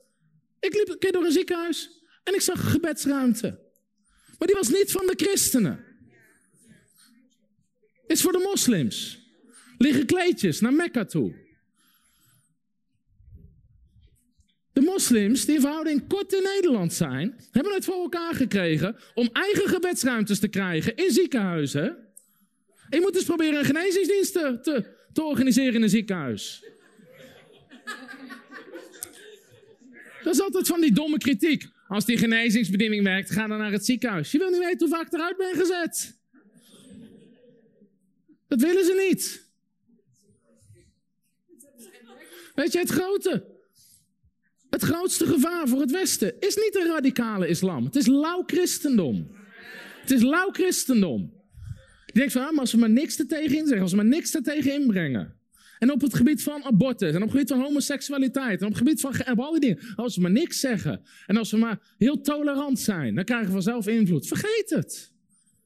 Ik 0.61 0.75
liep 0.75 0.89
een 0.89 0.99
keer 0.99 1.13
door 1.13 1.25
een 1.25 1.33
ziekenhuis 1.33 2.05
en 2.25 2.35
ik 2.35 2.41
zag 2.41 2.71
gebedsruimte. 2.71 3.65
Maar 4.39 4.49
die 4.49 4.57
was 4.57 4.69
niet 4.69 4.91
van 4.91 5.07
de 5.07 5.15
christenen. 5.17 5.85
Is 8.07 8.23
voor 8.23 8.33
de 8.33 8.39
moslims. 8.39 9.25
Liggen 9.79 10.07
kleedjes 10.07 10.61
naar 10.61 10.73
Mekka 10.73 11.05
toe. 11.05 11.46
De 14.77 14.83
moslims 14.83 15.45
die 15.45 15.55
in 15.55 15.61
verhouding 15.61 16.09
kort 16.09 16.33
in 16.33 16.43
Nederland 16.43 16.93
zijn, 16.93 17.37
hebben 17.51 17.75
het 17.75 17.85
voor 17.85 17.95
elkaar 18.03 18.35
gekregen 18.35 18.97
om 19.15 19.29
eigen 19.33 19.69
gebedsruimtes 19.69 20.39
te 20.39 20.49
krijgen 20.49 20.97
in 20.97 21.11
ziekenhuizen. 21.11 21.97
Je 22.91 23.01
moet 23.01 23.15
eens 23.15 23.25
proberen 23.25 23.59
een 23.59 23.65
genezingsdienst 23.65 24.33
te, 24.33 24.59
te, 24.63 24.87
te 25.13 25.23
organiseren 25.23 25.75
in 25.75 25.83
een 25.83 25.89
ziekenhuis. 25.89 26.65
Dat 30.23 30.35
is 30.35 30.41
altijd 30.41 30.67
van 30.67 30.81
die 30.81 30.93
domme 30.93 31.19
kritiek. 31.19 31.69
Als 31.89 32.05
die 32.05 32.19
genezingsbediening 32.19 33.05
werkt, 33.05 33.31
ga 33.31 33.47
dan 33.47 33.59
naar 33.59 33.73
het 33.73 33.85
ziekenhuis. 33.85 34.33
Je 34.33 34.39
wil 34.39 34.51
niet 34.51 34.59
weten 34.59 34.89
hoe 34.89 34.97
vaak 34.97 35.13
eruit 35.13 35.37
ben 35.37 35.55
gezet. 35.55 36.19
Dat 38.49 38.61
willen 38.61 38.85
ze 38.85 39.07
niet. 39.09 39.45
Weet 42.55 42.73
je, 42.73 42.79
het 42.79 42.91
grote, 42.91 43.56
het 44.81 44.85
grootste 44.85 45.27
gevaar 45.27 45.69
voor 45.69 45.81
het 45.81 45.91
Westen 45.91 46.35
is 46.41 46.57
niet 46.57 46.77
een 46.77 46.87
radicale 46.87 47.49
islam. 47.49 47.85
Het 47.85 47.97
is 47.97 48.07
lauw 48.07 48.43
christendom. 48.47 49.31
Het 50.01 50.11
is 50.11 50.23
lauw 50.23 50.51
christendom. 50.51 51.33
Je 52.07 52.13
denkt 52.13 52.33
van, 52.33 52.43
ah, 52.43 52.51
maar 52.51 52.61
als 52.61 52.73
we 52.73 52.79
maar 52.79 52.91
niks 52.91 53.19
er 53.19 53.27
tegen 53.27 53.57
inzeggen, 53.57 53.81
als 53.81 53.91
we 53.91 53.97
maar 53.97 54.07
niks 54.07 54.35
er 54.35 54.43
tegen 54.43 54.73
inbrengen. 54.73 55.35
En 55.79 55.93
op 55.93 56.01
het 56.01 56.15
gebied 56.15 56.43
van 56.43 56.65
abortus, 56.65 57.09
en 57.11 57.17
op 57.17 57.23
het 57.23 57.31
gebied 57.31 57.49
van 57.49 57.61
homoseksualiteit, 57.61 58.61
en 58.61 58.67
op 58.67 58.73
het 58.73 58.79
gebied 58.79 59.01
van 59.01 59.37
al 59.37 59.53
die 59.53 59.61
dingen. 59.61 59.95
Als 59.97 60.17
we 60.17 60.23
maar 60.23 60.31
niks 60.31 60.61
zeggen, 60.61 61.03
en 61.27 61.37
als 61.37 61.51
we 61.51 61.57
maar 61.57 61.95
heel 61.99 62.21
tolerant 62.21 62.81
zijn, 62.81 63.15
dan 63.15 63.25
krijgen 63.25 63.47
we 63.47 63.53
vanzelf 63.53 63.87
invloed. 63.87 64.27
Vergeet 64.27 64.71
het. 64.71 65.13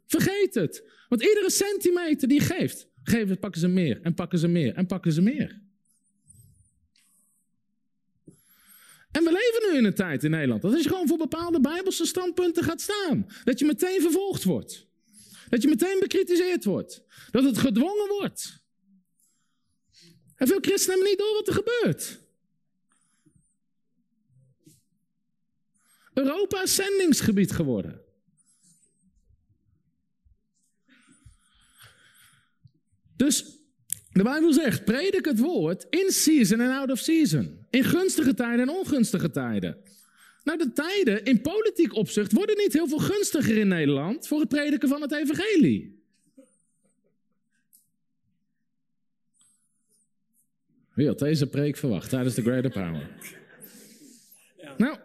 Vergeet 0.07 0.55
het. 0.55 0.85
Want 1.09 1.23
iedere 1.23 1.51
centimeter 1.51 2.29
die 2.29 2.41
je 2.41 2.47
geeft, 2.47 2.89
geven, 3.03 3.39
pakken 3.39 3.61
ze 3.61 3.69
meer, 3.69 4.01
en 4.03 4.15
pakken 4.15 4.39
ze 4.39 4.49
meer, 4.49 4.75
en 4.75 4.87
pakken 4.87 5.13
ze 5.13 5.23
meer. 5.23 5.61
En 9.11 9.25
we 9.25 9.33
leven 9.33 9.71
nu 9.71 9.79
in 9.79 9.85
een 9.85 9.95
tijd 9.95 10.25
in 10.25 10.31
Nederland 10.31 10.63
dat 10.63 10.73
als 10.73 10.83
je 10.83 10.89
gewoon 10.89 11.09
voor 11.09 11.19
bepaalde 11.19 11.61
bijbelse 11.61 12.07
standpunten 12.07 12.65
gaat 12.65 12.81
staan, 12.81 13.27
dat 13.45 13.59
je 13.59 13.65
meteen 13.65 14.01
vervolgd 14.01 14.45
wordt. 14.45 14.87
Dat 15.49 15.63
je 15.63 15.69
meteen 15.69 15.97
bekritiseerd 16.01 16.65
wordt. 16.65 17.03
Dat 17.31 17.45
het 17.45 17.59
gedwongen 17.59 18.09
wordt. 18.09 18.61
En 20.37 20.47
veel 20.47 20.61
christenen 20.61 20.95
hebben 20.95 21.09
niet 21.09 21.19
door 21.19 21.35
wat 21.35 21.49
er 21.49 21.55
gebeurt. 21.55 22.19
Europa 26.15 26.63
is 26.63 26.75
zendingsgebied 26.75 27.53
geworden. 27.53 28.01
Dus 33.17 33.45
de 34.13 34.23
Bijbel 34.23 34.53
zegt, 34.53 34.85
predik 34.85 35.25
het 35.25 35.39
woord 35.39 35.87
in 35.91 36.11
season 36.11 36.61
en 36.61 36.71
out 36.71 36.91
of 36.91 36.99
season. 36.99 37.60
In 37.71 37.85
gunstige 37.85 38.35
tijden 38.35 38.61
en 38.61 38.75
ongunstige 38.75 39.31
tijden. 39.31 39.77
Nou, 40.45 40.59
de 40.59 40.73
tijden 40.73 41.25
in 41.25 41.41
politiek 41.41 41.95
opzicht 41.95 42.33
worden 42.33 42.57
niet 42.57 42.73
heel 42.73 42.89
veel 42.89 42.99
gunstiger 42.99 43.57
in 43.57 43.69
Nederland 43.69 44.27
voor 44.27 44.41
het 44.41 44.49
prediken 44.49 44.89
van 44.89 45.03
het 45.03 45.13
evangelie. 45.13 45.99
Wie 50.95 51.07
had 51.07 51.19
deze 51.19 51.47
preek 51.47 51.77
verwacht 51.77 52.11
tijdens 52.11 52.35
de 52.35 52.43
Greater 52.43 52.71
Power? 52.71 53.11
Nou, 54.77 54.99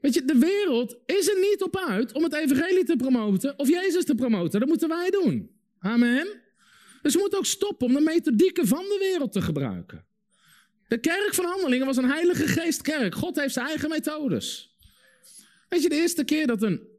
weet 0.00 0.14
je, 0.14 0.24
de 0.24 0.38
wereld 0.38 0.96
is 1.06 1.28
er 1.28 1.38
niet 1.40 1.62
op 1.62 1.76
uit 1.76 2.12
om 2.12 2.22
het 2.22 2.34
evangelie 2.34 2.84
te 2.84 2.96
promoten 2.96 3.58
of 3.58 3.68
Jezus 3.68 4.04
te 4.04 4.14
promoten. 4.14 4.60
Dat 4.60 4.68
moeten 4.68 4.88
wij 4.88 5.10
doen. 5.10 5.50
Amen. 5.78 6.26
Dus 7.02 7.14
we 7.14 7.20
moeten 7.20 7.38
ook 7.38 7.46
stoppen 7.46 7.86
om 7.86 7.94
de 7.94 8.00
methodieken 8.00 8.66
van 8.66 8.82
de 8.82 8.96
wereld 8.98 9.32
te 9.32 9.42
gebruiken. 9.42 10.04
De 10.88 10.98
kerk 10.98 11.34
van 11.34 11.44
handelingen 11.44 11.86
was 11.86 11.96
een 11.96 12.10
heilige 12.10 12.46
geestkerk. 12.46 13.14
God 13.14 13.40
heeft 13.40 13.54
zijn 13.54 13.66
eigen 13.66 13.88
methodes. 13.88 14.76
Weet 15.68 15.82
je, 15.82 15.88
de 15.88 15.94
eerste 15.94 16.24
keer 16.24 16.46
dat 16.46 16.62
een... 16.62 16.92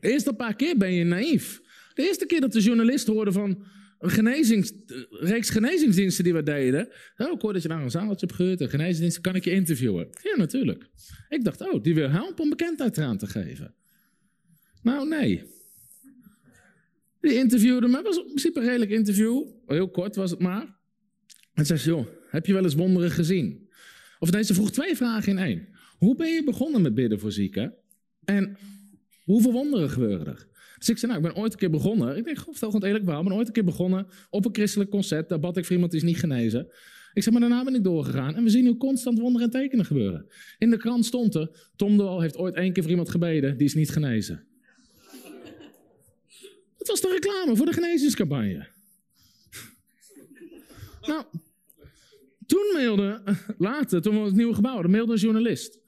De 0.00 0.10
eerste 0.10 0.32
paar 0.32 0.56
keer 0.56 0.76
ben 0.76 0.92
je 0.92 1.04
naïef. 1.04 1.60
De 1.94 2.06
eerste 2.06 2.26
keer 2.26 2.40
dat 2.40 2.52
de 2.52 2.60
journalist 2.60 3.06
hoorde 3.06 3.32
van 3.32 3.64
een 3.98 4.64
reeks 5.10 5.50
genezingsdiensten 5.50 6.24
die 6.24 6.32
we 6.32 6.42
deden. 6.42 6.88
Oh, 7.16 7.32
ik 7.32 7.40
hoor 7.40 7.52
dat 7.52 7.62
je 7.62 7.68
naar 7.68 7.82
een 7.82 7.90
zaaltje 7.90 8.26
hebt 8.26 8.38
gehuurd, 8.38 8.60
een 8.60 8.70
genezingsdienst, 8.70 9.20
kan 9.20 9.34
ik 9.34 9.44
je 9.44 9.50
interviewen? 9.50 10.08
Ja, 10.22 10.36
natuurlijk. 10.36 10.86
Ik 11.28 11.44
dacht, 11.44 11.60
oh, 11.60 11.82
die 11.82 11.94
wil 11.94 12.10
helpen 12.10 12.42
om 12.42 12.50
bekendheid 12.50 12.98
eraan 12.98 13.18
te 13.18 13.26
geven. 13.26 13.74
Nou, 14.82 15.08
nee. 15.08 15.44
Die 17.20 17.34
interviewde 17.34 17.88
me, 17.88 18.02
was 18.02 18.16
in 18.16 18.24
principe 18.24 18.60
een 18.60 18.66
redelijk 18.66 18.90
interview. 18.90 19.44
Heel 19.66 19.90
kort 19.90 20.16
was 20.16 20.30
het 20.30 20.40
maar. 20.40 20.76
En 21.54 21.66
zei 21.66 21.78
joh, 21.78 22.06
heb 22.30 22.46
je 22.46 22.52
wel 22.52 22.64
eens 22.64 22.74
wonderen 22.74 23.10
gezien? 23.10 23.68
Of 24.18 24.30
nee, 24.30 24.42
ze 24.42 24.54
vroeg 24.54 24.70
twee 24.70 24.96
vragen 24.96 25.32
in 25.32 25.38
één. 25.38 25.68
Hoe 25.98 26.16
ben 26.16 26.28
je 26.28 26.44
begonnen 26.44 26.82
met 26.82 26.94
bidden 26.94 27.20
voor 27.20 27.32
zieken? 27.32 27.74
En 28.24 28.56
hoeveel 29.24 29.52
wonderen 29.52 29.90
gebeuren 29.90 30.26
er? 30.26 30.46
Dus 30.78 30.88
ik 30.88 30.98
zei, 30.98 31.12
nou, 31.12 31.24
ik 31.24 31.32
ben 31.32 31.42
ooit 31.42 31.52
een 31.52 31.58
keer 31.58 31.70
begonnen. 31.70 32.16
Ik 32.16 32.24
denk, 32.24 32.36
vertel 32.38 32.70
gewoon 32.70 32.84
eerlijk 32.84 33.04
wel. 33.04 33.18
Ik 33.18 33.24
ben 33.24 33.36
ooit 33.36 33.46
een 33.46 33.52
keer 33.52 33.64
begonnen 33.64 34.06
op 34.30 34.44
een 34.44 34.54
christelijk 34.54 34.90
concert. 34.90 35.28
Daar 35.28 35.40
bad 35.40 35.56
ik 35.56 35.64
voor 35.64 35.72
iemand 35.72 35.92
die 35.92 36.00
is 36.00 36.06
niet 36.06 36.18
genezen. 36.18 36.68
Ik 37.12 37.22
zeg, 37.22 37.32
maar 37.32 37.40
daarna 37.40 37.64
ben 37.64 37.74
ik 37.74 37.84
doorgegaan. 37.84 38.34
En 38.34 38.44
we 38.44 38.50
zien 38.50 38.64
nu 38.64 38.76
constant 38.76 39.18
wonderen 39.18 39.46
en 39.46 39.52
tekenen 39.52 39.84
gebeuren. 39.84 40.26
In 40.58 40.70
de 40.70 40.76
krant 40.76 41.06
stond 41.06 41.34
er, 41.34 41.70
Tom 41.76 41.96
de 41.96 42.20
heeft 42.20 42.36
ooit 42.36 42.54
één 42.54 42.72
keer 42.72 42.82
voor 42.82 42.90
iemand 42.90 43.10
gebeden, 43.10 43.56
die 43.56 43.66
is 43.66 43.74
niet 43.74 43.90
genezen. 43.90 44.46
Dat 46.76 46.88
was 46.88 47.00
de 47.00 47.08
reclame 47.08 47.56
voor 47.56 47.66
de 47.66 47.72
genezingscampagne. 47.72 48.68
Nou, 51.00 51.24
toen 52.48 52.70
mailde, 52.74 53.22
later, 53.58 54.02
toen 54.02 54.14
we 54.14 54.20
het 54.20 54.34
nieuwe 54.34 54.54
gebouw 54.54 54.72
hadden, 54.72 54.90
mailde 54.90 55.12
een 55.12 55.18
journalist. 55.18 55.80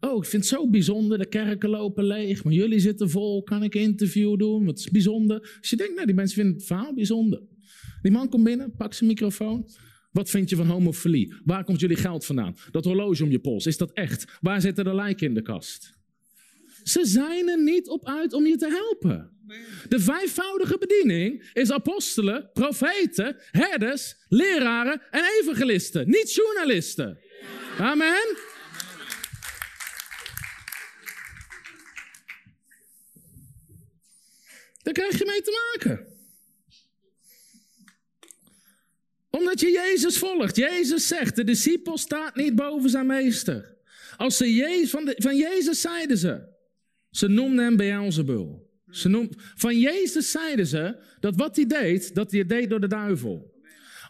Oh, 0.00 0.16
ik 0.16 0.24
vind 0.24 0.42
het 0.42 0.52
zo 0.52 0.70
bijzonder, 0.70 1.18
de 1.18 1.26
kerken 1.26 1.68
lopen 1.68 2.04
leeg, 2.04 2.44
maar 2.44 2.52
jullie 2.52 2.78
zitten 2.78 3.10
vol, 3.10 3.42
kan 3.42 3.62
ik 3.62 3.74
een 3.74 3.80
interview 3.80 4.38
doen? 4.38 4.64
Wat 4.64 4.78
is 4.78 4.90
bijzonder? 4.90 5.56
Als 5.60 5.70
je 5.70 5.76
denkt, 5.76 5.94
nou, 5.94 6.06
die 6.06 6.14
mensen 6.14 6.36
vinden 6.36 6.54
het 6.54 6.64
verhaal 6.64 6.94
bijzonder. 6.94 7.42
Die 8.02 8.12
man 8.12 8.28
komt 8.28 8.44
binnen, 8.44 8.72
pakt 8.76 8.96
zijn 8.96 9.10
microfoon. 9.10 9.68
Wat 10.12 10.30
vind 10.30 10.50
je 10.50 10.56
van 10.56 10.66
homofilie? 10.66 11.34
Waar 11.44 11.64
komt 11.64 11.80
jullie 11.80 11.96
geld 11.96 12.24
vandaan? 12.24 12.54
Dat 12.70 12.84
horloge 12.84 13.24
om 13.24 13.30
je 13.30 13.38
pols, 13.38 13.66
is 13.66 13.76
dat 13.76 13.92
echt? 13.92 14.38
Waar 14.40 14.60
zitten 14.60 14.84
de 14.84 14.94
lijken 14.94 15.26
in 15.26 15.34
de 15.34 15.42
kast? 15.42 15.97
Ze 16.88 17.04
zijn 17.04 17.48
er 17.48 17.62
niet 17.62 17.88
op 17.88 18.06
uit 18.06 18.32
om 18.32 18.46
je 18.46 18.56
te 18.56 18.68
helpen. 18.68 19.36
De 19.88 20.00
vijfvoudige 20.00 20.78
bediening 20.78 21.50
is 21.52 21.70
apostelen, 21.70 22.50
profeten, 22.52 23.36
herders, 23.50 24.14
leraren 24.28 25.02
en 25.10 25.24
evangelisten, 25.40 26.08
niet 26.08 26.34
journalisten. 26.34 27.18
Amen. 27.78 28.36
Daar 34.82 34.94
krijg 34.94 35.18
je 35.18 35.24
mee 35.24 35.42
te 35.42 35.72
maken. 35.74 36.06
Omdat 39.30 39.60
je 39.60 39.70
Jezus 39.70 40.18
volgt. 40.18 40.56
Jezus 40.56 41.08
zegt, 41.08 41.36
de 41.36 41.44
discipel 41.44 41.98
staat 41.98 42.34
niet 42.34 42.54
boven 42.54 42.90
zijn 42.90 43.06
meester. 43.06 43.76
Als 44.16 44.36
ze 44.36 44.86
van, 44.90 45.14
van 45.16 45.36
Jezus 45.36 45.80
zeiden 45.80 46.18
ze, 46.18 46.56
ze 47.18 47.28
noemden 47.28 47.64
hem 47.64 47.76
Beelzebul. 47.76 48.70
Ze 48.90 49.08
noemden, 49.08 49.36
van 49.38 49.78
Jezus 49.78 50.30
zeiden 50.30 50.66
ze 50.66 51.02
dat 51.20 51.36
wat 51.36 51.56
hij 51.56 51.66
deed, 51.66 52.14
dat 52.14 52.30
hij 52.30 52.40
het 52.40 52.48
deed 52.48 52.70
door 52.70 52.80
de 52.80 52.86
duivel. 52.86 53.56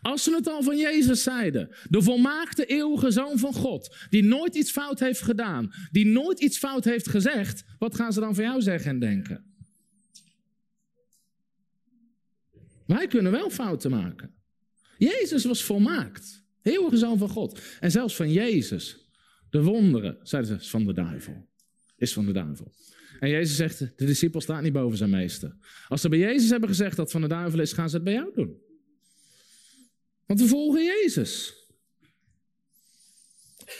Als 0.02 0.22
ze 0.22 0.34
het 0.34 0.48
al 0.48 0.62
van 0.62 0.76
Jezus 0.76 1.22
zeiden, 1.22 1.76
de 1.88 2.02
volmaakte 2.02 2.66
eeuwige 2.66 3.10
zoon 3.10 3.38
van 3.38 3.52
God, 3.52 3.96
die 4.10 4.24
nooit 4.24 4.54
iets 4.54 4.70
fout 4.70 5.00
heeft 5.00 5.20
gedaan, 5.20 5.72
die 5.90 6.06
nooit 6.06 6.40
iets 6.40 6.58
fout 6.58 6.84
heeft 6.84 7.08
gezegd, 7.08 7.64
wat 7.78 7.94
gaan 7.94 8.12
ze 8.12 8.20
dan 8.20 8.34
van 8.34 8.44
jou 8.44 8.62
zeggen 8.62 8.90
en 8.90 8.98
denken? 8.98 9.44
Wij 12.86 13.06
kunnen 13.06 13.32
wel 13.32 13.50
fouten 13.50 13.90
maken. 13.90 14.34
Jezus 14.98 15.44
was 15.44 15.64
volmaakt. 15.64 16.44
Eeuwige 16.62 16.96
zoon 16.96 17.18
van 17.18 17.28
God. 17.28 17.60
En 17.80 17.90
zelfs 17.90 18.16
van 18.16 18.32
Jezus, 18.32 19.08
de 19.50 19.62
wonderen, 19.62 20.18
zeiden 20.22 20.62
ze, 20.62 20.68
van 20.68 20.84
de 20.84 20.92
duivel. 20.92 21.48
Is 21.96 22.12
van 22.12 22.26
de 22.26 22.32
duivel. 22.32 22.72
En 23.18 23.28
Jezus 23.28 23.56
zegt, 23.56 23.78
de 23.78 24.04
discipel 24.04 24.40
staat 24.40 24.62
niet 24.62 24.72
boven 24.72 24.98
zijn 24.98 25.10
meester. 25.10 25.56
Als 25.88 26.00
ze 26.00 26.08
bij 26.08 26.18
Jezus 26.18 26.50
hebben 26.50 26.68
gezegd 26.68 26.96
dat 26.96 27.10
van 27.10 27.20
de 27.20 27.28
duivel 27.28 27.60
is, 27.60 27.72
gaan 27.72 27.90
ze 27.90 27.94
het 27.94 28.04
bij 28.04 28.14
jou 28.14 28.30
doen. 28.34 28.56
Want 30.26 30.40
we 30.40 30.46
volgen 30.46 30.84
Jezus. 30.84 31.54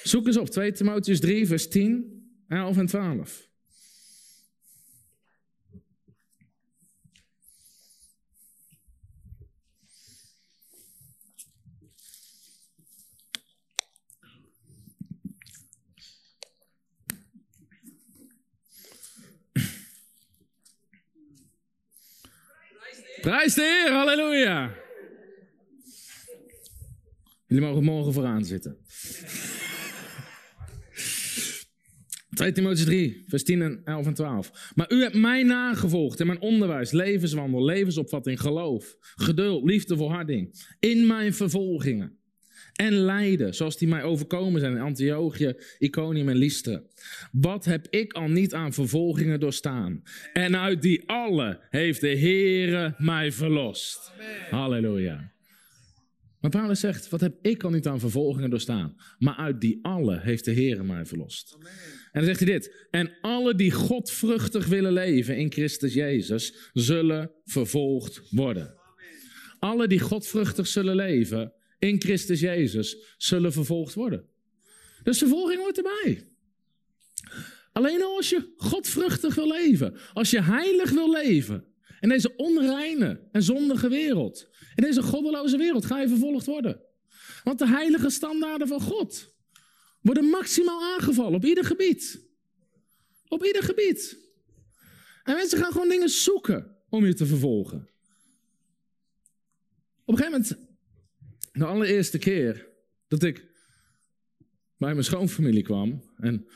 Zoek 0.03 0.27
eens 0.27 0.37
op 0.37 0.49
2 0.51 0.73
Timotheus 0.73 1.21
3, 1.21 1.47
vers 1.47 1.69
10, 1.69 2.29
11 2.49 2.77
en 2.77 2.87
12. 2.87 3.48
Prijs 23.29 23.55
de 23.55 23.63
Heer, 23.63 23.93
halleluja. 23.93 24.75
Jullie 27.47 27.65
mogen 27.65 27.85
morgen 27.85 28.13
vooraan 28.13 28.45
zitten. 28.45 28.77
2 32.35 32.53
Timotheus 32.53 32.85
3, 32.85 33.25
vers 33.27 33.45
10 33.45 33.63
en 33.63 33.81
11 33.85 34.07
en 34.07 34.15
12. 34.15 34.73
Maar 34.75 34.93
u 34.93 35.03
hebt 35.03 35.15
mij 35.15 35.43
nagevolgd 35.43 36.21
in 36.21 36.27
mijn 36.27 36.41
onderwijs, 36.41 36.91
levenswandel, 36.91 37.65
levensopvatting, 37.65 38.41
geloof, 38.41 38.97
geduld, 39.01 39.65
liefde, 39.65 39.97
volharding. 39.97 40.67
In 40.79 41.07
mijn 41.07 41.35
vervolgingen 41.35 42.19
en 42.79 42.93
lijden, 42.93 43.55
zoals 43.55 43.77
die 43.77 43.89
mij 43.89 44.03
overkomen 44.03 44.61
zijn 44.61 44.73
in 44.73 44.81
Antiochië, 44.81 45.55
Iconium 45.79 46.29
en 46.29 46.37
Lystra. 46.37 46.83
Wat 47.33 47.65
heb 47.65 47.87
ik 47.91 48.13
al 48.13 48.29
niet 48.29 48.55
aan 48.55 48.73
vervolgingen 48.73 49.41
doorstaan? 49.41 50.03
En 50.33 50.57
uit 50.57 50.83
die 50.83 51.09
alle 51.09 51.61
heeft 51.71 52.01
de 52.01 52.19
Heere 52.19 52.95
mij 52.99 53.33
verlost. 53.33 54.13
Halleluja. 54.51 55.33
Maar 56.41 56.51
Paulus 56.51 56.81
zegt, 56.81 57.09
wat 57.09 57.21
heb 57.21 57.35
ik 57.43 57.63
al 57.63 57.71
niet 57.71 57.87
aan 57.87 58.01
vervolgingen 58.01 58.51
doorstaan? 58.51 58.97
Maar 59.19 59.35
uit 59.37 59.61
die 59.61 59.79
alle 59.83 60.21
heeft 60.21 60.45
de 60.45 60.55
Heere 60.55 60.83
mij 60.83 61.05
verlost. 61.05 61.57
En 62.13 62.25
dan 62.25 62.25
zegt 62.25 62.41
hij 62.41 62.49
dit. 62.49 62.87
En 62.91 63.11
alle 63.21 63.55
die 63.55 63.71
godvruchtig 63.71 64.67
willen 64.67 64.93
leven 64.93 65.37
in 65.37 65.53
Christus 65.53 65.95
Jezus, 65.95 66.71
zullen 66.73 67.31
vervolgd 67.45 68.23
worden. 68.31 68.75
Alle 69.59 69.87
die 69.87 70.01
godvruchtig 70.01 70.67
zullen 70.67 70.97
leven, 70.97 71.53
in 71.79 72.01
Christus 72.01 72.41
Jezus 72.41 72.97
zullen 73.17 73.53
vervolgd 73.53 73.95
worden. 73.95 74.29
Dus 75.03 75.19
vervolging 75.19 75.61
hoort 75.61 75.77
erbij. 75.77 76.29
Alleen 77.73 78.03
als 78.03 78.29
je 78.29 78.53
godvruchtig 78.57 79.35
wil 79.35 79.49
leven, 79.49 79.97
als 80.13 80.31
je 80.31 80.43
heilig 80.43 80.91
wil 80.91 81.11
leven, 81.11 81.65
in 82.01 82.09
deze 82.09 82.37
onreine 82.37 83.29
en 83.33 83.43
zondige 83.43 83.89
wereld, 83.89 84.49
in 84.75 84.83
deze 84.83 85.03
goddeloze 85.03 85.57
wereld, 85.57 85.85
ga 85.85 86.01
je 86.01 86.09
vervolgd 86.09 86.47
worden. 86.47 86.81
Want 87.45 87.59
de 87.59 87.69
heilige 87.69 88.11
standaarden 88.11 88.69
van 88.69 88.81
God 88.81 89.35
worden 90.01 90.25
maximaal 90.25 90.83
aangevallen 90.83 91.35
op 91.35 91.45
ieder 91.45 91.65
gebied. 91.65 92.27
Op 93.29 93.45
ieder 93.45 93.63
gebied. 93.63 94.19
En 95.23 95.35
mensen 95.35 95.59
gaan 95.59 95.73
gewoon 95.73 95.89
dingen 95.89 96.09
zoeken 96.09 96.77
om 96.89 97.07
je 97.07 97.15
te 97.15 97.27
vervolgen. 97.27 97.89
Op 100.05 100.15
een 100.15 100.25
gegeven 100.25 100.41
moment 100.41 100.68
de 101.59 101.65
allereerste 101.65 102.19
keer 102.19 102.69
dat 103.09 103.23
ik 103.23 103.47
bij 104.77 104.93
mijn 104.93 105.05
schoonfamilie 105.05 105.63
kwam, 105.63 106.03
en 106.17 106.47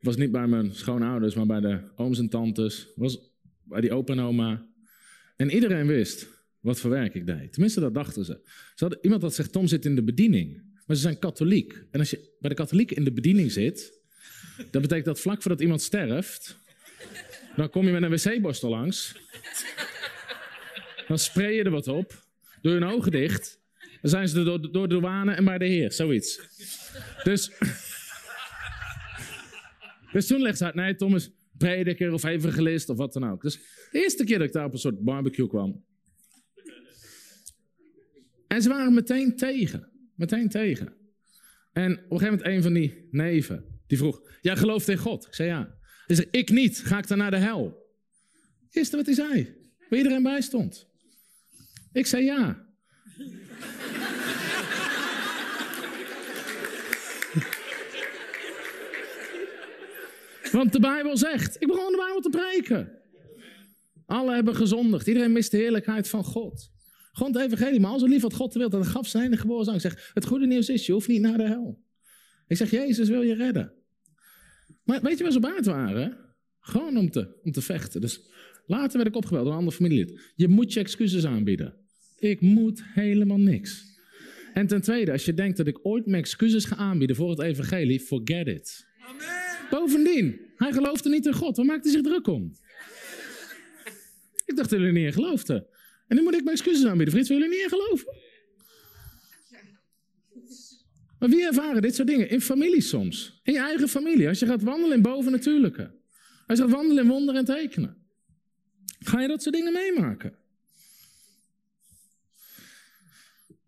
was 0.00 0.16
niet 0.16 0.30
bij 0.30 0.46
mijn 0.46 0.74
schoonouders, 0.74 1.34
maar 1.34 1.46
bij 1.46 1.60
de 1.60 1.80
ooms 1.96 2.18
en 2.18 2.28
tantes, 2.28 2.92
was 2.96 3.18
bij 3.62 3.80
die 3.80 3.92
opa 3.92 4.12
en 4.12 4.20
oma. 4.20 4.66
En 5.36 5.50
iedereen 5.50 5.86
wist 5.86 6.28
wat 6.60 6.80
voor 6.80 6.90
werk 6.90 7.14
ik 7.14 7.26
deed. 7.26 7.52
Tenminste, 7.52 7.80
dat 7.80 7.94
dachten 7.94 8.24
ze. 8.24 8.40
ze 8.44 8.84
hadden, 8.84 8.98
iemand 9.02 9.22
had 9.22 9.34
zegt, 9.34 9.52
Tom 9.52 9.66
zit 9.66 9.84
in 9.84 9.94
de 9.94 10.02
bediening. 10.02 10.70
Maar 10.86 10.96
ze 10.96 11.02
zijn 11.02 11.18
katholiek. 11.18 11.84
En 11.90 12.00
als 12.00 12.10
je 12.10 12.36
bij 12.38 12.50
de 12.50 12.56
katholieken 12.56 12.96
in 12.96 13.04
de 13.04 13.12
bediening 13.12 13.52
zit, 13.52 14.00
dan 14.70 14.82
betekent 14.82 15.04
dat 15.04 15.20
vlak 15.20 15.42
voordat 15.42 15.60
iemand 15.60 15.82
sterft, 15.82 16.58
dan 17.56 17.70
kom 17.70 17.86
je 17.86 17.92
met 17.92 18.02
een 18.02 18.10
wc-borstel 18.10 18.70
langs. 18.70 19.20
Dan 21.08 21.18
spray 21.18 21.54
je 21.54 21.62
er 21.62 21.70
wat 21.70 21.88
op, 21.88 22.24
doe 22.60 22.72
je 22.72 22.78
een 22.78 22.88
ogen 22.88 23.10
dicht 23.10 23.61
dan 24.02 24.10
zijn 24.10 24.28
ze 24.28 24.42
door, 24.42 24.60
de 24.60 24.88
douane 24.88 25.32
en 25.32 25.44
bij 25.44 25.58
de 25.58 25.64
Heer, 25.64 25.92
zoiets. 25.92 26.40
Dus, 27.22 27.50
dus 30.12 30.26
toen 30.26 30.40
legde 30.40 30.56
ze 30.56 30.64
uit, 30.64 30.74
nee, 30.74 30.94
Thomas, 30.94 31.30
prediker 31.58 32.12
of 32.12 32.24
evangelist 32.24 32.88
of 32.88 32.96
wat 32.96 33.12
dan 33.12 33.30
ook. 33.30 33.42
Dus 33.42 33.54
de 33.90 34.02
eerste 34.02 34.24
keer 34.24 34.38
dat 34.38 34.46
ik 34.46 34.52
daar 34.52 34.64
op 34.64 34.72
een 34.72 34.78
soort 34.78 35.04
barbecue 35.04 35.48
kwam. 35.48 35.84
En 38.48 38.62
ze 38.62 38.68
waren 38.68 38.94
meteen 38.94 39.36
tegen. 39.36 39.90
Meteen 40.14 40.48
tegen. 40.48 40.94
En 41.72 41.92
op 41.92 42.10
een 42.10 42.18
gegeven 42.18 42.38
moment 42.38 42.46
een 42.46 42.62
van 42.62 42.72
die 42.72 43.08
neven, 43.10 43.80
die 43.86 43.98
vroeg, 43.98 44.22
jij 44.40 44.56
gelooft 44.56 44.88
in 44.88 44.98
God? 44.98 45.26
Ik 45.26 45.34
zei 45.34 45.48
ja. 45.48 45.78
Hij 46.06 46.16
zei, 46.16 46.28
ik 46.30 46.50
niet, 46.50 46.78
ga 46.78 46.98
ik 46.98 47.08
dan 47.08 47.18
naar 47.18 47.30
de 47.30 47.36
hel? 47.36 47.86
Eerste 48.70 48.96
wat 48.96 49.06
hij 49.06 49.14
zei, 49.14 49.56
waar 49.88 49.98
iedereen 49.98 50.22
bij 50.22 50.40
stond. 50.40 50.88
Ik 51.92 52.06
zei 52.06 52.24
ja. 52.24 52.71
Want 60.52 60.72
de 60.72 60.80
Bijbel 60.80 61.16
zegt, 61.16 61.56
ik 61.60 61.66
begon 61.66 61.90
de 61.90 61.96
Bijbel 61.96 62.20
te 62.20 62.30
preken. 62.30 63.00
Alle 64.06 64.34
hebben 64.34 64.56
gezondigd. 64.56 65.06
Iedereen 65.06 65.32
mist 65.32 65.50
de 65.50 65.56
heerlijkheid 65.56 66.08
van 66.08 66.24
God. 66.24 66.70
Gewoon 67.12 67.32
het 67.32 67.42
evangelie. 67.42 67.80
Maar 67.80 67.90
als 67.90 68.02
het 68.02 68.10
lief 68.10 68.22
wat 68.22 68.34
God 68.34 68.54
wil, 68.54 68.70
dat 68.70 68.86
gaf 68.86 69.06
zijn 69.06 69.38
geboren 69.38 69.64
zoon. 69.64 69.74
Ik 69.74 69.80
zeg, 69.80 70.10
het 70.14 70.26
goede 70.26 70.46
nieuws 70.46 70.68
is, 70.68 70.86
je 70.86 70.92
hoeft 70.92 71.08
niet 71.08 71.20
naar 71.20 71.36
de 71.36 71.46
hel. 71.46 71.82
Ik 72.46 72.56
zeg, 72.56 72.70
Jezus 72.70 73.08
wil 73.08 73.22
je 73.22 73.34
redden. 73.34 73.72
Maar 74.84 75.02
weet 75.02 75.16
je 75.16 75.22
waar 75.22 75.32
ze 75.32 75.40
baard 75.40 75.66
waren? 75.66 76.18
Gewoon 76.60 76.96
om 76.96 77.10
te, 77.10 77.40
om 77.42 77.52
te 77.52 77.62
vechten. 77.62 78.00
Dus 78.00 78.20
later 78.66 78.96
werd 78.96 79.08
ik 79.08 79.16
opgebeld 79.16 79.44
door 79.44 79.52
een 79.52 79.58
ander 79.58 79.74
familielid. 79.74 80.32
Je 80.34 80.48
moet 80.48 80.72
je 80.72 80.80
excuses 80.80 81.26
aanbieden. 81.26 81.81
Ik 82.22 82.40
moet 82.40 82.82
helemaal 82.84 83.38
niks. 83.38 83.84
En 84.54 84.66
ten 84.66 84.82
tweede, 84.82 85.12
als 85.12 85.24
je 85.24 85.34
denkt 85.34 85.56
dat 85.56 85.66
ik 85.66 85.78
ooit 85.82 86.06
mijn 86.06 86.22
excuses 86.22 86.64
ga 86.64 86.76
aanbieden 86.76 87.16
voor 87.16 87.30
het 87.30 87.40
evangelie, 87.40 88.00
forget 88.00 88.46
it. 88.46 88.86
Amen. 89.00 89.68
Bovendien, 89.70 90.40
hij 90.56 90.72
geloofde 90.72 91.08
niet 91.08 91.26
in 91.26 91.32
God. 91.32 91.56
Waar 91.56 91.66
maakt 91.66 91.84
hij 91.84 91.92
zich 91.92 92.02
druk 92.02 92.26
om? 92.26 92.52
Ik 94.44 94.56
dacht 94.56 94.70
dat 94.70 94.78
jullie 94.78 94.94
niet 94.94 95.04
in 95.04 95.12
geloofden. 95.12 95.66
En 96.08 96.16
nu 96.16 96.22
moet 96.22 96.34
ik 96.34 96.44
mijn 96.44 96.56
excuses 96.56 96.86
aanbieden. 96.86 97.14
Frits, 97.14 97.28
willen 97.28 97.44
jullie 97.44 97.58
niet 97.62 97.72
in 97.72 97.78
geloven? 97.78 98.14
Maar 101.18 101.28
wie 101.28 101.46
ervaren 101.46 101.82
dit 101.82 101.94
soort 101.94 102.08
dingen? 102.08 102.30
In 102.30 102.40
familie 102.40 102.80
soms. 102.80 103.40
In 103.42 103.52
je 103.52 103.58
eigen 103.58 103.88
familie. 103.88 104.28
Als 104.28 104.38
je 104.38 104.46
gaat 104.46 104.62
wandelen 104.62 104.96
in 104.96 105.02
bovennatuurlijke. 105.02 105.94
Als 106.46 106.58
je 106.58 106.64
gaat 106.64 106.74
wandelen 106.74 107.04
in 107.04 107.10
wonderen 107.10 107.40
en 107.40 107.46
tekenen. 107.46 107.96
Ga 108.98 109.20
je 109.20 109.28
dat 109.28 109.42
soort 109.42 109.54
dingen 109.54 109.72
meemaken? 109.72 110.40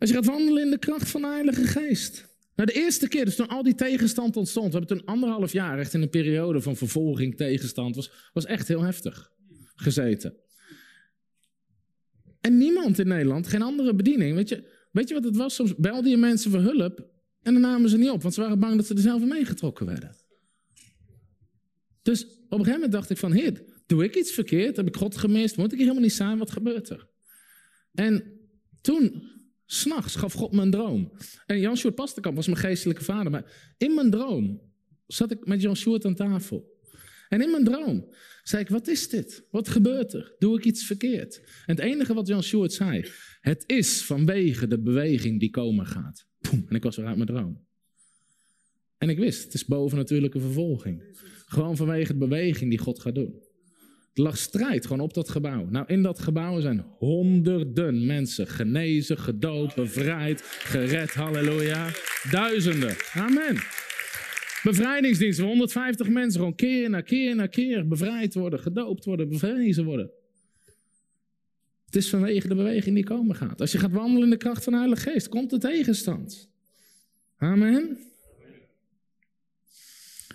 Als 0.05 0.13
je 0.13 0.19
gaat 0.19 0.35
wandelen 0.35 0.65
in 0.65 0.71
de 0.71 0.79
kracht 0.79 1.09
van 1.09 1.21
de 1.21 1.27
Heilige 1.27 1.65
Geest. 1.65 2.29
Nou, 2.55 2.69
de 2.73 2.75
eerste 2.75 3.09
keer, 3.09 3.25
dus 3.25 3.37
toen 3.37 3.49
al 3.49 3.63
die 3.63 3.75
tegenstand 3.75 4.37
ontstond, 4.37 4.73
we 4.73 4.79
hebben 4.79 4.97
toen 4.97 5.07
anderhalf 5.07 5.53
jaar 5.53 5.79
echt 5.79 5.95
in 5.95 6.03
een 6.03 6.09
periode 6.09 6.61
van 6.61 6.77
vervolging, 6.77 7.37
tegenstand, 7.37 7.97
was, 7.97 8.11
was 8.33 8.45
echt 8.45 8.69
heel 8.69 8.83
heftig 8.83 9.33
gezeten. 9.75 10.37
En 12.41 12.59
niemand 12.59 12.99
in 12.99 13.09
Nederland, 13.09 13.47
geen 13.47 13.63
andere 13.63 13.95
bediening. 13.95 14.35
Weet 14.35 14.49
je, 14.49 14.71
weet 14.93 15.09
je 15.09 15.15
wat 15.15 15.25
het 15.25 15.37
was? 15.37 15.55
Soms 15.55 15.77
belde 15.77 16.09
je 16.09 16.17
mensen 16.17 16.51
voor 16.51 16.61
hulp 16.61 17.09
en 17.43 17.53
dan 17.53 17.63
namen 17.63 17.91
ze 17.91 17.99
niet 17.99 18.11
op, 18.11 18.23
want 18.23 18.35
ze 18.35 18.41
waren 18.41 18.59
bang 18.59 18.77
dat 18.77 18.87
ze 18.87 18.95
er 18.95 19.01
zelf 19.01 19.25
meegetrokken 19.25 19.87
werden. 19.87 20.17
Dus 22.03 22.25
op 22.25 22.31
een 22.31 22.59
gegeven 22.59 22.73
moment 22.73 22.93
dacht 22.93 23.11
ik 23.11 23.17
van, 23.17 23.57
doe 23.87 24.05
ik 24.05 24.17
iets 24.17 24.33
verkeerd? 24.33 24.77
Heb 24.77 24.87
ik 24.87 24.97
God 24.97 25.17
gemist? 25.17 25.57
Moet 25.57 25.67
ik 25.67 25.79
hier 25.79 25.81
helemaal 25.81 26.03
niet 26.03 26.13
zijn? 26.13 26.39
Wat 26.39 26.51
gebeurt 26.51 26.89
er? 26.89 27.09
En 27.93 28.25
toen 28.81 29.33
S'nachts 29.67 30.17
gaf 30.17 30.33
God 30.33 30.53
me 30.53 30.63
een 30.63 30.71
droom. 30.71 31.13
En 31.47 31.61
Jan 31.61 31.77
Sjoerd 31.77 31.95
Pastenkamp 31.95 32.37
was 32.37 32.47
mijn 32.47 32.59
geestelijke 32.59 33.05
vader. 33.05 33.31
Maar 33.31 33.75
in 33.79 33.95
mijn 33.95 34.11
droom 34.11 34.61
zat 35.07 35.31
ik 35.31 35.47
met 35.47 35.63
Jan 35.63 35.77
Sjoerd 35.77 36.05
aan 36.05 36.15
tafel. 36.15 36.73
En 37.29 37.43
in 37.43 37.51
mijn 37.51 37.65
droom 37.65 38.15
zei 38.43 38.63
ik, 38.63 38.69
wat 38.69 38.89
is 38.89 39.09
dit? 39.09 39.47
Wat 39.51 39.69
gebeurt 39.69 40.13
er? 40.13 40.35
Doe 40.39 40.59
ik 40.59 40.65
iets 40.65 40.87
verkeerd? 40.87 41.39
En 41.67 41.77
het 41.77 41.79
enige 41.79 42.15
wat 42.15 42.27
Jan 42.27 42.43
Sjoerd 42.43 42.73
zei, 42.73 43.09
het 43.41 43.65
is 43.67 44.05
vanwege 44.05 44.67
de 44.67 44.81
beweging 44.81 45.41
die 45.41 45.51
komen 45.51 45.87
gaat. 45.87 46.27
Poem, 46.39 46.65
en 46.69 46.77
ik 46.77 46.83
was 46.83 46.97
weer 46.97 47.07
uit 47.07 47.17
mijn 47.17 47.29
droom. 47.29 47.67
En 48.99 49.09
ik 49.09 49.19
wist, 49.19 49.45
het 49.45 49.55
is 49.55 49.65
bovennatuurlijke 49.65 50.41
vervolging. 50.41 51.19
Gewoon 51.47 51.77
vanwege 51.77 52.13
de 52.13 52.19
beweging 52.19 52.71
die 52.71 52.79
God 52.79 53.01
gaat 53.01 53.15
doen. 53.15 53.43
Lag 54.15 54.37
strijd 54.37 54.87
gewoon 54.87 55.01
op 55.01 55.15
dat 55.15 55.29
gebouw. 55.29 55.67
Nou, 55.71 55.85
in 55.87 56.03
dat 56.03 56.19
gebouw 56.19 56.61
zijn 56.61 56.85
honderden 56.99 58.07
mensen 58.07 58.47
genezen, 58.47 59.19
gedoopt, 59.19 59.75
bevrijd, 59.75 60.43
gered. 60.43 61.15
Halleluja. 61.15 61.91
Duizenden. 62.31 62.97
Amen. 63.13 63.57
Bevrijdingsdienst, 64.63 65.41
150 65.41 66.09
mensen 66.09 66.41
gewoon 66.41 66.55
keer 66.55 66.91
na 66.91 67.01
keer 67.01 67.37
na 67.37 67.47
keer 67.47 67.89
bevrijd 67.89 68.35
worden, 68.35 68.61
gedoopt 68.61 69.05
worden, 69.05 69.29
bevrezen 69.29 69.85
worden. 69.85 70.11
Het 71.85 71.97
is 71.97 72.11
vanwege 72.11 72.49
de 72.49 72.55
beweging 72.55 72.95
die 72.95 73.05
komen 73.05 73.37
gaat. 73.37 73.61
Als 73.61 73.73
je 73.73 73.79
gaat 73.79 73.93
wandelen 73.93 74.23
in 74.23 74.31
de 74.31 74.37
kracht 74.37 74.65
van 74.65 74.73
de 74.73 74.79
Heilige 74.79 75.11
Geest, 75.11 75.29
komt 75.29 75.51
de 75.51 75.59
tegenstand. 75.59 76.49
Amen. 77.37 77.99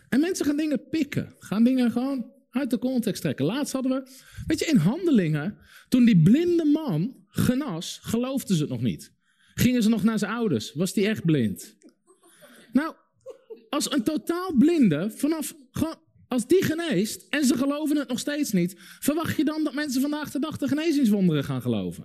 En 0.10 0.20
mensen 0.20 0.46
gaan 0.46 0.58
dingen 0.58 0.90
pikken, 0.90 1.36
gaan 1.40 1.64
dingen 1.64 1.92
gewoon 1.92 2.32
uit 2.50 2.70
de 2.70 2.80
context 2.80 3.22
trekken. 3.22 3.46
Laatst 3.46 3.74
hadden 3.74 3.92
we, 3.92 4.12
weet 4.48 4.60
je, 4.60 4.66
in 4.66 4.78
handelingen, 4.78 5.58
toen 5.90 6.06
die 6.06 6.22
blinde 6.22 6.66
man 6.66 7.16
genas, 7.28 8.00
geloofden 8.02 8.56
ze 8.56 8.62
het 8.62 8.72
nog 8.72 8.82
niet. 8.82 9.14
Gingen 9.54 9.84
ze 9.84 9.90
nog 9.90 10.04
naar 10.04 10.20
zijn 10.20 10.32
ouders, 10.32 10.74
was 10.74 10.94
die 10.94 11.08
echt 11.08 11.26
blind? 11.26 11.76
Nou, 12.72 12.96
als 13.70 13.92
een 13.92 14.04
totaal 14.04 14.54
blinde, 14.58 15.12
vanaf, 15.16 15.56
als 16.28 16.48
die 16.48 16.64
geneest 16.64 17.28
en 17.30 17.46
ze 17.46 17.58
geloven 17.58 17.98
het 17.98 18.08
nog 18.08 18.20
steeds 18.20 18.52
niet, 18.52 18.76
verwacht 19.00 19.38
je 19.38 19.44
dan 19.44 19.64
dat 19.64 19.74
mensen 19.74 20.02
vandaag 20.02 20.32
de 20.32 20.40
dag 20.40 20.58
de 20.58 20.68
genezingswonderen 20.68 21.44
gaan 21.44 21.62
geloven? 21.62 22.04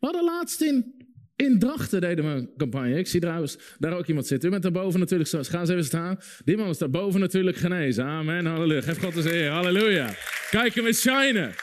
We 0.00 0.06
hadden 0.06 0.24
laatst 0.24 0.60
in 0.60 0.97
in 1.38 1.58
Drachten 1.58 2.00
deden 2.00 2.24
we 2.24 2.30
een 2.30 2.50
campagne. 2.56 2.98
Ik 2.98 3.06
zie 3.06 3.20
trouwens 3.20 3.58
daar 3.78 3.92
ook 3.92 4.06
iemand 4.06 4.26
zitten. 4.26 4.48
U 4.48 4.50
bent 4.50 4.62
daarboven 4.62 5.00
natuurlijk, 5.00 5.30
ga 5.30 5.60
eens 5.60 5.68
even 5.68 5.84
staan. 5.84 6.18
Die 6.44 6.56
man 6.56 6.68
is 6.68 6.78
daarboven 6.78 7.20
natuurlijk 7.20 7.56
genezen. 7.56 8.04
Amen, 8.04 8.46
halleluja. 8.46 8.80
Geef 8.80 8.98
God 8.98 9.16
eens 9.16 9.24
eer, 9.24 9.50
halleluja. 9.50 10.14
Kijk 10.50 10.74
hem 10.74 10.86
eens 10.86 11.00
shinen. 11.00 11.54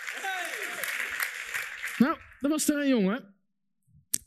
Nou, 1.97 2.17
er 2.39 2.49
was 2.49 2.69
er 2.69 2.81
een 2.81 2.89
jongen. 2.89 3.33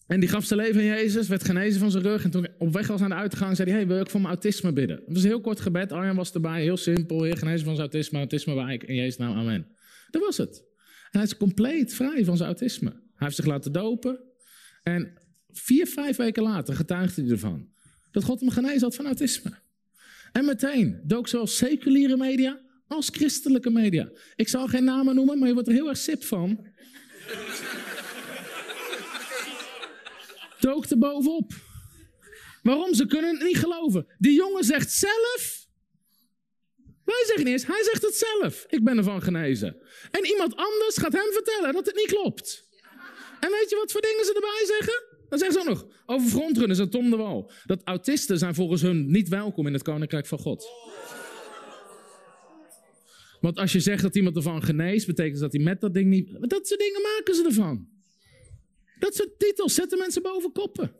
En 0.06 0.20
die 0.20 0.28
gaf 0.28 0.44
zijn 0.44 0.60
leven 0.60 0.80
aan 0.80 0.86
Jezus, 0.86 1.28
werd 1.28 1.44
genezen 1.44 1.80
van 1.80 1.90
zijn 1.90 2.02
rug. 2.02 2.24
En 2.24 2.30
toen 2.30 2.48
op 2.58 2.72
weg 2.72 2.86
was 2.86 3.00
aan 3.00 3.08
de 3.08 3.14
uitgang, 3.14 3.56
zei 3.56 3.70
hij, 3.70 3.78
hey, 3.78 3.88
wil 3.88 4.00
ik 4.00 4.10
voor 4.10 4.20
mijn 4.20 4.32
autisme 4.32 4.72
bidden? 4.72 4.96
Het 4.96 5.14
was 5.14 5.22
een 5.22 5.28
heel 5.28 5.40
kort 5.40 5.60
gebed. 5.60 5.92
Arjan 5.92 6.16
was 6.16 6.32
erbij, 6.32 6.62
heel 6.62 6.76
simpel. 6.76 7.22
Heer, 7.22 7.36
genezen 7.36 7.64
van 7.64 7.76
zijn 7.76 7.88
autisme, 7.88 8.18
autisme 8.18 8.54
wijk. 8.54 8.82
In 8.82 8.94
Jezus 8.94 9.16
naam, 9.16 9.36
amen. 9.36 9.66
Dat 10.10 10.22
was 10.22 10.36
het. 10.36 10.64
En 11.10 11.18
hij 11.18 11.22
is 11.22 11.36
compleet 11.36 11.94
vrij 11.94 12.24
van 12.24 12.36
zijn 12.36 12.48
autisme. 12.48 12.90
Hij 12.90 13.26
heeft 13.26 13.36
zich 13.36 13.46
laten 13.46 13.72
dopen. 13.72 14.20
En 14.82 15.18
Vier, 15.52 15.86
vijf 15.86 16.16
weken 16.16 16.42
later 16.42 16.74
getuigde 16.74 17.22
hij 17.22 17.30
ervan. 17.30 17.68
Dat 18.10 18.24
God 18.24 18.40
hem 18.40 18.50
genezen 18.50 18.80
had 18.80 18.94
van 18.94 19.06
autisme. 19.06 19.58
En 20.32 20.44
meteen 20.44 21.00
dook 21.04 21.28
zowel 21.28 21.46
seculiere 21.46 22.16
media 22.16 22.60
als 22.86 23.08
christelijke 23.08 23.70
media. 23.70 24.10
Ik 24.36 24.48
zal 24.48 24.66
geen 24.66 24.84
namen 24.84 25.14
noemen, 25.14 25.38
maar 25.38 25.48
je 25.48 25.54
wordt 25.54 25.68
er 25.68 25.74
heel 25.74 25.88
erg 25.88 25.98
sip 25.98 26.24
van. 26.24 26.48
dook 30.60 30.84
er 30.84 30.98
bovenop. 30.98 31.52
Waarom? 32.62 32.94
Ze 32.94 33.06
kunnen 33.06 33.34
het 33.34 33.46
niet 33.46 33.58
geloven. 33.58 34.06
Die 34.18 34.34
jongen 34.34 34.64
zegt 34.64 34.90
zelf. 34.92 35.66
Wij 37.04 37.24
zeggen 37.26 37.44
niet 37.44 37.66
hij 37.66 37.84
zegt 37.84 38.02
het 38.02 38.14
zelf. 38.14 38.64
Ik 38.68 38.84
ben 38.84 38.96
ervan 38.96 39.22
genezen. 39.22 39.76
En 40.10 40.26
iemand 40.26 40.56
anders 40.56 40.96
gaat 40.96 41.12
hem 41.12 41.32
vertellen 41.32 41.72
dat 41.72 41.86
het 41.86 41.96
niet 41.96 42.06
klopt. 42.06 42.66
En 43.40 43.50
weet 43.50 43.70
je 43.70 43.76
wat 43.76 43.92
voor 43.92 44.00
dingen 44.00 44.24
ze 44.24 44.34
erbij 44.34 44.76
zeggen? 44.76 45.07
Dan 45.28 45.38
zeggen 45.38 45.62
ze 45.62 45.68
ook 45.68 45.74
nog 45.74 45.86
over 46.06 46.28
frontrunners 46.28 46.78
en 46.78 46.90
Tom 46.90 47.10
de 47.10 47.16
Wal. 47.16 47.50
Dat 47.64 47.82
autisten 47.84 48.38
zijn 48.38 48.54
volgens 48.54 48.82
hun 48.82 49.10
niet 49.10 49.28
welkom 49.28 49.66
in 49.66 49.72
het 49.72 49.82
koninkrijk 49.82 50.26
van 50.26 50.38
God. 50.38 50.66
Want 53.40 53.58
als 53.58 53.72
je 53.72 53.80
zegt 53.80 54.02
dat 54.02 54.16
iemand 54.16 54.36
ervan 54.36 54.62
geneest, 54.62 55.06
betekent 55.06 55.40
dat 55.40 55.52
hij 55.52 55.62
met 55.62 55.80
dat 55.80 55.94
ding 55.94 56.08
niet. 56.08 56.28
Dat 56.40 56.68
soort 56.68 56.80
dingen 56.80 57.02
maken 57.02 57.34
ze 57.34 57.44
ervan. 57.44 57.88
Dat 58.98 59.14
soort 59.14 59.38
titels 59.38 59.74
zetten 59.74 59.98
mensen 59.98 60.22
boven 60.22 60.52
koppen. 60.52 60.92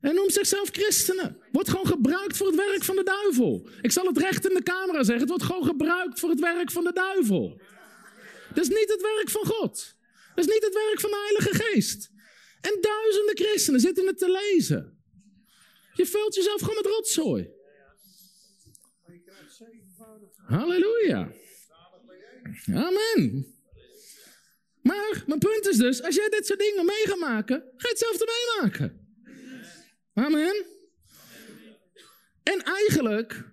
En 0.00 0.14
noemt 0.14 0.32
zichzelf 0.32 0.68
christenen. 0.68 1.38
Wordt 1.52 1.68
gewoon 1.68 1.86
gebruikt 1.86 2.36
voor 2.36 2.46
het 2.46 2.56
werk 2.56 2.84
van 2.84 2.96
de 2.96 3.02
duivel. 3.02 3.68
Ik 3.82 3.92
zal 3.92 4.06
het 4.06 4.18
recht 4.18 4.48
in 4.48 4.54
de 4.54 4.62
camera 4.62 5.02
zeggen. 5.02 5.20
Het 5.20 5.28
wordt 5.28 5.44
gewoon 5.44 5.64
gebruikt 5.64 6.20
voor 6.20 6.30
het 6.30 6.40
werk 6.40 6.70
van 6.70 6.84
de 6.84 6.92
duivel. 6.92 7.60
Dat 8.54 8.64
is 8.64 8.68
niet 8.68 8.88
het 8.88 9.02
werk 9.02 9.30
van 9.30 9.46
God. 9.46 9.98
Dat 10.34 10.44
is 10.44 10.52
niet 10.52 10.64
het 10.64 10.74
werk 10.74 11.00
van 11.00 11.10
de 11.10 11.16
Heilige 11.16 11.64
Geest. 11.64 12.10
En 12.60 12.78
duizenden 12.80 13.36
christenen 13.36 13.80
zitten 13.80 14.06
het 14.06 14.18
te 14.18 14.30
lezen. 14.30 15.02
Je 15.94 16.06
vult 16.06 16.34
jezelf 16.34 16.60
gewoon 16.60 16.76
met 16.76 16.86
rotzooi. 16.86 17.50
Halleluja. 20.46 21.32
Amen. 22.66 23.54
Maar 24.82 25.24
mijn 25.26 25.38
punt 25.38 25.66
is 25.66 25.76
dus, 25.76 26.02
als 26.02 26.14
jij 26.14 26.28
dit 26.28 26.46
soort 26.46 26.58
dingen 26.58 26.84
mee 26.84 27.06
gaat 27.06 27.18
maken, 27.18 27.58
ga 27.76 27.88
je 27.88 27.88
hetzelfde 27.88 28.56
meemaken. 28.60 29.08
Amen. 30.14 30.64
En 32.42 32.62
eigenlijk, 32.62 33.44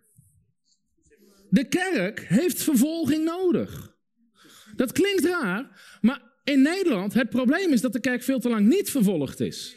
de 1.50 1.68
kerk 1.68 2.20
heeft 2.20 2.64
vervolging 2.64 3.24
nodig. 3.24 3.96
Dat 4.76 4.92
klinkt 4.92 5.26
raar, 5.26 5.98
maar 6.02 6.27
in 6.54 6.62
Nederland, 6.62 7.14
het 7.14 7.30
probleem 7.30 7.74
is 7.74 7.82
dat 7.82 7.94
de 7.94 8.00
kerk 8.00 8.24
veel 8.24 8.40
te 8.40 8.50
lang 8.50 8.68
niet 8.68 8.90
vervolgd 8.90 9.40
is. 9.40 9.76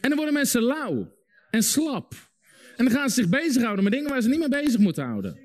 En 0.00 0.08
dan 0.08 0.16
worden 0.16 0.34
mensen 0.34 0.62
lauw 0.62 1.14
en 1.50 1.62
slap. 1.62 2.14
En 2.76 2.84
dan 2.84 2.94
gaan 2.94 3.08
ze 3.08 3.14
zich 3.14 3.28
bezighouden 3.28 3.84
met 3.84 3.92
dingen 3.92 4.10
waar 4.10 4.22
ze 4.22 4.28
niet 4.28 4.38
mee 4.38 4.48
bezig 4.48 4.78
moeten 4.78 5.04
houden. 5.04 5.38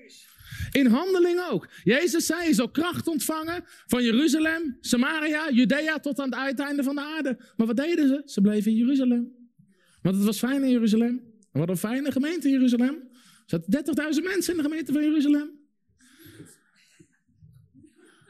In 0.72 0.86
handelingen 0.86 1.50
ook. 1.52 1.70
Jezus 1.84 2.26
zei, 2.26 2.48
je 2.48 2.54
zal 2.54 2.70
kracht 2.70 3.08
ontvangen 3.08 3.64
van 3.66 4.04
Jeruzalem, 4.04 4.78
Samaria, 4.80 5.50
Judea 5.52 6.00
tot 6.00 6.20
aan 6.20 6.30
het 6.30 6.40
uiteinde 6.40 6.84
van 6.84 6.96
de 6.96 7.02
aarde. 7.02 7.38
Maar 7.56 7.68
wat 7.68 7.78
deden 7.78 8.08
ze? 8.08 8.22
Ze 8.26 8.42
bleven 8.42 8.72
in 8.72 8.78
Jeruzalem. 8.78 9.32
Want 10.02 10.16
het 10.16 10.26
was 10.26 10.38
fijn 10.38 10.64
in 10.64 10.70
Jeruzalem. 10.70 11.22
Hadden 11.52 11.70
een 11.70 11.78
fijne 11.78 12.12
gemeente 12.12 12.48
in 12.48 12.54
Jeruzalem. 12.54 13.12
Er 13.46 13.62
zaten 13.70 14.14
30.000 14.16 14.24
mensen 14.24 14.52
in 14.52 14.58
de 14.58 14.64
gemeente 14.64 14.94
van 14.94 15.04
Jeruzalem. 15.04 15.62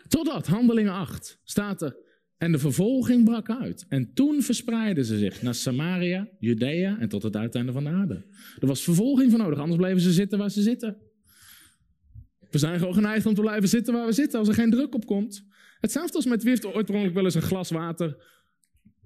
Totdat, 0.07 0.47
handelingen 0.47 0.93
8, 0.93 1.39
staat 1.43 1.81
er, 1.81 2.02
en 2.43 2.51
de 2.51 2.59
vervolging 2.59 3.23
brak 3.23 3.49
uit. 3.49 3.85
En 3.89 4.13
toen 4.13 4.41
verspreidden 4.41 5.05
ze 5.05 5.17
zich 5.17 5.41
naar 5.41 5.55
Samaria, 5.55 6.27
Judea 6.39 6.99
en 6.99 7.09
tot 7.09 7.23
het 7.23 7.35
uiteinde 7.35 7.71
van 7.71 7.83
de 7.83 7.89
aarde. 7.89 8.25
Er 8.59 8.67
was 8.67 8.83
vervolging 8.83 9.29
voor 9.29 9.39
nodig, 9.39 9.59
anders 9.59 9.79
bleven 9.79 10.01
ze 10.01 10.11
zitten 10.11 10.37
waar 10.37 10.49
ze 10.49 10.61
zitten. 10.61 10.97
We 12.49 12.57
zijn 12.57 12.79
gewoon 12.79 12.93
geneigd 12.93 13.25
om 13.25 13.33
te 13.33 13.41
blijven 13.41 13.69
zitten 13.69 13.93
waar 13.93 14.05
we 14.05 14.11
zitten 14.11 14.39
als 14.39 14.47
er 14.47 14.53
geen 14.53 14.69
druk 14.69 14.95
op 14.95 15.05
komt. 15.05 15.45
Hetzelfde 15.79 16.15
als 16.15 16.25
met 16.25 16.41
wie 16.41 16.49
heeft 16.49 16.65
ooit 16.65 16.89
wel 16.89 17.23
eens 17.23 17.35
een 17.35 17.41
glas 17.41 17.69
water 17.69 18.31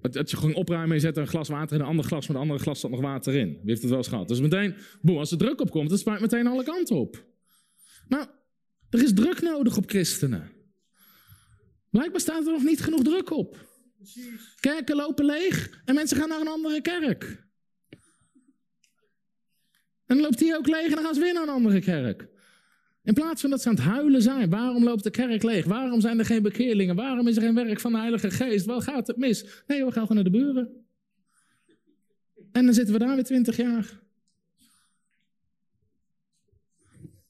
Dat 0.00 0.30
je 0.30 0.36
gewoon 0.36 0.54
opruimen 0.54 0.94
en 0.94 1.00
zet 1.00 1.16
een 1.16 1.26
glas 1.26 1.48
water 1.48 1.76
in, 1.76 1.82
een 1.82 1.88
ander 1.88 2.04
glas 2.04 2.26
met 2.26 2.36
een 2.36 2.42
andere 2.42 2.60
glas 2.60 2.80
zat 2.80 2.90
nog 2.90 3.00
water 3.00 3.34
in. 3.34 3.48
Wie 3.48 3.60
heeft 3.62 3.80
het 3.80 3.90
wel 3.90 3.98
eens 3.98 4.08
gehad? 4.08 4.28
Dus 4.28 4.40
meteen, 4.40 4.74
boem, 5.02 5.18
als 5.18 5.30
er 5.30 5.38
druk 5.38 5.60
op 5.60 5.70
komt, 5.70 5.88
dan 5.88 5.98
spuit 5.98 6.20
meteen 6.20 6.46
alle 6.46 6.64
kanten 6.64 6.96
op. 6.96 7.24
Nou, 8.08 8.26
er 8.90 9.02
is 9.02 9.14
druk 9.14 9.42
nodig 9.42 9.76
op 9.76 9.88
christenen. 9.88 10.57
Blijkbaar 11.90 12.20
staat 12.20 12.46
er 12.46 12.52
nog 12.52 12.62
niet 12.62 12.80
genoeg 12.80 13.02
druk 13.02 13.30
op. 13.30 13.66
Kerken 14.60 14.96
lopen 14.96 15.24
leeg 15.24 15.82
en 15.84 15.94
mensen 15.94 16.16
gaan 16.16 16.28
naar 16.28 16.40
een 16.40 16.48
andere 16.48 16.80
kerk. 16.80 17.46
En 20.06 20.16
dan 20.16 20.20
loopt 20.20 20.38
die 20.38 20.56
ook 20.56 20.66
leeg 20.66 20.88
en 20.88 20.94
dan 20.94 21.04
gaan 21.04 21.14
ze 21.14 21.20
weer 21.20 21.32
naar 21.32 21.42
een 21.42 21.48
andere 21.48 21.80
kerk. 21.80 22.28
In 23.02 23.14
plaats 23.14 23.40
van 23.40 23.50
dat 23.50 23.62
ze 23.62 23.68
aan 23.68 23.74
het 23.74 23.84
huilen 23.84 24.22
zijn, 24.22 24.50
waarom 24.50 24.84
loopt 24.84 25.02
de 25.04 25.10
kerk 25.10 25.42
leeg? 25.42 25.64
Waarom 25.64 26.00
zijn 26.00 26.18
er 26.18 26.24
geen 26.24 26.42
bekeerlingen? 26.42 26.96
Waarom 26.96 27.28
is 27.28 27.36
er 27.36 27.42
geen 27.42 27.54
werk 27.54 27.80
van 27.80 27.92
de 27.92 27.98
Heilige 27.98 28.30
Geest? 28.30 28.66
Wat 28.66 28.82
gaat 28.82 29.06
het 29.06 29.16
mis? 29.16 29.62
Nee, 29.66 29.84
we 29.84 29.92
gaan 29.92 30.06
gewoon 30.06 30.22
naar 30.22 30.32
de 30.32 30.38
buren. 30.38 30.86
En 32.52 32.64
dan 32.64 32.74
zitten 32.74 32.92
we 32.92 33.00
daar 33.00 33.14
weer 33.14 33.24
twintig 33.24 33.56
jaar. 33.56 34.00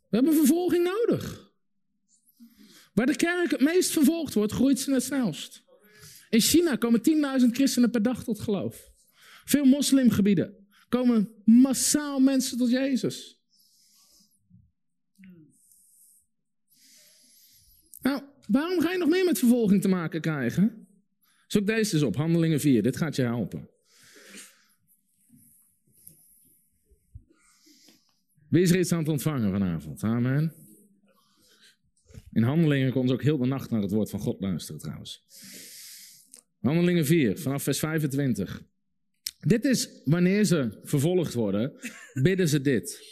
We 0.08 0.16
hebben 0.16 0.34
vervolging 0.34 0.84
nodig. 0.84 1.47
Waar 2.98 3.06
de 3.06 3.16
kerk 3.16 3.50
het 3.50 3.60
meest 3.60 3.90
vervolgd 3.90 4.34
wordt, 4.34 4.52
groeit 4.52 4.80
ze 4.80 4.92
het 4.92 5.02
snelst. 5.02 5.64
In 6.30 6.40
China 6.40 6.76
komen 6.76 7.00
10.000 7.40 7.46
christenen 7.50 7.90
per 7.90 8.02
dag 8.02 8.24
tot 8.24 8.40
geloof. 8.40 8.90
Veel 9.44 9.64
moslimgebieden 9.64 10.66
komen 10.88 11.30
massaal 11.44 12.20
mensen 12.20 12.58
tot 12.58 12.70
Jezus. 12.70 13.40
Nou, 18.00 18.22
waarom 18.46 18.80
ga 18.80 18.92
je 18.92 18.98
nog 18.98 19.08
meer 19.08 19.24
met 19.24 19.38
vervolging 19.38 19.82
te 19.82 19.88
maken 19.88 20.20
krijgen? 20.20 20.88
Zoek 21.46 21.66
deze 21.66 21.94
eens 21.94 22.02
op, 22.02 22.16
Handelingen 22.16 22.60
4. 22.60 22.82
Dit 22.82 22.96
gaat 22.96 23.16
je 23.16 23.22
helpen. 23.22 23.68
Wie 28.48 28.62
is 28.62 28.70
er 28.70 28.78
iets 28.78 28.92
aan 28.92 28.98
het 28.98 29.08
ontvangen 29.08 29.50
vanavond? 29.50 30.02
Amen. 30.02 30.67
In 32.38 32.44
Handelingen 32.44 32.92
kon 32.92 33.08
ze 33.08 33.14
ook 33.14 33.22
heel 33.22 33.38
de 33.38 33.46
nacht 33.46 33.70
naar 33.70 33.82
het 33.82 33.90
woord 33.90 34.10
van 34.10 34.20
God 34.20 34.40
luisteren 34.40 34.80
trouwens. 34.80 35.24
Handelingen 36.60 37.06
4, 37.06 37.38
vanaf 37.38 37.62
vers 37.62 37.78
25. 37.78 38.62
Dit 39.40 39.64
is 39.64 39.88
wanneer 40.04 40.44
ze 40.44 40.80
vervolgd 40.82 41.34
worden, 41.34 41.72
bidden 42.22 42.48
ze 42.48 42.60
dit. 42.60 43.02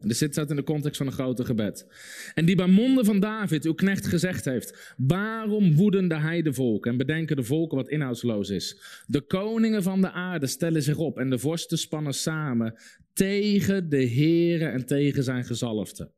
En 0.00 0.08
dit 0.08 0.16
staat 0.16 0.50
in 0.50 0.56
de 0.56 0.62
context 0.62 0.96
van 0.96 1.06
een 1.06 1.12
grote 1.12 1.44
gebed. 1.44 1.86
En 2.34 2.44
die 2.44 2.56
bij 2.56 2.66
monden 2.66 3.04
van 3.04 3.20
David, 3.20 3.64
uw 3.64 3.74
knecht, 3.74 4.06
gezegd 4.06 4.44
heeft: 4.44 4.94
Waarom 4.96 5.74
woeden 5.74 6.08
de 6.08 6.18
heidevolken 6.18 6.90
en 6.90 6.96
bedenken 6.96 7.36
de 7.36 7.44
volken 7.44 7.76
wat 7.76 7.88
inhoudsloos 7.88 8.50
is? 8.50 8.80
De 9.06 9.20
koningen 9.20 9.82
van 9.82 10.00
de 10.00 10.10
aarde 10.10 10.46
stellen 10.46 10.82
zich 10.82 10.96
op 10.96 11.18
en 11.18 11.30
de 11.30 11.38
vorsten 11.38 11.78
spannen 11.78 12.14
samen 12.14 12.78
tegen 13.12 13.88
de 13.88 14.08
Heere 14.08 14.66
en 14.66 14.86
tegen 14.86 15.22
zijn 15.22 15.44
gezalfde. 15.44 16.10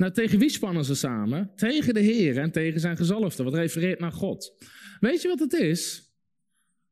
Nou, 0.00 0.12
tegen 0.12 0.38
wie 0.38 0.50
spannen 0.50 0.84
ze 0.84 0.94
samen? 0.94 1.52
Tegen 1.56 1.94
de 1.94 2.00
Heer 2.00 2.38
en 2.38 2.52
tegen 2.52 2.80
zijn 2.80 2.96
gezalfde, 2.96 3.42
wat 3.42 3.54
refereert 3.54 3.98
naar 3.98 4.12
God. 4.12 4.52
Weet 5.00 5.22
je 5.22 5.28
wat 5.28 5.38
het 5.38 5.52
is? 5.52 6.10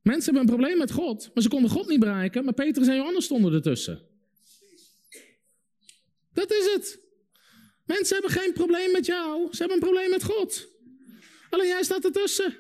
Mensen 0.02 0.24
hebben 0.24 0.42
een 0.42 0.59
probleem 0.59 0.78
met 0.78 0.90
God, 0.90 1.30
maar 1.34 1.42
ze 1.42 1.48
konden 1.48 1.70
God 1.70 1.88
niet 1.88 2.00
bereiken, 2.00 2.44
maar 2.44 2.54
Petrus 2.54 2.86
en 2.86 2.96
Johannes 2.96 3.24
stonden 3.24 3.52
ertussen. 3.52 4.00
Dat 6.32 6.52
is 6.52 6.72
het. 6.72 6.98
Mensen 7.84 8.16
hebben 8.16 8.32
geen 8.32 8.52
probleem 8.52 8.92
met 8.92 9.06
jou, 9.06 9.48
ze 9.50 9.59
hebben 9.59 9.76
een 9.76 9.88
probleem 9.88 10.11
met 10.11 10.24
God. 10.24 10.68
Alleen 11.50 11.66
jij 11.66 11.82
staat 11.82 12.04
ertussen. 12.04 12.56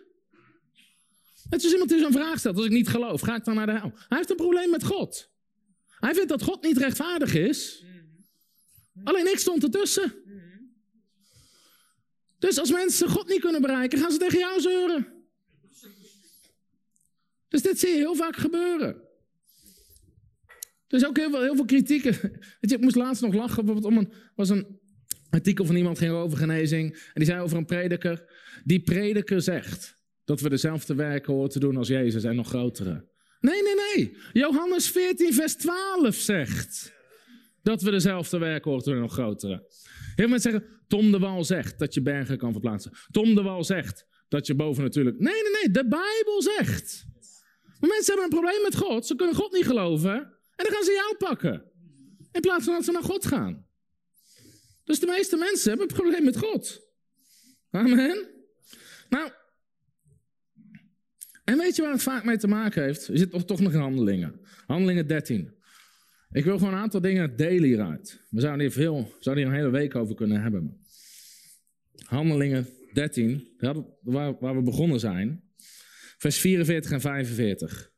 Het 1.50 1.64
is 1.64 1.72
iemand 1.72 1.90
die 1.90 1.98
zo'n 1.98 2.12
vraag 2.12 2.38
stelt, 2.38 2.56
als 2.56 2.66
ik 2.66 2.72
niet 2.72 2.88
geloof, 2.88 3.20
ga 3.20 3.36
ik 3.36 3.44
dan 3.44 3.54
naar 3.54 3.66
de 3.66 3.72
hel? 3.72 3.92
Hij 3.94 4.18
heeft 4.18 4.30
een 4.30 4.36
probleem 4.36 4.70
met 4.70 4.84
God. 4.84 5.30
Hij 5.86 6.14
vindt 6.14 6.28
dat 6.28 6.42
God 6.42 6.62
niet 6.62 6.78
rechtvaardig 6.78 7.34
is. 7.34 7.86
Alleen 9.04 9.26
ik 9.26 9.38
stond 9.38 9.62
ertussen. 9.62 10.14
Dus 12.38 12.58
als 12.58 12.70
mensen 12.70 13.08
God 13.08 13.28
niet 13.28 13.40
kunnen 13.40 13.60
bereiken, 13.60 13.98
gaan 13.98 14.12
ze 14.12 14.18
tegen 14.18 14.38
jou 14.38 14.60
zeuren. 14.60 15.06
Dus 17.48 17.62
dit 17.62 17.78
zie 17.78 17.88
je 17.88 17.96
heel 17.96 18.14
vaak 18.14 18.36
gebeuren. 18.36 19.06
Is 20.88 21.06
ook 21.06 21.16
heel 21.16 21.30
veel, 21.30 21.42
heel 21.42 21.54
veel 21.54 21.64
kritiek. 21.64 22.04
ik 22.60 22.80
moest 22.80 22.96
laatst 22.96 23.22
nog 23.22 23.34
lachen. 23.34 23.64
Bijvoorbeeld 23.64 23.94
om 23.94 23.98
een, 23.98 24.12
was 24.34 24.48
een 24.48 24.80
artikel 25.30 25.64
van 25.64 25.76
iemand 25.76 25.98
ging 25.98 26.12
over 26.12 26.38
genezing. 26.38 26.92
En 26.92 27.12
die 27.14 27.24
zei 27.24 27.40
over 27.40 27.56
een 27.56 27.66
prediker. 27.66 28.32
Die 28.64 28.82
prediker 28.82 29.42
zegt 29.42 29.94
dat 30.24 30.40
we 30.40 30.48
dezelfde 30.48 30.94
werken 30.94 31.32
horen 31.32 31.50
te 31.50 31.58
doen 31.58 31.76
als 31.76 31.88
Jezus 31.88 32.24
en 32.24 32.36
nog 32.36 32.48
grotere. 32.48 33.08
Nee, 33.40 33.62
nee, 33.62 33.74
nee. 33.74 34.16
Johannes 34.32 34.90
14, 34.90 35.34
vers 35.34 35.54
12 35.54 36.14
zegt 36.14 36.92
dat 37.68 37.82
we 37.82 37.90
dezelfde 37.90 38.38
werken 38.38 38.78
doen 38.78 38.94
en 38.94 39.00
nog 39.00 39.12
grotere. 39.12 39.52
Heel 39.52 40.12
veel 40.14 40.28
mensen 40.28 40.50
zeggen, 40.50 40.68
Tom 40.86 41.12
de 41.12 41.18
Wal 41.18 41.44
zegt 41.44 41.78
dat 41.78 41.94
je 41.94 42.02
bergen 42.02 42.38
kan 42.38 42.52
verplaatsen. 42.52 42.92
Tom 43.10 43.34
de 43.34 43.42
Wal 43.42 43.64
zegt 43.64 44.06
dat 44.28 44.46
je 44.46 44.54
boven 44.54 44.82
natuurlijk... 44.82 45.18
Nee, 45.18 45.42
nee, 45.42 45.52
nee. 45.52 45.70
De 45.70 45.88
Bijbel 45.88 46.42
zegt. 46.42 47.06
Maar 47.80 47.90
mensen 47.90 48.06
hebben 48.06 48.24
een 48.24 48.40
probleem 48.40 48.62
met 48.62 48.76
God. 48.76 49.06
Ze 49.06 49.14
kunnen 49.14 49.34
God 49.34 49.52
niet 49.52 49.66
geloven. 49.66 50.14
En 50.56 50.64
dan 50.64 50.72
gaan 50.72 50.84
ze 50.84 50.92
jou 50.92 51.16
pakken. 51.16 51.64
In 52.32 52.40
plaats 52.40 52.64
van 52.64 52.74
dat 52.74 52.84
ze 52.84 52.92
naar 52.92 53.02
God 53.02 53.26
gaan. 53.26 53.66
Dus 54.84 55.00
de 55.00 55.06
meeste 55.06 55.36
mensen 55.36 55.68
hebben 55.68 55.88
een 55.88 55.96
probleem 55.96 56.24
met 56.24 56.38
God. 56.38 56.80
Amen. 57.70 58.28
Nou, 59.08 59.30
en 61.44 61.58
weet 61.58 61.76
je 61.76 61.82
waar 61.82 61.92
het 61.92 62.02
vaak 62.02 62.24
mee 62.24 62.36
te 62.36 62.48
maken 62.48 62.82
heeft? 62.82 63.06
Je 63.06 63.18
zit 63.18 63.46
toch 63.46 63.60
nog 63.60 63.72
in 63.72 63.80
handelingen. 63.80 64.40
Handelingen 64.66 65.06
13. 65.06 65.57
Ik 66.32 66.44
wil 66.44 66.58
gewoon 66.58 66.72
een 66.72 66.80
aantal 66.80 67.00
dingen 67.00 67.36
delen 67.36 67.68
hieruit. 67.68 68.26
We 68.30 68.40
zouden 68.40 68.60
hier, 68.60 68.72
veel, 68.72 69.12
zouden 69.20 69.44
hier 69.44 69.52
een 69.52 69.60
hele 69.60 69.72
week 69.72 69.94
over 69.94 70.14
kunnen 70.14 70.42
hebben. 70.42 70.80
Handelingen 72.04 72.68
13, 72.92 73.48
waar, 74.02 74.38
waar 74.38 74.56
we 74.56 74.62
begonnen 74.62 75.00
zijn. 75.00 75.42
Vers 76.18 76.38
44 76.38 76.90
en 76.90 77.00
45. 77.00 77.92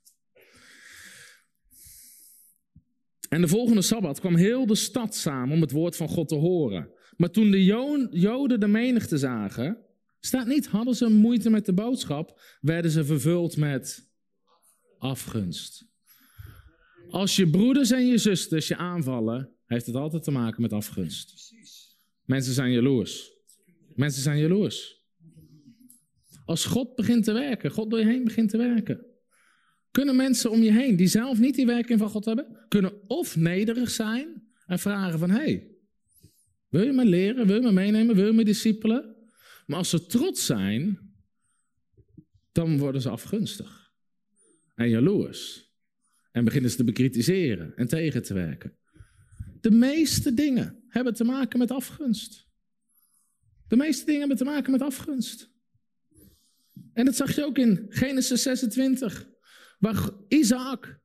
En 3.29 3.41
de 3.41 3.49
volgende 3.49 3.83
sabbat 3.83 4.21
kwam 4.21 4.35
heel 4.35 4.67
de 4.67 4.75
stad 4.75 5.15
samen 5.15 5.55
om 5.55 5.61
het 5.61 5.71
woord 5.71 5.97
van 5.97 6.09
God 6.09 6.29
te 6.29 6.35
horen. 6.35 6.91
Maar 7.17 7.31
toen 7.31 7.51
de 7.51 7.65
Joden 8.11 8.61
de 8.61 8.67
menigte 8.67 9.19
zagen, 9.19 9.79
staat 10.21 10.47
niet, 10.47 10.67
hadden 10.67 10.95
ze 10.95 11.09
moeite 11.09 11.51
met 11.51 11.67
de 11.67 11.73
boodschap, 11.73 12.41
werden 12.61 12.91
ze 12.91 13.05
vervuld 13.05 13.57
met 13.57 14.09
afgunst. 14.99 15.90
Als 17.11 17.37
je 17.37 17.51
broeders 17.51 17.91
en 17.91 18.07
je 18.07 18.19
zusters 18.19 18.69
je 18.69 18.77
aanvallen, 18.77 19.57
heeft 19.67 19.87
het 19.87 19.95
altijd 19.95 20.23
te 20.23 20.31
maken 20.31 20.63
met 20.63 20.73
afgunst. 20.73 21.53
Mensen 22.25 22.53
zijn 22.53 22.73
jaloers. 22.73 23.33
Mensen 23.95 24.23
zijn 24.23 24.39
jaloers. 24.39 24.99
Als 26.45 26.65
God 26.65 26.95
begint 26.95 27.25
te 27.25 27.33
werken, 27.33 27.71
God 27.71 27.91
door 27.91 27.99
je 27.99 28.07
heen 28.07 28.25
begint 28.25 28.51
te 28.51 28.57
werken, 28.57 29.07
kunnen 29.91 30.17
mensen 30.17 30.51
om 30.51 30.63
je 30.63 30.73
heen 30.73 30.97
die 30.97 31.07
zelf 31.07 31.39
niet 31.39 31.55
die 31.55 31.67
werking 31.67 31.99
van 31.99 32.09
God 32.09 32.25
hebben, 32.25 32.65
kunnen 32.69 33.09
of 33.09 33.37
nederig 33.37 33.91
zijn 33.91 34.53
en 34.67 34.79
vragen 34.79 35.19
van, 35.19 35.31
hey, 35.31 35.71
wil 36.69 36.83
je 36.83 36.93
me 36.93 37.05
leren, 37.05 37.47
wil 37.47 37.57
je 37.57 37.63
me 37.63 37.73
meenemen, 37.73 38.15
wil 38.15 38.27
je 38.27 38.33
me 38.33 38.45
discipelen? 38.45 39.17
Maar 39.67 39.79
als 39.79 39.91
ze 39.91 40.07
trots 40.07 40.47
zijn, 40.47 41.13
dan 42.53 42.79
worden 42.79 43.01
ze 43.01 43.09
afgunstig 43.09 43.93
en 44.75 44.89
jaloers. 44.89 45.70
En 46.31 46.45
beginnen 46.45 46.71
ze 46.71 46.77
te 46.77 46.85
bekritiseren 46.85 47.77
en 47.77 47.89
tegen 47.89 48.23
te 48.23 48.35
werken. 48.35 48.79
De 49.61 49.71
meeste 49.71 50.35
dingen 50.35 50.85
hebben 50.89 51.15
te 51.15 51.25
maken 51.25 51.59
met 51.59 51.71
afgunst. 51.71 52.49
De 53.69 53.77
meeste 53.77 54.05
dingen 54.05 54.21
hebben 54.21 54.39
te 54.39 54.45
maken 54.45 54.71
met 54.71 54.83
afgunst. 54.83 55.51
En 56.93 57.05
dat 57.05 57.17
zag 57.17 57.35
je 57.35 57.45
ook 57.45 57.59
in 57.59 57.87
Genesis 57.89 58.43
26. 58.43 59.29
Waar 59.79 60.11
Isaac 60.29 61.01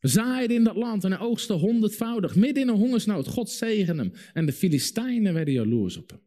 zaaide 0.00 0.54
in 0.54 0.64
dat 0.64 0.76
land 0.76 1.04
en 1.04 1.10
hij 1.10 1.20
oogste 1.20 1.52
honderdvoudig. 1.52 2.36
Midden 2.36 2.62
in 2.62 2.68
een 2.68 2.74
hongersnood. 2.74 3.26
God 3.26 3.50
zegen 3.50 3.98
hem. 3.98 4.12
En 4.32 4.46
de 4.46 4.52
Filistijnen 4.52 5.34
werden 5.34 5.54
jaloers 5.54 5.96
op 5.96 6.10
hem. 6.10 6.20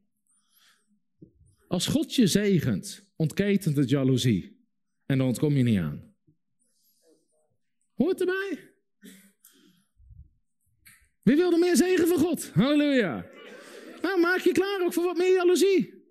Als 1.67 1.87
God 1.87 2.15
je 2.15 2.27
zegent, 2.27 3.09
ontketent 3.15 3.77
het 3.77 3.89
jaloezie. 3.89 4.65
En 5.05 5.17
dan 5.17 5.27
ontkom 5.27 5.57
je 5.57 5.63
niet 5.63 5.79
aan. 5.79 6.10
Hoort 8.01 8.19
erbij. 8.19 8.73
Wie 11.23 11.35
wil 11.35 11.51
er 11.51 11.59
meer 11.59 11.75
zegen 11.75 12.07
van 12.07 12.17
God? 12.17 12.51
Halleluja. 12.53 13.25
Nou, 14.01 14.19
maak 14.19 14.39
je 14.39 14.51
klaar 14.51 14.81
ook 14.81 14.93
voor 14.93 15.03
wat 15.03 15.17
meer 15.17 15.33
jaloezie. 15.33 16.03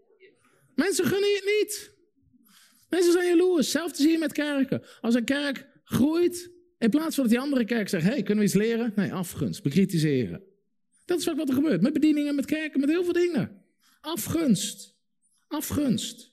Mensen 0.74 1.04
gunnen 1.04 1.28
je 1.28 1.34
het 1.34 1.60
niet. 1.60 1.94
Mensen 2.88 3.12
zijn 3.12 3.28
jaloers. 3.28 3.66
Hetzelfde 3.66 4.02
zie 4.02 4.10
je 4.10 4.18
met 4.18 4.32
kerken. 4.32 4.82
Als 5.00 5.14
een 5.14 5.24
kerk 5.24 5.80
groeit, 5.84 6.50
in 6.78 6.90
plaats 6.90 7.14
van 7.14 7.24
dat 7.24 7.32
die 7.32 7.42
andere 7.42 7.64
kerk 7.64 7.88
zegt: 7.88 8.04
hey, 8.04 8.22
kunnen 8.22 8.38
we 8.38 8.44
iets 8.44 8.54
leren? 8.54 8.92
Nee, 8.96 9.12
afgunst, 9.12 9.62
bekritiseren. 9.62 10.44
Dat 11.04 11.20
is 11.20 11.30
ook 11.30 11.36
wat 11.36 11.48
er 11.48 11.54
gebeurt. 11.54 11.80
Met 11.80 11.92
bedieningen, 11.92 12.34
met 12.34 12.46
kerken, 12.46 12.80
met 12.80 12.88
heel 12.88 13.04
veel 13.04 13.12
dingen. 13.12 13.64
Afgunst. 14.00 14.96
Afgunst. 15.46 16.32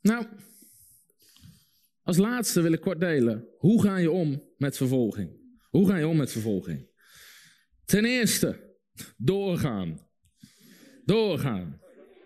Nou, 0.00 0.26
Als 2.10 2.18
laatste 2.18 2.60
wil 2.60 2.72
ik 2.72 2.80
kort 2.80 3.00
delen. 3.00 3.48
Hoe 3.58 3.82
ga 3.82 3.96
je 3.96 4.10
om 4.10 4.42
met 4.56 4.76
vervolging? 4.76 5.30
Hoe 5.68 5.88
ga 5.88 5.96
je 5.96 6.08
om 6.08 6.16
met 6.16 6.32
vervolging? 6.32 6.88
Ten 7.84 8.04
eerste, 8.04 8.74
doorgaan. 9.16 10.06
Doorgaan. 11.04 11.80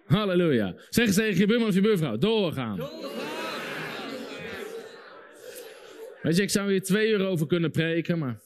Halleluja. 0.06 0.74
Zeg 0.88 1.06
eens 1.06 1.14
tegen 1.14 1.40
je 1.40 1.46
buurman 1.46 1.68
of 1.68 1.74
je 1.74 1.80
buurvrouw, 1.80 2.16
doorgaan. 2.16 2.76
Weet 6.22 6.36
je, 6.36 6.42
ik 6.42 6.50
zou 6.50 6.70
hier 6.70 6.82
twee 6.82 7.10
uur 7.10 7.26
over 7.26 7.46
kunnen 7.46 7.70
preken, 7.70 8.18
maar... 8.18 8.40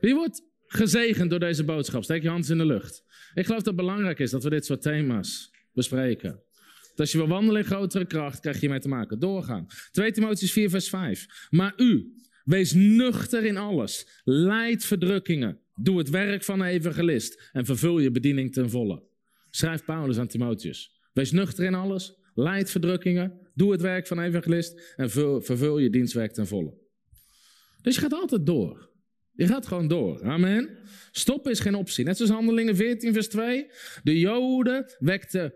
Wie 0.00 0.14
wordt 0.14 0.42
gezegend 0.66 1.30
door 1.30 1.40
deze 1.40 1.64
boodschap? 1.64 2.04
Steek 2.04 2.22
je 2.22 2.28
hand 2.28 2.48
in 2.48 2.58
de 2.58 2.66
lucht. 2.66 3.04
Ik 3.34 3.44
geloof 3.44 3.62
dat 3.62 3.74
het 3.74 3.76
belangrijk 3.76 4.18
is 4.18 4.30
dat 4.30 4.42
we 4.42 4.50
dit 4.50 4.64
soort 4.64 4.82
thema's 4.82 5.50
bespreken. 5.72 6.42
Als 7.00 7.12
je 7.12 7.18
wil 7.18 7.28
wandelen 7.28 7.60
in 7.60 7.66
grotere 7.66 8.06
kracht, 8.06 8.40
krijg 8.40 8.54
je 8.54 8.60
hiermee 8.60 8.80
te 8.80 8.88
maken. 8.88 9.18
Doorgaan. 9.18 9.66
2 9.90 10.12
Timotheus 10.12 10.52
4 10.52 10.70
vers 10.70 10.88
5. 10.88 11.46
Maar 11.50 11.72
u, 11.76 12.14
wees 12.44 12.72
nuchter 12.72 13.44
in 13.44 13.56
alles. 13.56 14.20
Leid 14.24 14.84
verdrukkingen. 14.84 15.60
Doe 15.74 15.98
het 15.98 16.10
werk 16.10 16.44
van 16.44 16.62
evangelist. 16.62 17.50
En 17.52 17.64
vervul 17.64 17.98
je 17.98 18.10
bediening 18.10 18.52
ten 18.52 18.70
volle. 18.70 19.02
Schrijft 19.50 19.84
Paulus 19.84 20.18
aan 20.18 20.26
Timotheus. 20.26 21.00
Wees 21.12 21.30
nuchter 21.32 21.64
in 21.64 21.74
alles. 21.74 22.14
Leid 22.34 22.70
verdrukkingen. 22.70 23.50
Doe 23.54 23.72
het 23.72 23.80
werk 23.80 24.06
van 24.06 24.20
evangelist. 24.20 24.94
En 24.96 25.10
vervul 25.10 25.78
je 25.78 25.90
dienstwerk 25.90 26.32
ten 26.32 26.46
volle. 26.46 26.78
Dus 27.82 27.94
je 27.94 28.00
gaat 28.00 28.12
altijd 28.12 28.46
door. 28.46 28.90
Je 29.32 29.46
gaat 29.46 29.66
gewoon 29.66 29.88
door. 29.88 30.22
Amen. 30.22 30.78
Stoppen 31.10 31.50
is 31.50 31.60
geen 31.60 31.74
optie. 31.74 32.04
Net 32.04 32.16
zoals 32.16 32.32
Handelingen 32.32 32.76
14, 32.76 33.12
vers 33.12 33.28
2. 33.28 33.66
De 34.02 34.18
Joden 34.18 34.96
wekten 34.98 35.54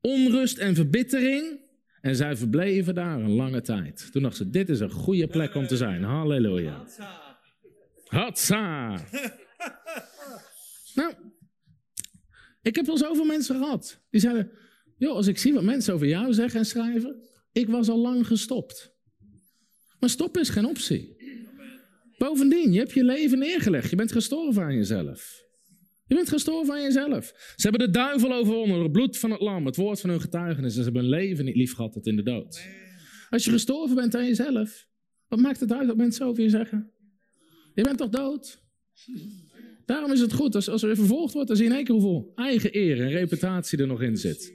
onrust 0.00 0.58
en 0.58 0.74
verbittering. 0.74 1.60
En 2.00 2.16
zij 2.16 2.36
verbleven 2.36 2.94
daar 2.94 3.20
een 3.20 3.30
lange 3.30 3.60
tijd. 3.60 4.08
Toen 4.12 4.22
dachten 4.22 4.44
ze: 4.44 4.50
dit 4.50 4.68
is 4.68 4.80
een 4.80 4.90
goede 4.90 5.26
plek 5.26 5.54
om 5.54 5.66
te 5.66 5.76
zijn. 5.76 6.02
Halleluja. 6.02 6.84
Hatsa. 8.04 8.90
nou, 10.94 11.14
ik 12.62 12.76
heb 12.76 12.86
wel 12.86 12.98
zoveel 12.98 13.24
mensen 13.24 13.56
gehad. 13.56 14.02
Die 14.10 14.20
zeiden: 14.20 14.50
joh, 14.96 15.14
als 15.14 15.26
ik 15.26 15.38
zie 15.38 15.52
wat 15.52 15.62
mensen 15.62 15.94
over 15.94 16.06
jou 16.06 16.32
zeggen 16.32 16.58
en 16.58 16.66
schrijven. 16.66 17.28
Ik 17.52 17.68
was 17.68 17.88
al 17.88 17.98
lang 17.98 18.26
gestopt. 18.26 18.98
Maar 20.00 20.10
stoppen 20.10 20.40
is 20.40 20.48
geen 20.48 20.66
optie. 20.66 21.18
Bovendien, 22.18 22.72
je 22.72 22.78
hebt 22.78 22.92
je 22.92 23.04
leven 23.04 23.38
neergelegd. 23.38 23.90
Je 23.90 23.96
bent 23.96 24.12
gestorven 24.12 24.62
aan 24.62 24.74
jezelf. 24.74 25.48
Je 26.10 26.16
bent 26.16 26.28
gestorven 26.28 26.74
aan 26.74 26.82
jezelf. 26.82 27.32
Ze 27.56 27.68
hebben 27.68 27.86
de 27.86 27.90
duivel 27.90 28.32
overwonnen, 28.32 28.82
het 28.82 28.92
bloed 28.92 29.18
van 29.18 29.30
het 29.30 29.40
lam, 29.40 29.66
het 29.66 29.76
woord 29.76 30.00
van 30.00 30.10
hun 30.10 30.20
getuigenis. 30.20 30.76
En 30.76 30.78
ze 30.78 30.82
hebben 30.82 31.02
hun 31.02 31.10
leven 31.10 31.44
niet 31.44 31.56
lief 31.56 31.74
gehad 31.74 31.92
tot 31.92 32.06
in 32.06 32.16
de 32.16 32.22
dood. 32.22 32.66
Als 33.28 33.44
je 33.44 33.50
gestorven 33.50 33.96
bent 33.96 34.14
aan 34.14 34.26
jezelf, 34.26 34.88
wat 35.28 35.38
maakt 35.38 35.60
het 35.60 35.72
uit 35.72 35.86
wat 35.86 35.96
mensen 35.96 36.26
over 36.26 36.42
je 36.42 36.48
zeggen? 36.48 36.90
Je 37.74 37.82
bent 37.82 37.98
toch 37.98 38.08
dood? 38.08 38.62
Daarom 39.86 40.12
is 40.12 40.20
het 40.20 40.32
goed, 40.32 40.54
als, 40.54 40.68
als 40.68 40.82
er 40.82 40.96
vervolgd 40.96 41.32
wordt, 41.32 41.48
dan 41.48 41.56
zie 41.56 41.66
je 41.66 41.70
in 41.70 41.76
één 41.76 41.86
keer 41.86 41.94
hoeveel 41.94 42.32
eigen 42.34 42.76
eer 42.76 43.00
en 43.00 43.08
reputatie 43.08 43.78
er 43.78 43.86
nog 43.86 44.02
in 44.02 44.16
zit. 44.16 44.54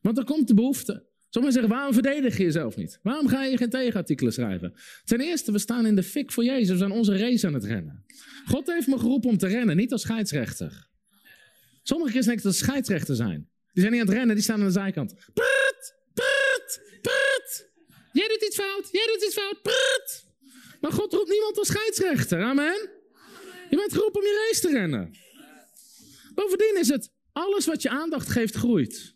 Want 0.00 0.16
dan 0.16 0.24
komt 0.24 0.48
de 0.48 0.54
behoefte. 0.54 1.06
Sommigen 1.34 1.60
zeggen, 1.60 1.76
waarom 1.76 1.92
verdedig 1.94 2.36
je 2.36 2.42
jezelf 2.42 2.76
niet? 2.76 2.98
Waarom 3.02 3.28
ga 3.28 3.44
je 3.44 3.56
geen 3.56 3.70
tegenartikelen 3.70 4.32
schrijven? 4.32 4.74
Ten 5.04 5.20
eerste, 5.20 5.52
we 5.52 5.58
staan 5.58 5.86
in 5.86 5.94
de 5.94 6.02
fik 6.02 6.32
voor 6.32 6.44
Jezus. 6.44 6.68
We 6.68 6.76
zijn 6.76 6.90
onze 6.90 7.16
race 7.16 7.46
aan 7.46 7.54
het 7.54 7.64
rennen. 7.64 8.04
God 8.46 8.66
heeft 8.66 8.86
me 8.86 8.98
geroepen 8.98 9.30
om 9.30 9.38
te 9.38 9.46
rennen, 9.46 9.76
niet 9.76 9.92
als 9.92 10.02
scheidsrechter. 10.02 10.88
Sommige 11.82 12.10
christenen 12.10 12.36
denken 12.36 12.44
dat 12.44 12.68
scheidsrechter 12.68 13.16
zijn. 13.16 13.48
Die 13.72 13.82
zijn 13.82 13.92
niet 13.92 14.00
aan 14.00 14.06
het 14.06 14.16
rennen, 14.16 14.34
die 14.34 14.44
staan 14.44 14.60
aan 14.60 14.66
de 14.66 14.72
zijkant. 14.72 15.14
Prut, 15.14 15.94
prut, 16.14 16.80
prut. 17.02 17.70
Jij 18.12 18.28
doet 18.28 18.44
iets 18.46 18.56
fout, 18.56 18.88
jij 18.90 19.06
doet 19.12 19.24
iets 19.24 19.34
fout, 19.34 19.62
prut. 19.62 20.24
Maar 20.80 20.92
God 20.92 21.12
roept 21.12 21.30
niemand 21.30 21.58
als 21.58 21.68
scheidsrechter, 21.68 22.42
amen. 22.42 22.88
Je 23.70 23.76
bent 23.76 23.92
geroepen 23.92 24.20
om 24.20 24.26
je 24.26 24.46
race 24.46 24.60
te 24.60 24.72
rennen. 24.72 25.14
Bovendien 26.34 26.76
is 26.78 26.88
het, 26.88 27.10
alles 27.32 27.66
wat 27.66 27.82
je 27.82 27.88
aandacht 27.88 28.28
geeft, 28.28 28.54
groeit. 28.54 29.13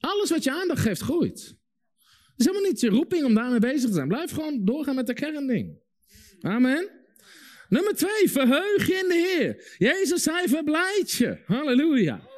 Alles 0.00 0.30
wat 0.30 0.44
je 0.44 0.50
aandacht 0.50 0.80
geeft, 0.80 1.00
groeit. 1.00 1.58
Het 2.00 2.38
is 2.38 2.44
helemaal 2.46 2.70
niet 2.70 2.80
je 2.80 2.88
roeping 2.88 3.24
om 3.24 3.34
daarmee 3.34 3.58
bezig 3.58 3.88
te 3.88 3.94
zijn. 3.94 4.08
Blijf 4.08 4.30
gewoon 4.30 4.64
doorgaan 4.64 4.94
met 4.94 5.06
de 5.06 5.14
kernding. 5.14 5.78
Amen. 6.40 6.90
Nummer 7.68 7.94
twee, 7.94 8.30
verheug 8.30 8.86
je 8.86 8.94
in 8.94 9.08
de 9.08 9.14
Heer. 9.14 9.74
Jezus 9.78 10.22
zei, 10.22 10.48
verblijd 10.48 11.10
je. 11.10 11.38
Halleluja. 11.46 12.28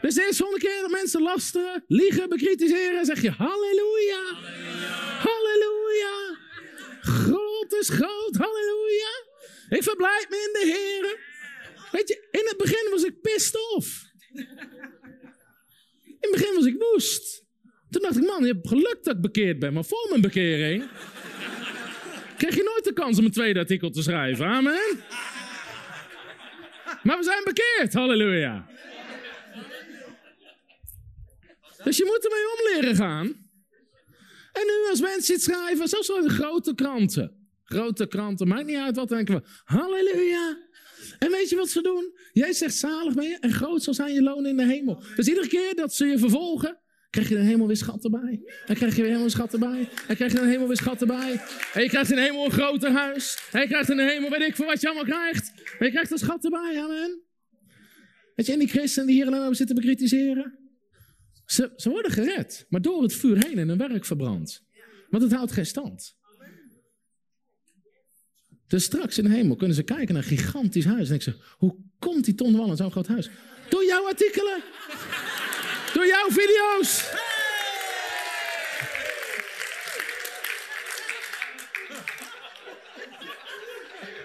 Dus 0.00 0.14
de 0.14 0.24
eerste 0.24 0.42
honderd 0.42 0.62
keer 0.64 0.80
dat 0.80 0.90
mensen 0.90 1.22
lasteren, 1.22 1.84
liegen, 1.86 2.28
bekritiseren, 2.28 3.04
zeg 3.04 3.22
je 3.22 3.30
halleluja. 3.30 4.22
Halleluja. 5.26 6.38
God 7.02 7.72
is 7.72 7.88
groot, 7.88 8.36
halleluja. 8.36 9.24
Ik 9.68 9.82
verblijd 9.82 10.26
me 10.30 10.36
in 10.36 10.60
de 10.60 10.72
Heer. 10.72 11.18
Weet 11.92 12.08
je, 12.08 12.28
in 12.30 12.46
het 12.46 12.56
begin 12.56 12.90
was 12.90 13.02
ik 13.02 13.20
pissed 13.20 13.56
off. 13.74 14.04
In 16.20 16.30
het 16.30 16.30
begin 16.30 16.54
was 16.54 16.64
ik 16.64 16.76
woest. 16.78 17.44
Toen 17.90 18.02
dacht 18.02 18.16
ik, 18.16 18.26
man, 18.26 18.44
je 18.44 18.52
hebt 18.52 18.68
geluk 18.68 18.98
dat 19.02 19.14
ik 19.14 19.20
bekeerd 19.20 19.58
ben. 19.58 19.72
Maar 19.72 19.84
voor 19.84 20.06
mijn 20.08 20.20
bekering 20.20 20.88
kreeg 22.36 22.54
je 22.54 22.62
nooit 22.62 22.84
de 22.84 22.92
kans 22.92 23.18
om 23.18 23.24
een 23.24 23.30
tweede 23.30 23.58
artikel 23.58 23.90
te 23.90 24.02
schrijven. 24.02 24.46
Amen. 24.46 24.98
Maar 27.02 27.18
we 27.18 27.24
zijn 27.24 27.44
bekeerd, 27.44 27.92
halleluja. 27.92 28.68
Dus 31.84 31.96
je 31.96 32.04
moet 32.04 32.24
ermee 32.24 32.46
om 32.52 32.82
leren 32.82 32.96
gaan. 32.96 33.26
En 34.52 34.66
nu 34.66 34.90
als 34.90 35.00
mensen 35.00 35.34
iets 35.34 35.44
schrijven, 35.44 35.88
zelfs 35.88 36.08
wel 36.08 36.22
de 36.22 36.28
grote 36.28 36.74
kranten. 36.74 37.48
Grote 37.64 38.06
kranten, 38.06 38.48
maakt 38.48 38.66
niet 38.66 38.76
uit 38.76 38.96
wat, 38.96 39.08
denken 39.08 39.34
we, 39.34 39.42
halleluja. 39.64 40.58
En 41.20 41.30
weet 41.30 41.48
je 41.48 41.56
wat 41.56 41.68
ze 41.68 41.82
doen? 41.82 42.12
Jij 42.32 42.52
zegt 42.52 42.74
zalig 42.74 43.14
ben 43.14 43.28
je 43.28 43.36
en 43.40 43.52
groot 43.52 43.82
zal 43.82 43.94
zijn 43.94 44.12
je 44.12 44.22
loon 44.22 44.46
in 44.46 44.56
de 44.56 44.66
hemel. 44.66 45.02
Dus 45.16 45.28
iedere 45.28 45.48
keer 45.48 45.74
dat 45.74 45.94
ze 45.94 46.06
je 46.06 46.18
vervolgen, 46.18 46.78
krijg 47.10 47.28
je 47.28 47.36
een 47.36 47.46
hemel 47.46 47.66
weer 47.66 47.76
schat 47.76 48.04
erbij. 48.04 48.42
En 48.66 48.74
krijg 48.74 48.96
je 48.96 49.00
weer 49.00 49.10
helemaal 49.10 49.30
schat 49.30 49.52
erbij. 49.52 49.88
En 50.06 50.16
krijg 50.16 50.32
je 50.32 50.40
een 50.40 50.48
hemel 50.48 50.66
weer 50.66 50.76
schat 50.76 51.00
erbij. 51.00 51.40
En 51.74 51.82
je 51.82 51.88
krijgt 51.88 52.10
in 52.10 52.18
hemel 52.18 52.44
een 52.44 52.50
groter 52.50 52.90
huis. 52.90 53.48
En 53.52 53.60
je 53.60 53.66
krijgt 53.66 53.90
in 53.90 53.96
de 53.96 54.02
hemel, 54.02 54.30
weet 54.30 54.48
ik 54.48 54.56
voor 54.56 54.66
wat 54.66 54.80
je 54.80 54.86
allemaal 54.86 55.04
krijgt. 55.04 55.52
En 55.78 55.86
je 55.86 55.92
krijgt 55.92 56.10
een 56.10 56.18
schat 56.18 56.44
erbij, 56.44 56.82
amen. 56.82 57.20
Weet 58.34 58.46
je, 58.46 58.52
en 58.52 58.58
die 58.58 58.68
christenen 58.68 59.06
die 59.06 59.16
hier 59.16 59.26
alleen 59.26 59.40
maar 59.40 59.54
zitten 59.54 59.76
bekritiseren. 59.76 60.58
Ze, 61.46 61.72
ze 61.76 61.90
worden 61.90 62.10
gered, 62.10 62.66
maar 62.68 62.82
door 62.82 63.02
het 63.02 63.12
vuur 63.12 63.44
heen 63.46 63.58
en 63.58 63.68
hun 63.68 63.78
werk 63.78 64.04
verbrand. 64.04 64.64
Want 65.08 65.22
het 65.22 65.32
houdt 65.32 65.52
geen 65.52 65.66
stand. 65.66 66.18
Dus 68.70 68.84
straks 68.84 69.18
in 69.18 69.24
de 69.24 69.30
hemel 69.30 69.56
kunnen 69.56 69.76
ze 69.76 69.82
kijken 69.82 70.14
naar 70.14 70.22
een 70.22 70.38
gigantisch 70.38 70.84
huis. 70.84 71.00
En 71.00 71.18
denken 71.18 71.32
ze, 71.32 71.38
hoe 71.58 71.76
komt 71.98 72.24
die 72.24 72.34
Ton 72.34 72.56
Wal 72.56 72.70
in 72.70 72.76
zo'n 72.76 72.90
groot 72.90 73.06
huis? 73.06 73.30
Door 73.68 73.84
jouw 73.84 74.06
artikelen. 74.06 74.62
Door 75.94 76.06
jouw 76.06 76.28
video's. 76.28 77.10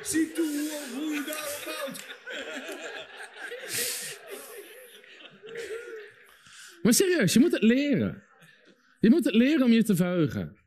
Zie 0.03 0.31
toe 0.31 0.69
hoe 0.93 1.13
je 1.13 1.23
daarop 1.27 1.61
bouwt. 1.65 2.05
Maar 6.81 6.93
serieus, 6.93 7.33
je 7.33 7.39
moet 7.39 7.51
het 7.51 7.63
leren. 7.63 8.23
Je 8.99 9.09
moet 9.09 9.25
het 9.25 9.35
leren 9.35 9.65
om 9.65 9.71
je 9.71 9.83
te 9.83 9.95
verheugen. 9.95 10.57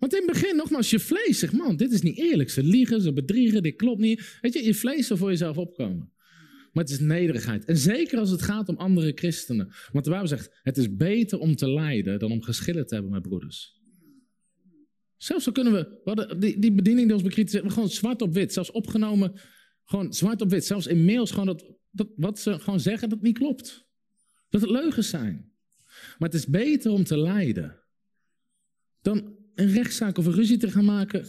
Want 0.00 0.14
in 0.14 0.22
het 0.22 0.32
begin, 0.32 0.56
nogmaals, 0.56 0.90
je 0.90 0.98
vlees 0.98 1.38
zegt, 1.38 1.52
man, 1.52 1.76
dit 1.76 1.92
is 1.92 2.02
niet 2.02 2.18
eerlijk. 2.18 2.50
Ze 2.50 2.62
liegen, 2.62 3.00
ze 3.00 3.12
bedriegen, 3.12 3.62
dit 3.62 3.76
klopt 3.76 4.00
niet. 4.00 4.38
Weet 4.40 4.52
je, 4.52 4.64
je 4.64 4.74
vlees 4.74 5.06
zal 5.06 5.16
voor 5.16 5.28
jezelf 5.28 5.58
opkomen. 5.58 6.12
Maar 6.72 6.84
het 6.84 6.92
is 6.92 7.00
nederigheid. 7.00 7.64
En 7.64 7.76
zeker 7.76 8.18
als 8.18 8.30
het 8.30 8.42
gaat 8.42 8.68
om 8.68 8.76
andere 8.76 9.12
christenen. 9.14 9.72
Want 9.92 10.04
de 10.04 10.10
Bijbel 10.10 10.28
zegt, 10.28 10.58
het 10.62 10.76
is 10.76 10.96
beter 10.96 11.38
om 11.38 11.56
te 11.56 11.70
lijden 11.70 12.18
dan 12.18 12.32
om 12.32 12.42
geschillen 12.42 12.86
te 12.86 12.94
hebben 12.94 13.12
met 13.12 13.22
broeders. 13.22 13.78
Zelfs 15.16 15.44
zo 15.44 15.52
kunnen 15.52 15.72
we, 15.72 16.36
die, 16.38 16.58
die 16.58 16.72
bediening 16.72 17.06
die 17.06 17.14
ons 17.14 17.24
bekritiseert, 17.24 17.72
gewoon 17.72 17.88
zwart 17.88 18.22
op 18.22 18.34
wit. 18.34 18.52
Zelfs 18.52 18.70
opgenomen, 18.70 19.40
gewoon 19.84 20.12
zwart 20.12 20.40
op 20.40 20.50
wit. 20.50 20.64
Zelfs 20.64 20.86
in 20.86 21.04
mails 21.04 21.30
gewoon 21.30 21.46
dat, 21.46 21.64
dat 21.90 22.08
wat 22.16 22.38
ze 22.38 22.58
gewoon 22.58 22.80
zeggen, 22.80 23.08
dat 23.08 23.22
niet 23.22 23.38
klopt. 23.38 23.86
Dat 24.48 24.60
het 24.60 24.70
leugens 24.70 25.08
zijn. 25.08 25.52
Maar 26.18 26.28
het 26.28 26.34
is 26.34 26.46
beter 26.46 26.90
om 26.90 27.04
te 27.04 27.18
lijden 27.18 27.80
dan 29.02 29.38
een 29.54 29.72
rechtszaak 29.72 30.18
of 30.18 30.26
een 30.26 30.32
ruzie 30.32 30.56
te 30.56 30.70
gaan 30.70 30.84
maken. 30.84 31.26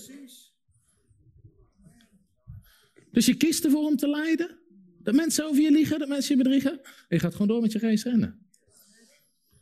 Dus 3.11 3.25
je 3.25 3.35
kiest 3.35 3.65
ervoor 3.65 3.85
om 3.85 3.95
te 3.95 4.09
lijden. 4.09 4.59
Dat 5.03 5.15
mensen 5.15 5.45
over 5.45 5.61
je 5.61 5.71
liegen, 5.71 5.99
dat 5.99 6.07
mensen 6.07 6.37
je 6.37 6.43
bedriegen. 6.43 6.71
En 6.81 7.05
je 7.07 7.19
gaat 7.19 7.31
gewoon 7.31 7.47
door 7.47 7.61
met 7.61 7.71
je 7.71 7.79
race 7.79 8.09
rennen. 8.09 8.39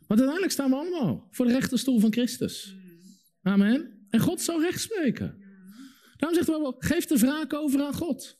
Want 0.06 0.20
uiteindelijk 0.20 0.52
staan 0.52 0.70
we 0.70 0.76
allemaal 0.76 1.28
voor 1.30 1.46
de 1.46 1.52
rechterstoel 1.52 2.00
van 2.00 2.12
Christus. 2.12 2.74
Amen. 3.42 4.06
En 4.10 4.20
God 4.20 4.40
zal 4.40 4.60
recht 4.60 4.80
spreken. 4.80 5.38
Daarom 6.16 6.38
zegt 6.38 6.46
de 6.46 6.52
wel: 6.52 6.74
geef 6.78 7.06
de 7.06 7.18
wraak 7.18 7.52
over 7.52 7.82
aan 7.82 7.94
God. 7.94 8.38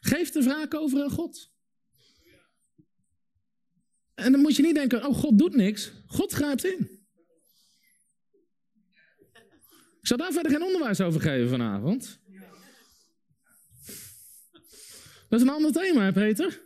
Geef 0.00 0.30
de 0.30 0.42
wraak 0.42 0.74
over 0.74 1.02
aan 1.02 1.10
God. 1.10 1.52
En 4.14 4.32
dan 4.32 4.40
moet 4.40 4.56
je 4.56 4.62
niet 4.62 4.74
denken, 4.74 5.06
oh 5.06 5.16
God 5.16 5.38
doet 5.38 5.54
niks. 5.54 5.92
God 6.06 6.32
grijpt 6.32 6.64
in. 6.64 6.93
Ik 10.04 10.10
zal 10.10 10.18
daar 10.18 10.32
verder 10.32 10.52
geen 10.52 10.62
onderwijs 10.62 11.00
over 11.00 11.20
geven 11.20 11.48
vanavond. 11.48 12.20
Dat 15.28 15.40
is 15.40 15.46
een 15.46 15.52
ander 15.54 15.72
thema, 15.72 16.04
hè, 16.04 16.12
Peter? 16.12 16.60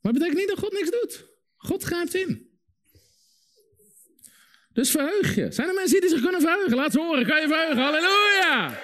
Maar 0.00 0.12
het 0.12 0.12
betekent 0.12 0.38
niet 0.38 0.48
dat 0.48 0.58
God 0.58 0.72
niks 0.72 0.90
doet. 0.90 1.26
God 1.56 1.82
grijpt 1.82 2.14
in. 2.14 2.50
Dus 4.72 4.90
verheug 4.90 5.34
je. 5.34 5.52
Zijn 5.52 5.68
er 5.68 5.74
mensen 5.74 6.00
die 6.00 6.10
zich 6.10 6.22
kunnen 6.22 6.40
verheugen? 6.40 6.76
Laat 6.76 6.92
ze 6.92 7.00
horen. 7.00 7.26
Kan 7.26 7.40
je 7.40 7.46
verheugen? 7.46 7.82
Halleluja! 7.82 8.80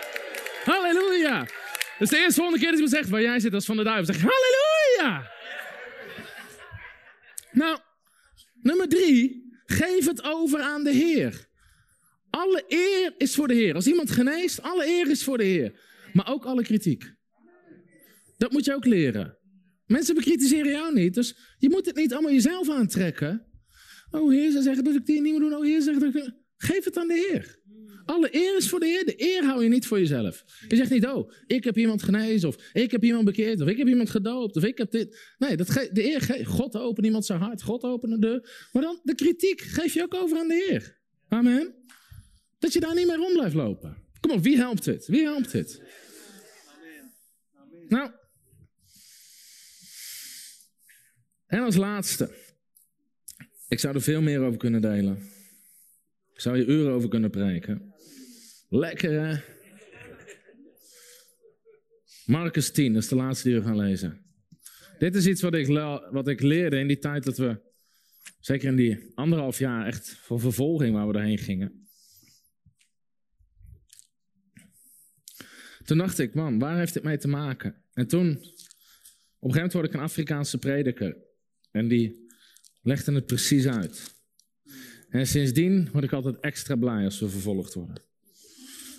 Halleluja! 0.64 1.39
Dat 1.39 1.51
is 1.99 2.09
de 2.09 2.19
eerste 2.19 2.41
volgende 2.41 2.61
keer 2.61 2.71
dat 2.71 2.81
me 2.81 2.89
zegt 2.89 3.09
waar 3.09 3.23
jij 3.23 3.41
zit 3.41 3.55
als 3.55 3.64
van 3.64 3.77
de 3.77 3.85
duivel. 3.85 4.14
Zeg 4.14 4.23
halleluja! 4.23 5.33
Nou, 7.53 7.79
nummer 8.62 8.89
drie. 8.89 9.55
Geef 9.67 10.07
het 10.07 10.23
over 10.23 10.61
aan 10.61 10.85
de 10.85 10.93
Heer. 10.93 11.45
Alle 12.37 12.64
eer 12.68 13.14
is 13.18 13.34
voor 13.34 13.49
de 13.49 13.55
Heer. 13.55 13.74
Als 13.74 13.87
iemand 13.87 14.11
geneest, 14.11 14.62
alle 14.62 14.87
eer 14.87 15.11
is 15.11 15.24
voor 15.24 15.39
de 15.39 15.45
Heer. 15.45 15.80
Maar 16.12 16.32
ook 16.32 16.45
alle 16.45 16.62
kritiek. 16.62 17.14
Dat 18.37 18.53
moet 18.53 18.64
je 18.64 18.74
ook 18.74 18.84
leren. 18.84 19.39
Mensen 19.87 20.14
bekritiseren 20.14 20.70
jou 20.70 20.95
niet, 20.95 21.14
dus 21.14 21.37
je 21.59 21.68
moet 21.68 21.87
het 21.87 21.97
niet 21.97 22.12
allemaal 22.12 22.32
jezelf 22.32 22.70
aantrekken. 22.70 23.47
Oh 24.11 24.30
Heer, 24.30 24.51
ze 24.51 24.62
zeggen 24.62 24.84
dat 24.84 24.95
ik 24.95 25.07
die 25.07 25.20
niet 25.20 25.32
moet 25.32 25.41
doen. 25.41 25.55
Oh 25.55 25.64
Heer, 25.64 25.80
ze 25.80 25.93
zeggen 25.93 26.12
dat 26.12 26.24
ik... 26.24 26.32
Geef 26.57 26.84
het 26.84 26.97
aan 26.97 27.09
de 27.09 27.28
Heer. 27.30 27.59
Alle 28.05 28.28
eer 28.34 28.57
is 28.57 28.68
voor 28.68 28.80
de 28.80 28.87
Heer. 28.87 29.05
De 29.05 29.14
eer 29.16 29.45
hou 29.45 29.62
je 29.62 29.68
niet 29.68 29.87
voor 29.87 29.99
jezelf. 29.99 30.45
Je 30.68 30.76
zegt 30.76 30.91
niet, 30.91 31.07
oh, 31.07 31.30
ik 31.47 31.64
heb 31.64 31.76
iemand 31.78 32.03
genezen, 32.03 32.49
of 32.49 32.57
ik 32.72 32.91
heb 32.91 33.05
iemand 33.05 33.24
bekeerd, 33.24 33.61
of 33.61 33.68
ik 33.68 33.76
heb 33.76 33.89
iemand 33.89 34.11
gedoopt, 34.11 34.57
of 34.57 34.64
ik 34.64 34.78
heb 34.78 34.91
dit. 34.91 35.34
Nee, 35.39 35.57
dat 35.57 35.66
de 35.93 36.05
eer, 36.05 36.47
God 36.47 36.76
opent 36.76 37.07
iemand 37.07 37.26
zijn 37.26 37.41
hart, 37.41 37.62
God 37.62 37.82
opent 37.82 38.12
de 38.12 38.18
deur. 38.18 38.68
Maar 38.72 38.82
dan, 38.82 39.01
de 39.03 39.14
kritiek 39.14 39.61
geef 39.61 39.95
je 39.95 40.03
ook 40.03 40.14
over 40.14 40.39
aan 40.39 40.49
de 40.49 40.66
Heer. 40.68 41.01
Amen. 41.28 41.74
Dat 42.59 42.73
je 42.73 42.81
daar 42.81 42.95
niet 42.95 43.07
meer 43.07 43.17
rond 43.17 43.33
blijft 43.33 43.55
lopen. 43.55 43.97
Kom 44.21 44.31
op, 44.31 44.43
wie 44.43 44.57
helpt 44.57 44.85
dit? 44.85 45.07
Wie 45.07 45.23
helpt 45.23 45.53
dit? 45.53 45.83
Nou. 47.89 48.11
En 51.47 51.61
als 51.61 51.77
laatste. 51.77 52.31
Ik 53.69 53.79
zou 53.79 53.95
er 53.95 54.03
veel 54.03 54.21
meer 54.21 54.41
over 54.41 54.59
kunnen 54.59 54.81
delen. 54.81 55.17
Ik 56.35 56.41
zou 56.41 56.57
je 56.57 56.65
uren 56.65 56.93
over 56.93 57.09
kunnen 57.09 57.31
preken. 57.31 57.95
Lekker 58.69 59.21
hè? 59.21 59.41
Marcus 62.27 62.71
10, 62.71 62.93
dat 62.93 63.03
is 63.03 63.09
de 63.09 63.17
laatste 63.17 63.49
die 63.49 63.59
we 63.59 63.65
gaan 63.65 63.77
lezen. 63.77 64.25
Dit 64.99 65.15
is 65.15 65.27
iets 65.27 65.43
wat 65.43 65.55
ik, 65.55 65.67
wat 66.11 66.29
ik 66.29 66.41
leerde 66.41 66.79
in 66.79 66.87
die 66.87 66.99
tijd 66.99 67.25
dat 67.25 67.37
we, 67.37 67.61
zeker 68.41 68.69
in 68.69 68.77
die 68.77 69.13
anderhalf 69.15 69.59
jaar, 69.59 69.87
echt 69.87 70.09
voor 70.09 70.41
vervolging 70.41 70.95
waar 70.95 71.07
we 71.07 71.13
doorheen 71.13 71.39
gingen. 71.39 71.86
Toen 75.87 75.99
dacht 75.99 76.18
ik, 76.18 76.34
man, 76.34 76.59
waar 76.59 76.78
heeft 76.78 76.95
dit 76.95 77.03
mee 77.03 77.18
te 77.18 77.28
maken? 77.28 77.82
En 77.93 78.07
toen, 78.07 78.28
op 78.28 78.37
een 78.37 78.43
gegeven 78.43 79.53
moment 79.53 79.72
hoorde 79.72 79.89
ik 79.89 79.95
een 79.95 80.01
Afrikaanse 80.01 80.59
prediker. 80.59 81.16
En 81.70 81.89
die 81.89 82.26
legde 82.82 83.12
het 83.12 83.26
precies 83.26 83.66
uit. 83.66 84.14
En 85.09 85.26
sindsdien 85.26 85.89
word 85.93 86.05
ik 86.05 86.12
altijd 86.12 86.41
extra 86.41 86.76
blij 86.76 87.05
als 87.05 87.20
we 87.20 87.28
vervolgd 87.28 87.74
worden. 87.74 88.03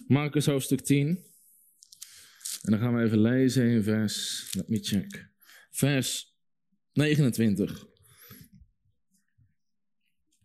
Marcus 0.08 0.46
hoofdstuk 0.46 0.82
10. 0.82 1.08
En 2.62 2.72
dan 2.72 2.80
gaan 2.80 2.96
we 2.96 3.04
even 3.04 3.22
lezen 3.22 3.70
in 3.70 3.84
vers, 3.84 4.48
let 4.54 4.70
me 4.70 4.80
check. 4.80 5.30
Vers 5.70 6.36
29. 6.94 7.86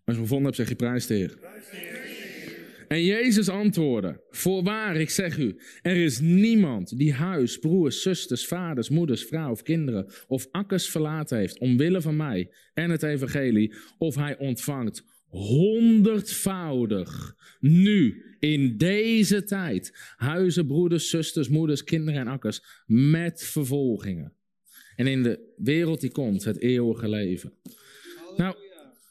Als 0.05 0.17
je 0.17 0.23
gevonden 0.23 0.45
hebt, 0.45 0.57
zeg 0.57 0.69
je 0.69 0.75
prijs 0.75 1.07
de 1.07 1.15
Heer. 1.15 1.39
En 2.93 3.05
Jezus 3.05 3.49
antwoordde: 3.49 4.21
Voorwaar, 4.31 4.97
ik 4.97 5.11
zeg 5.11 5.39
u, 5.39 5.57
er 5.83 5.97
is 5.97 6.21
niemand 6.21 6.99
die 6.99 7.13
huis, 7.13 7.59
broers, 7.59 8.03
zusters, 8.03 8.47
vaders, 8.47 8.89
moeders, 8.89 9.25
vrouw 9.25 9.51
of 9.51 9.63
kinderen 9.63 10.07
of 10.27 10.49
akkers 10.51 10.89
verlaten 10.89 11.39
heeft 11.39 11.59
omwille 11.59 12.01
van 12.01 12.17
mij 12.17 12.53
en 12.75 12.91
het 12.91 13.03
evangelie, 13.03 13.75
of 13.99 14.15
hij 14.15 14.39
ontvangt 14.39 15.05
honderdvoudig 15.29 17.37
nu 17.61 18.25
in 18.39 18.77
deze 18.77 19.45
tijd 19.45 20.15
huizen, 20.17 20.67
broeders, 20.67 21.11
zusters, 21.11 21.49
moeders, 21.49 21.85
kinderen 21.85 22.21
en 22.21 22.29
akkers 22.29 22.63
met 22.87 23.45
vervolgingen. 23.45 24.33
En 24.97 25.07
in 25.07 25.23
de 25.23 25.53
wereld 25.57 26.01
die 26.01 26.13
komt, 26.13 26.45
het 26.45 26.61
eeuwige 26.61 27.09
leven. 27.09 27.53
Nou, 28.37 28.57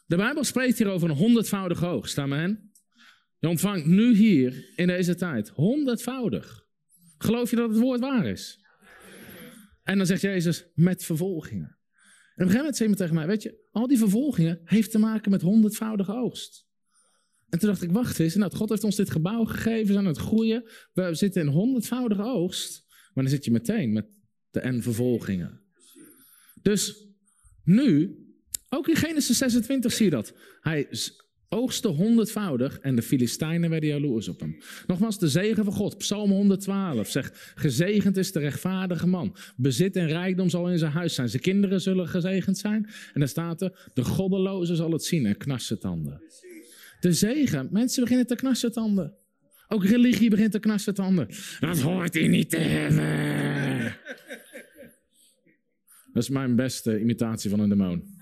de 0.07 0.15
Bijbel 0.15 0.43
spreekt 0.43 0.77
hier 0.77 0.89
over 0.89 1.09
een 1.09 1.15
honderdvoudige 1.15 1.85
oogst. 1.85 2.17
Amen. 2.17 2.70
Je 3.41 3.47
ontvangt 3.47 3.85
nu 3.85 4.15
hier 4.15 4.71
in 4.75 4.87
deze 4.87 5.15
tijd 5.15 5.49
honderdvoudig. 5.49 6.65
Geloof 7.17 7.49
je 7.49 7.55
dat 7.55 7.69
het 7.69 7.79
woord 7.79 7.99
waar 7.99 8.25
is? 8.25 8.65
En 9.83 9.97
dan 9.97 10.05
zegt 10.05 10.21
Jezus 10.21 10.65
met 10.73 11.03
vervolgingen. 11.03 11.67
En 11.67 12.47
op 12.47 12.51
een 12.51 12.57
gegeven 12.57 12.57
moment 12.57 12.75
zei 12.75 12.89
iemand 12.89 12.97
tegen 12.97 13.15
mij: 13.15 13.27
Weet 13.27 13.43
je, 13.43 13.67
al 13.71 13.87
die 13.87 13.97
vervolgingen 13.97 14.61
heeft 14.63 14.91
te 14.91 14.99
maken 14.99 15.31
met 15.31 15.41
honderdvoudige 15.41 16.13
oogst. 16.13 16.67
En 17.49 17.59
toen 17.59 17.69
dacht 17.69 17.81
ik: 17.81 17.91
Wacht 17.91 18.19
eens, 18.19 18.35
nou, 18.35 18.51
God 18.55 18.69
heeft 18.69 18.83
ons 18.83 18.95
dit 18.95 19.11
gebouw 19.11 19.45
gegeven, 19.45 19.85
we 19.85 19.93
zijn 19.93 20.05
aan 20.05 20.05
het 20.05 20.17
groeien. 20.17 20.69
We 20.93 21.15
zitten 21.15 21.41
in 21.41 21.47
honderdvoudige 21.47 22.23
oogst. 22.23 22.85
Maar 23.13 23.23
dan 23.23 23.33
zit 23.33 23.45
je 23.45 23.51
meteen 23.51 23.93
met 23.93 24.05
de 24.49 24.59
en 24.59 24.81
vervolgingen. 24.81 25.61
Dus 26.61 27.07
nu, 27.63 28.17
ook 28.69 28.87
in 28.87 28.95
Genesis 28.95 29.37
26 29.37 29.91
zie 29.91 30.05
je 30.05 30.11
dat. 30.11 30.33
Hij 30.59 30.87
oogste 31.53 31.87
honderdvoudig 31.87 32.79
en 32.79 32.95
de 32.95 33.01
Filistijnen 33.01 33.69
werden 33.69 33.89
jaloers 33.89 34.27
op 34.27 34.39
hem. 34.39 34.57
Nogmaals, 34.87 35.19
de 35.19 35.27
zegen 35.27 35.63
van 35.63 35.73
God. 35.73 35.97
Psalm 35.97 36.31
112 36.31 37.09
zegt, 37.09 37.53
gezegend 37.55 38.17
is 38.17 38.31
de 38.31 38.39
rechtvaardige 38.39 39.07
man. 39.07 39.35
Bezit 39.55 39.95
en 39.95 40.07
rijkdom 40.07 40.49
zal 40.49 40.69
in 40.69 40.77
zijn 40.77 40.91
huis 40.91 41.13
zijn. 41.13 41.29
Zijn 41.29 41.41
kinderen 41.41 41.81
zullen 41.81 42.07
gezegend 42.07 42.57
zijn. 42.57 42.85
En 43.13 43.19
dan 43.19 43.27
staat 43.27 43.61
er, 43.61 43.89
de 43.93 44.03
goddeloze 44.03 44.75
zal 44.75 44.91
het 44.91 45.03
zien 45.03 45.25
en 45.25 45.37
knarsen 45.37 45.79
tanden. 45.79 46.21
De 46.99 47.13
zegen, 47.13 47.67
mensen 47.71 48.01
beginnen 48.01 48.27
te 48.27 48.35
knarsen 48.35 48.71
tanden. 48.71 49.13
Ook 49.67 49.85
religie 49.85 50.29
begint 50.29 50.51
te 50.51 50.59
knarsen 50.59 50.93
tanden. 50.93 51.27
Dat 51.59 51.79
hoort 51.79 52.13
hij 52.13 52.27
niet 52.27 52.49
te 52.49 52.57
hebben. 52.57 53.95
Dat 56.13 56.23
is 56.23 56.29
mijn 56.29 56.55
beste 56.55 56.99
imitatie 56.99 57.49
van 57.49 57.59
een 57.59 57.69
demon. 57.69 58.19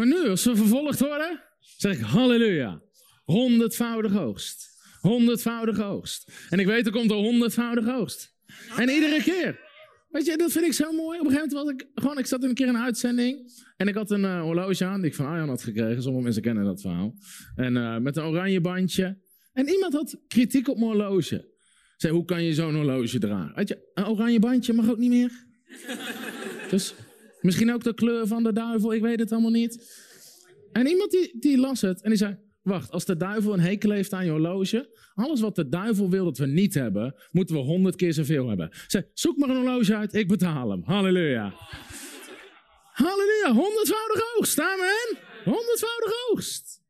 Maar 0.00 0.08
nu, 0.08 0.28
als 0.28 0.44
we 0.44 0.56
vervolgd 0.56 1.00
worden, 1.00 1.40
zeg 1.76 1.96
ik 1.96 2.00
halleluja. 2.00 2.82
Honderdvoudige 3.24 4.18
oogst. 4.18 4.68
Honderdvoudige 5.00 5.82
oogst. 5.82 6.32
En 6.50 6.58
ik 6.58 6.66
weet, 6.66 6.86
er 6.86 6.92
komt 6.92 7.10
een 7.10 7.16
honderdvoudige 7.16 7.92
oogst. 7.92 8.34
En 8.76 8.88
iedere 8.88 9.22
keer. 9.22 9.60
Weet 10.08 10.26
je, 10.26 10.36
dat 10.36 10.52
vind 10.52 10.64
ik 10.64 10.72
zo 10.72 10.92
mooi. 10.92 11.18
Op 11.18 11.26
een 11.26 11.32
gegeven 11.32 11.56
moment 11.56 11.78
was 11.78 11.86
ik 11.86 11.90
gewoon, 12.02 12.18
ik 12.18 12.26
zat 12.26 12.42
een 12.42 12.54
keer 12.54 12.66
in 12.66 12.74
een 12.74 12.80
uitzending. 12.80 13.52
En 13.76 13.88
ik 13.88 13.94
had 13.94 14.10
een 14.10 14.22
uh, 14.22 14.40
horloge 14.40 14.84
aan, 14.84 15.00
die 15.00 15.10
ik 15.10 15.16
van 15.16 15.26
Arjan 15.26 15.48
had 15.48 15.62
gekregen. 15.62 16.02
Sommige 16.02 16.24
mensen 16.24 16.42
kennen 16.42 16.64
dat 16.64 16.80
verhaal. 16.80 17.14
En 17.54 17.76
uh, 17.76 17.98
met 17.98 18.16
een 18.16 18.24
oranje 18.24 18.60
bandje. 18.60 19.18
En 19.52 19.68
iemand 19.68 19.92
had 19.92 20.20
kritiek 20.28 20.68
op 20.68 20.76
mijn 20.76 20.90
horloge. 20.90 21.48
Zei, 21.96 22.12
hoe 22.12 22.24
kan 22.24 22.44
je 22.44 22.54
zo'n 22.54 22.74
horloge 22.74 23.18
dragen? 23.18 23.54
Weet 23.54 23.68
je, 23.68 23.90
een 23.94 24.06
oranje 24.06 24.38
bandje 24.38 24.72
mag 24.72 24.90
ook 24.90 24.98
niet 24.98 25.10
meer. 25.10 25.46
dus 26.70 26.94
Misschien 27.40 27.72
ook 27.72 27.82
de 27.82 27.94
kleur 27.94 28.26
van 28.26 28.42
de 28.42 28.52
duivel, 28.52 28.92
ik 28.92 29.02
weet 29.02 29.18
het 29.18 29.32
allemaal 29.32 29.50
niet. 29.50 29.98
En 30.72 30.86
iemand 30.86 31.10
die, 31.10 31.36
die 31.38 31.58
las 31.58 31.80
het 31.80 32.02
en 32.02 32.08
die 32.08 32.18
zei: 32.18 32.38
Wacht, 32.62 32.90
als 32.90 33.04
de 33.04 33.16
duivel 33.16 33.52
een 33.52 33.60
hekel 33.60 33.90
heeft 33.90 34.12
aan 34.12 34.24
je 34.24 34.30
horloge, 34.30 34.98
alles 35.14 35.40
wat 35.40 35.56
de 35.56 35.68
duivel 35.68 36.10
wil 36.10 36.24
dat 36.24 36.38
we 36.38 36.46
niet 36.46 36.74
hebben, 36.74 37.14
moeten 37.30 37.56
we 37.56 37.62
honderd 37.62 37.96
keer 37.96 38.12
zoveel 38.12 38.48
hebben. 38.48 38.70
Zeg, 38.86 39.04
zoek 39.12 39.36
maar 39.36 39.48
een 39.48 39.56
horloge 39.56 39.96
uit, 39.96 40.14
ik 40.14 40.28
betaal 40.28 40.70
hem. 40.70 40.82
Halleluja. 40.84 41.54
Halleluja, 42.92 43.52
honderdvoudige 43.52 44.34
oogst, 44.36 44.60
amen. 44.60 45.18
Honderdvoudige 45.44 46.28
oogst. 46.30 46.82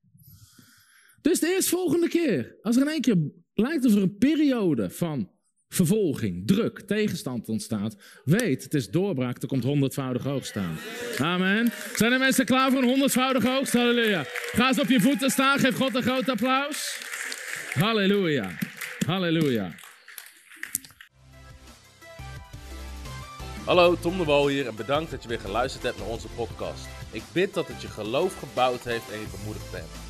Dus 1.21 1.41
de 1.41 1.47
eerstvolgende 1.47 2.09
keer, 2.09 2.59
als 2.63 2.77
er 2.77 2.83
in 2.83 2.89
één 2.89 3.01
keer 3.01 3.17
lijkt 3.55 3.85
of 3.85 3.95
er 3.95 4.03
een 4.03 4.17
periode 4.17 4.91
van 4.91 5.31
vervolging, 5.75 6.47
druk, 6.47 6.81
tegenstand 6.81 7.49
ontstaat, 7.49 7.97
weet, 8.25 8.63
het 8.63 8.75
is 8.75 8.91
doorbraak, 8.91 9.43
er 9.43 9.49
komt 9.49 9.65
honderdvoudig 9.65 10.23
hoog 10.23 10.47
staan. 10.47 10.77
Amen. 11.19 11.73
Zijn 11.95 12.13
er 12.13 12.19
mensen 12.19 12.45
klaar 12.45 12.71
voor 12.71 12.83
een 12.83 12.89
honderdvoudig 12.89 13.45
hoogst? 13.45 13.73
Halleluja. 13.73 14.25
Ga 14.53 14.69
eens 14.69 14.81
op 14.81 14.89
je 14.89 15.01
voeten 15.01 15.31
staan, 15.31 15.59
geef 15.59 15.77
God 15.77 15.95
een 15.95 16.03
groot 16.03 16.29
applaus. 16.29 16.99
Halleluja. 17.73 18.51
Halleluja. 19.07 19.75
Hallo, 23.65 23.97
Tom 24.01 24.19
de 24.19 24.25
Wol 24.25 24.49
hier 24.49 24.67
en 24.67 24.77
bedankt 24.77 25.11
dat 25.11 25.23
je 25.23 25.29
weer 25.29 25.41
geluisterd 25.41 25.83
hebt 25.83 25.99
naar 25.99 26.09
onze 26.09 26.29
podcast. 26.29 26.89
Ik 27.11 27.23
bid 27.33 27.55
dat 27.55 27.69
het 27.69 27.83
je 27.83 27.89
geloof 27.89 28.39
gebouwd 28.39 28.85
heeft 28.85 29.11
en 29.13 29.21
je 29.21 29.27
bemoedigd 29.39 29.71
bent. 29.71 30.10